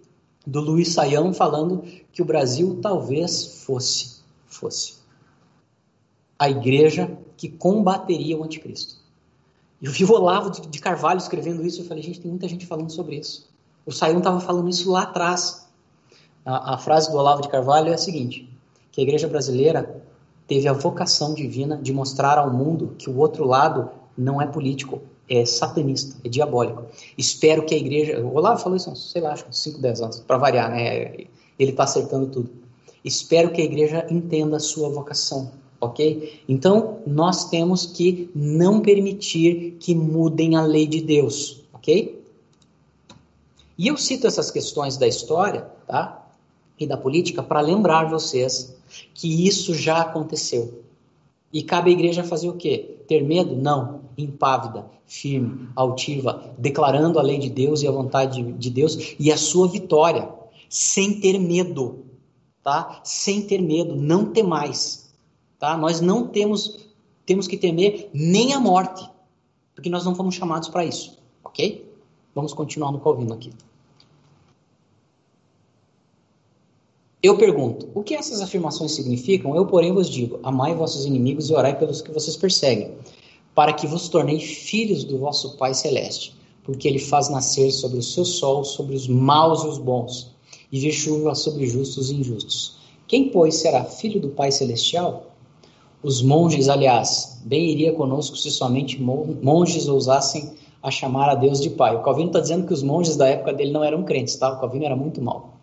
do 0.47 0.61
Luiz 0.61 0.92
Saião 0.92 1.32
falando 1.34 1.82
que 2.12 2.22
o 2.22 2.24
Brasil 2.24 2.78
talvez 2.80 3.62
fosse, 3.64 4.20
fosse 4.47 4.94
a 6.38 6.49
igreja 6.49 7.18
que 7.36 7.49
combateria 7.49 8.38
o 8.38 8.44
anticristo. 8.44 8.97
Eu 9.80 9.90
vi 9.90 10.05
o 10.05 10.12
Olavo 10.12 10.51
de 10.51 10.78
Carvalho 10.80 11.18
escrevendo 11.18 11.64
isso 11.64 11.82
e 11.82 11.84
falei, 11.84 12.03
gente, 12.03 12.20
tem 12.20 12.30
muita 12.30 12.49
gente 12.49 12.66
falando 12.66 12.90
sobre 12.90 13.16
isso. 13.16 13.49
O 13.84 13.92
Saião 13.92 14.18
estava 14.18 14.40
falando 14.40 14.68
isso 14.68 14.90
lá 14.90 15.03
atrás. 15.03 15.68
A, 16.44 16.74
a, 16.74 16.78
frase 16.78 17.11
do 17.11 17.16
Olavo 17.16 17.42
de 17.42 17.49
Carvalho 17.49 17.90
é 17.90 17.94
a 17.94 17.99
seguinte, 17.99 18.49
que 18.90 19.01
a 19.01 19.05
igreja 19.05 19.28
brasileira 19.28 20.03
teve 20.47 20.68
a 20.68 20.72
vocação 20.72 21.34
divina 21.34 21.76
de 21.76 21.92
mostrar 21.92 22.38
ao 22.38 22.53
mundo 22.53 22.94
que 22.97 23.11
o 23.11 23.18
outro 23.18 23.44
lado 23.44 23.90
não 24.16 24.40
é 24.40 24.47
político, 24.47 25.03
é 25.29 25.45
satanista, 25.45 26.16
é 26.24 26.29
diabólico. 26.29 26.85
Espero 27.16 27.64
que 27.64 27.74
a 27.74 27.79
igreja... 27.79 28.20
O 28.20 28.35
Olavo 28.35 28.62
falou 28.62 28.77
isso, 28.77 28.95
sei 28.97 29.22
lá, 29.22 29.33
acho 29.33 29.47
uns 29.49 29.59
5, 29.59 29.81
10 29.81 30.01
anos, 30.01 30.20
para 30.20 30.39
variar, 30.39 30.70
né? 30.70 31.27
Ele 31.59 31.70
está 31.70 31.85
acertando 31.85 32.27
tudo. 32.27 32.51
Espero 33.05 33.51
que 33.51 33.61
a 33.61 33.64
igreja 33.64 34.07
entenda 34.11 34.57
a 34.57 34.61
sua 34.61 34.89
vocação 34.89 35.51
ok? 35.81 36.43
Então, 36.49 36.99
nós 37.07 37.49
temos 37.49 37.87
que 37.87 38.31
não 38.35 38.81
permitir 38.81 39.77
que 39.79 39.95
mudem 39.95 40.57
a 40.57 40.62
lei 40.62 40.87
de 40.87 41.01
Deus, 41.01 41.62
ok? 41.72 42.22
E 43.79 43.89
eu 43.89 43.97
cito 43.97 44.27
essas 44.27 44.51
questões 44.51 44.97
da 44.97 45.07
história, 45.07 45.66
tá? 45.87 46.27
E 46.79 46.87
da 46.87 46.97
política 46.97 47.43
para 47.43 47.61
lembrar 47.61 48.09
vocês 48.09 48.74
que 49.14 49.47
isso 49.47 49.74
já 49.74 50.01
aconteceu. 50.01 50.83
E 51.53 51.62
cabe 51.62 51.91
à 51.91 51.93
igreja 51.93 52.24
fazer 52.24 52.49
o 52.49 52.55
quê? 52.55 52.97
Ter 53.07 53.22
medo? 53.22 53.55
Não. 53.57 54.01
Impávida, 54.17 54.87
firme, 55.05 55.69
altiva, 55.77 56.55
declarando 56.59 57.19
a 57.19 57.23
lei 57.23 57.39
de 57.39 57.51
Deus 57.51 57.83
e 57.83 57.89
a 57.89 57.91
vontade 57.91 58.43
de 58.43 58.71
Deus 58.71 59.14
e 59.19 59.31
a 59.31 59.37
sua 59.37 59.69
vitória, 59.69 60.29
sem 60.69 61.21
ter 61.21 61.39
medo, 61.39 62.05
tá? 62.62 63.01
Sem 63.05 63.43
ter 63.43 63.61
medo, 63.61 63.95
não 63.95 64.33
ter 64.33 64.43
mais. 64.43 65.12
Tá? 65.59 65.77
Nós 65.77 66.01
não 66.01 66.27
temos, 66.29 66.87
temos 67.25 67.47
que 67.47 67.57
temer 67.57 68.11
nem 68.12 68.53
a 68.53 68.61
morte, 68.61 69.09
porque 69.75 69.89
nós 69.89 70.05
não 70.05 70.14
fomos 70.14 70.35
chamados 70.35 70.69
para 70.69 70.85
isso, 70.85 71.19
ok? 71.45 71.91
Vamos 72.35 72.53
continuar 72.53 72.93
no 72.93 73.01
Calvino 73.01 73.33
aqui. 73.33 73.51
Eu 77.23 77.37
pergunto, 77.37 77.89
o 77.93 78.05
que 78.05 78.14
essas 78.14 78.41
afirmações 78.41 78.93
significam? 78.93 79.57
Eu, 79.57 79.67
porém, 79.67 79.93
vos 79.93 80.09
digo: 80.09 80.39
amai 80.43 80.75
vossos 80.75 81.07
inimigos 81.07 81.51
e 81.51 81.55
orai 81.55 81.77
pelos 81.77 82.01
que 82.01 82.12
vocês 82.12 82.37
perseguem, 82.37 82.95
para 83.57 83.73
que 83.73 83.87
vos 83.87 84.11
tornei 84.11 84.39
filhos 84.39 85.03
do 85.03 85.17
vosso 85.17 85.57
Pai 85.57 85.73
Celeste, 85.73 86.35
porque 86.63 86.87
ele 86.87 86.99
faz 86.99 87.31
nascer 87.31 87.73
sobre 87.73 87.99
o 87.99 88.03
seu 88.03 88.27
sol, 88.27 88.63
sobre 88.65 88.95
os 88.95 89.09
maus 89.09 89.65
e 89.65 89.69
os 89.69 89.79
bons, 89.79 90.31
e 90.71 90.79
vir 90.79 90.93
chuva 90.93 91.35
sobre 91.35 91.67
justos 91.67 92.11
e 92.11 92.17
injustos. 92.17 92.77
Quem, 93.09 93.31
pois, 93.31 93.55
será 93.55 93.83
filho 93.83 94.21
do 94.21 94.29
Pai 94.29 94.53
Celestial? 94.53 95.29
Os 96.03 96.21
monges, 96.21 96.69
aliás, 96.69 97.41
bem 97.47 97.71
iria 97.71 97.95
conosco 97.95 98.37
se 98.37 98.51
somente 98.51 99.01
monges 99.01 99.89
ousassem 99.89 100.53
a 100.83 100.91
chamar 100.91 101.31
a 101.31 101.35
Deus 101.35 101.59
de 101.59 101.71
Pai. 101.71 101.97
O 101.97 102.03
Calvino 102.03 102.29
está 102.29 102.41
dizendo 102.41 102.67
que 102.67 102.75
os 102.75 102.83
monges 102.83 103.17
da 103.17 103.27
época 103.27 103.55
dele 103.55 103.73
não 103.73 103.83
eram 103.83 104.05
crentes, 104.05 104.37
tá? 104.37 104.53
O 104.53 104.61
Calvino 104.61 104.85
era 104.85 104.95
muito 104.95 105.23
mal. 105.23 105.55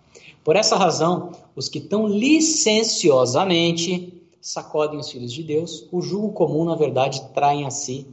Por 0.44 0.56
essa 0.56 0.76
razão, 0.76 1.30
os 1.56 1.70
que 1.70 1.80
tão 1.80 2.08
licenciosamente 2.08 4.22
sacodem 4.44 5.00
os 5.00 5.10
filhos 5.10 5.32
de 5.32 5.41
Deus, 5.41 5.88
o 5.89 6.02
jugo 6.02 6.34
comum, 6.34 6.66
na 6.66 6.76
verdade, 6.76 7.24
traem 7.34 7.66
a 7.66 7.72
si 7.72 8.06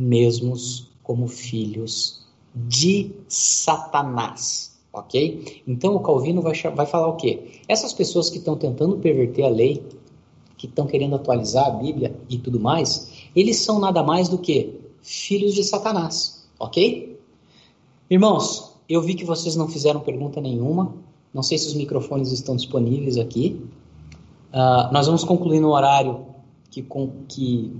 mesmos 0.00 0.88
como 1.02 1.28
filhos 1.28 2.22
de 2.54 3.12
Satanás. 3.28 4.80
Ok? 4.90 5.62
Então 5.68 5.94
o 5.94 6.00
Calvino 6.00 6.40
vai, 6.40 6.54
vai 6.74 6.86
falar 6.86 7.06
o 7.06 7.16
quê? 7.16 7.60
Essas 7.68 7.92
pessoas 7.92 8.30
que 8.30 8.38
estão 8.38 8.56
tentando 8.56 8.96
perverter 8.96 9.44
a 9.44 9.50
lei, 9.50 9.84
que 10.56 10.66
estão 10.66 10.86
querendo 10.86 11.16
atualizar 11.16 11.66
a 11.66 11.70
Bíblia 11.70 12.16
e 12.28 12.38
tudo 12.38 12.58
mais, 12.58 13.12
eles 13.36 13.58
são 13.58 13.78
nada 13.78 14.02
mais 14.02 14.28
do 14.28 14.38
que 14.38 14.80
filhos 15.02 15.54
de 15.54 15.62
Satanás, 15.62 16.46
ok? 16.58 17.20
Irmãos, 18.08 18.72
eu 18.88 19.02
vi 19.02 19.14
que 19.14 19.24
vocês 19.24 19.54
não 19.54 19.68
fizeram 19.68 20.00
pergunta 20.00 20.40
nenhuma, 20.40 20.94
não 21.32 21.42
sei 21.42 21.58
se 21.58 21.68
os 21.68 21.74
microfones 21.74 22.32
estão 22.32 22.56
disponíveis 22.56 23.16
aqui. 23.18 23.60
Uh, 24.52 24.92
nós 24.92 25.06
vamos 25.06 25.22
concluir 25.24 25.60
no 25.60 25.70
horário 25.70 26.26
que, 26.70 26.82
com, 26.82 27.10
que 27.28 27.72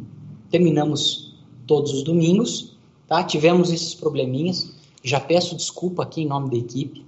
terminamos 0.50 1.34
todos 1.66 1.92
os 1.92 2.02
domingos, 2.02 2.76
tá? 3.06 3.22
Tivemos 3.24 3.72
esses 3.72 3.94
probleminhas, 3.94 4.72
já 5.02 5.18
peço 5.18 5.56
desculpa 5.56 6.02
aqui 6.02 6.22
em 6.22 6.26
nome 6.26 6.50
da 6.50 6.56
equipe, 6.56 7.04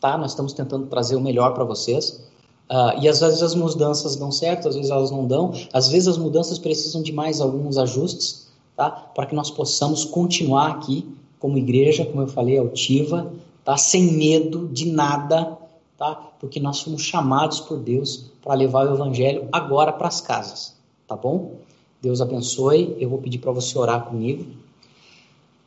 tá? 0.00 0.16
Nós 0.16 0.32
estamos 0.32 0.52
tentando 0.52 0.86
trazer 0.86 1.16
o 1.16 1.20
melhor 1.20 1.54
para 1.54 1.64
vocês. 1.64 2.24
Uh, 2.70 2.98
e 3.00 3.08
às 3.08 3.20
vezes 3.20 3.42
as 3.42 3.54
mudanças 3.54 4.16
dão 4.16 4.32
certo, 4.32 4.68
às 4.68 4.74
vezes 4.74 4.90
elas 4.90 5.10
não 5.10 5.26
dão, 5.26 5.52
às 5.72 5.88
vezes 5.88 6.08
as 6.08 6.16
mudanças 6.16 6.58
precisam 6.58 7.02
de 7.02 7.12
mais 7.12 7.40
alguns 7.40 7.76
ajustes, 7.76 8.48
tá? 8.76 8.90
Para 8.90 9.26
que 9.26 9.34
nós 9.34 9.50
possamos 9.50 10.04
continuar 10.04 10.70
aqui 10.70 11.06
como 11.38 11.58
igreja, 11.58 12.04
como 12.06 12.22
eu 12.22 12.28
falei, 12.28 12.56
altiva, 12.58 13.32
tá? 13.64 13.76
Sem 13.76 14.12
medo 14.12 14.68
de 14.68 14.90
nada, 14.90 15.58
tá? 16.02 16.32
Porque 16.40 16.58
nós 16.58 16.80
fomos 16.80 17.02
chamados 17.02 17.60
por 17.60 17.78
Deus 17.78 18.24
para 18.42 18.54
levar 18.54 18.88
o 18.88 18.94
evangelho 18.94 19.48
agora 19.52 19.92
para 19.92 20.08
as 20.08 20.20
casas, 20.20 20.74
tá 21.06 21.14
bom? 21.14 21.58
Deus 22.00 22.20
abençoe. 22.20 22.96
Eu 22.98 23.08
vou 23.08 23.18
pedir 23.18 23.38
para 23.38 23.52
você 23.52 23.78
orar 23.78 24.06
comigo. 24.06 24.44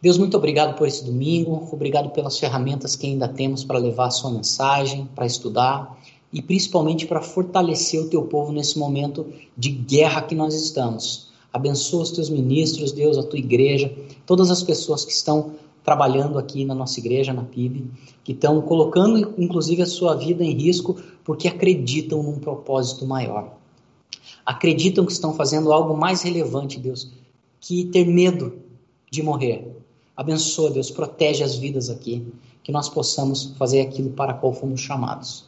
Deus, 0.02 0.18
muito 0.18 0.36
obrigado 0.36 0.76
por 0.76 0.86
esse 0.88 1.06
domingo, 1.06 1.70
obrigado 1.72 2.10
pelas 2.10 2.38
ferramentas 2.38 2.98
que 2.98 3.08
ainda 3.08 3.30
temos 3.30 3.64
para 3.64 3.80
levar 3.80 4.08
a 4.08 4.12
sua 4.12 4.30
mensagem, 4.30 5.08
para 5.16 5.26
estudar 5.26 5.98
e 6.34 6.42
principalmente 6.42 7.08
para 7.08 7.22
fortalecer 7.22 8.02
o 8.02 8.10
teu 8.10 8.24
povo 8.24 8.52
nesse 8.52 8.78
momento 8.78 9.26
de 9.58 9.70
guerra 9.70 10.22
que 10.22 10.36
nós 10.36 10.54
estamos. 10.54 11.30
Abençoa 11.52 12.04
os 12.04 12.12
teus 12.12 12.30
ministros, 12.30 12.92
Deus, 12.92 13.18
a 13.18 13.24
tua 13.24 13.40
igreja, 13.40 13.96
todas 14.26 14.52
as 14.52 14.62
pessoas 14.62 15.06
que 15.06 15.14
estão 15.14 15.54
trabalhando 15.86 16.40
aqui 16.40 16.66
na 16.66 16.74
nossa 16.74 17.00
igreja, 17.00 17.32
na 17.32 17.44
PIB, 17.44 17.86
que 18.24 18.32
estão 18.32 18.60
colocando 18.62 19.36
inclusive 19.38 19.84
a 19.84 19.86
sua 19.86 20.16
vida 20.16 20.44
em 20.44 20.52
risco 20.52 20.98
porque 21.24 21.48
acreditam 21.48 22.24
num 22.24 22.40
propósito 22.40 23.06
maior. 23.06 23.54
Acreditam 24.44 25.06
que 25.06 25.12
estão 25.12 25.34
fazendo 25.34 25.72
algo 25.72 25.96
mais 25.96 26.24
relevante, 26.24 26.80
Deus, 26.80 27.12
que 27.62 27.86
ter 27.86 28.06
medo 28.06 28.54
de 29.12 29.22
morrer. 29.22 29.76
Abençoa, 30.18 30.72
Deus, 30.72 30.90
protege 30.90 31.44
as 31.44 31.56
vidas 31.56 31.90
aqui, 31.90 32.26
que 32.64 32.72
nós 32.72 32.90
possamos 32.90 33.54
fazer 33.58 33.82
aquilo 33.82 34.10
para 34.10 34.34
qual 34.34 34.54
fomos 34.54 34.82
chamados. 34.82 35.46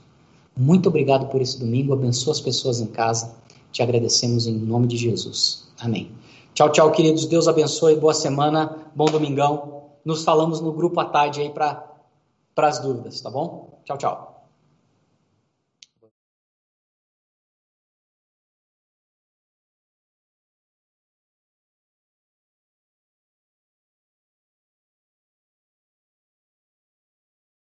Muito 0.56 0.90
obrigado 0.90 1.28
por 1.28 1.42
esse 1.42 1.60
domingo. 1.60 1.94
Abençoa 1.94 2.34
as 2.34 2.42
pessoas 2.42 2.80
em 2.80 2.88
casa. 2.88 3.36
Te 3.72 3.82
agradecemos 3.82 4.48
em 4.48 4.54
nome 4.54 4.88
de 4.88 4.98
Jesus. 4.98 5.68
Amém. 5.80 6.12
Tchau, 6.54 6.72
tchau, 6.72 6.92
queridos. 6.92 7.26
Deus 7.26 7.48
abençoe. 7.48 7.96
Boa 7.96 8.14
semana. 8.14 8.76
Bom 8.96 9.06
domingão. 9.06 9.87
Nos 10.08 10.24
falamos 10.24 10.62
no 10.62 10.72
grupo 10.72 11.02
à 11.02 11.06
tarde 11.06 11.42
aí 11.42 11.50
para 11.50 11.84
as 12.56 12.80
dúvidas, 12.80 13.20
tá 13.20 13.30
bom? 13.30 13.82
Tchau, 13.84 13.98
tchau. 13.98 14.27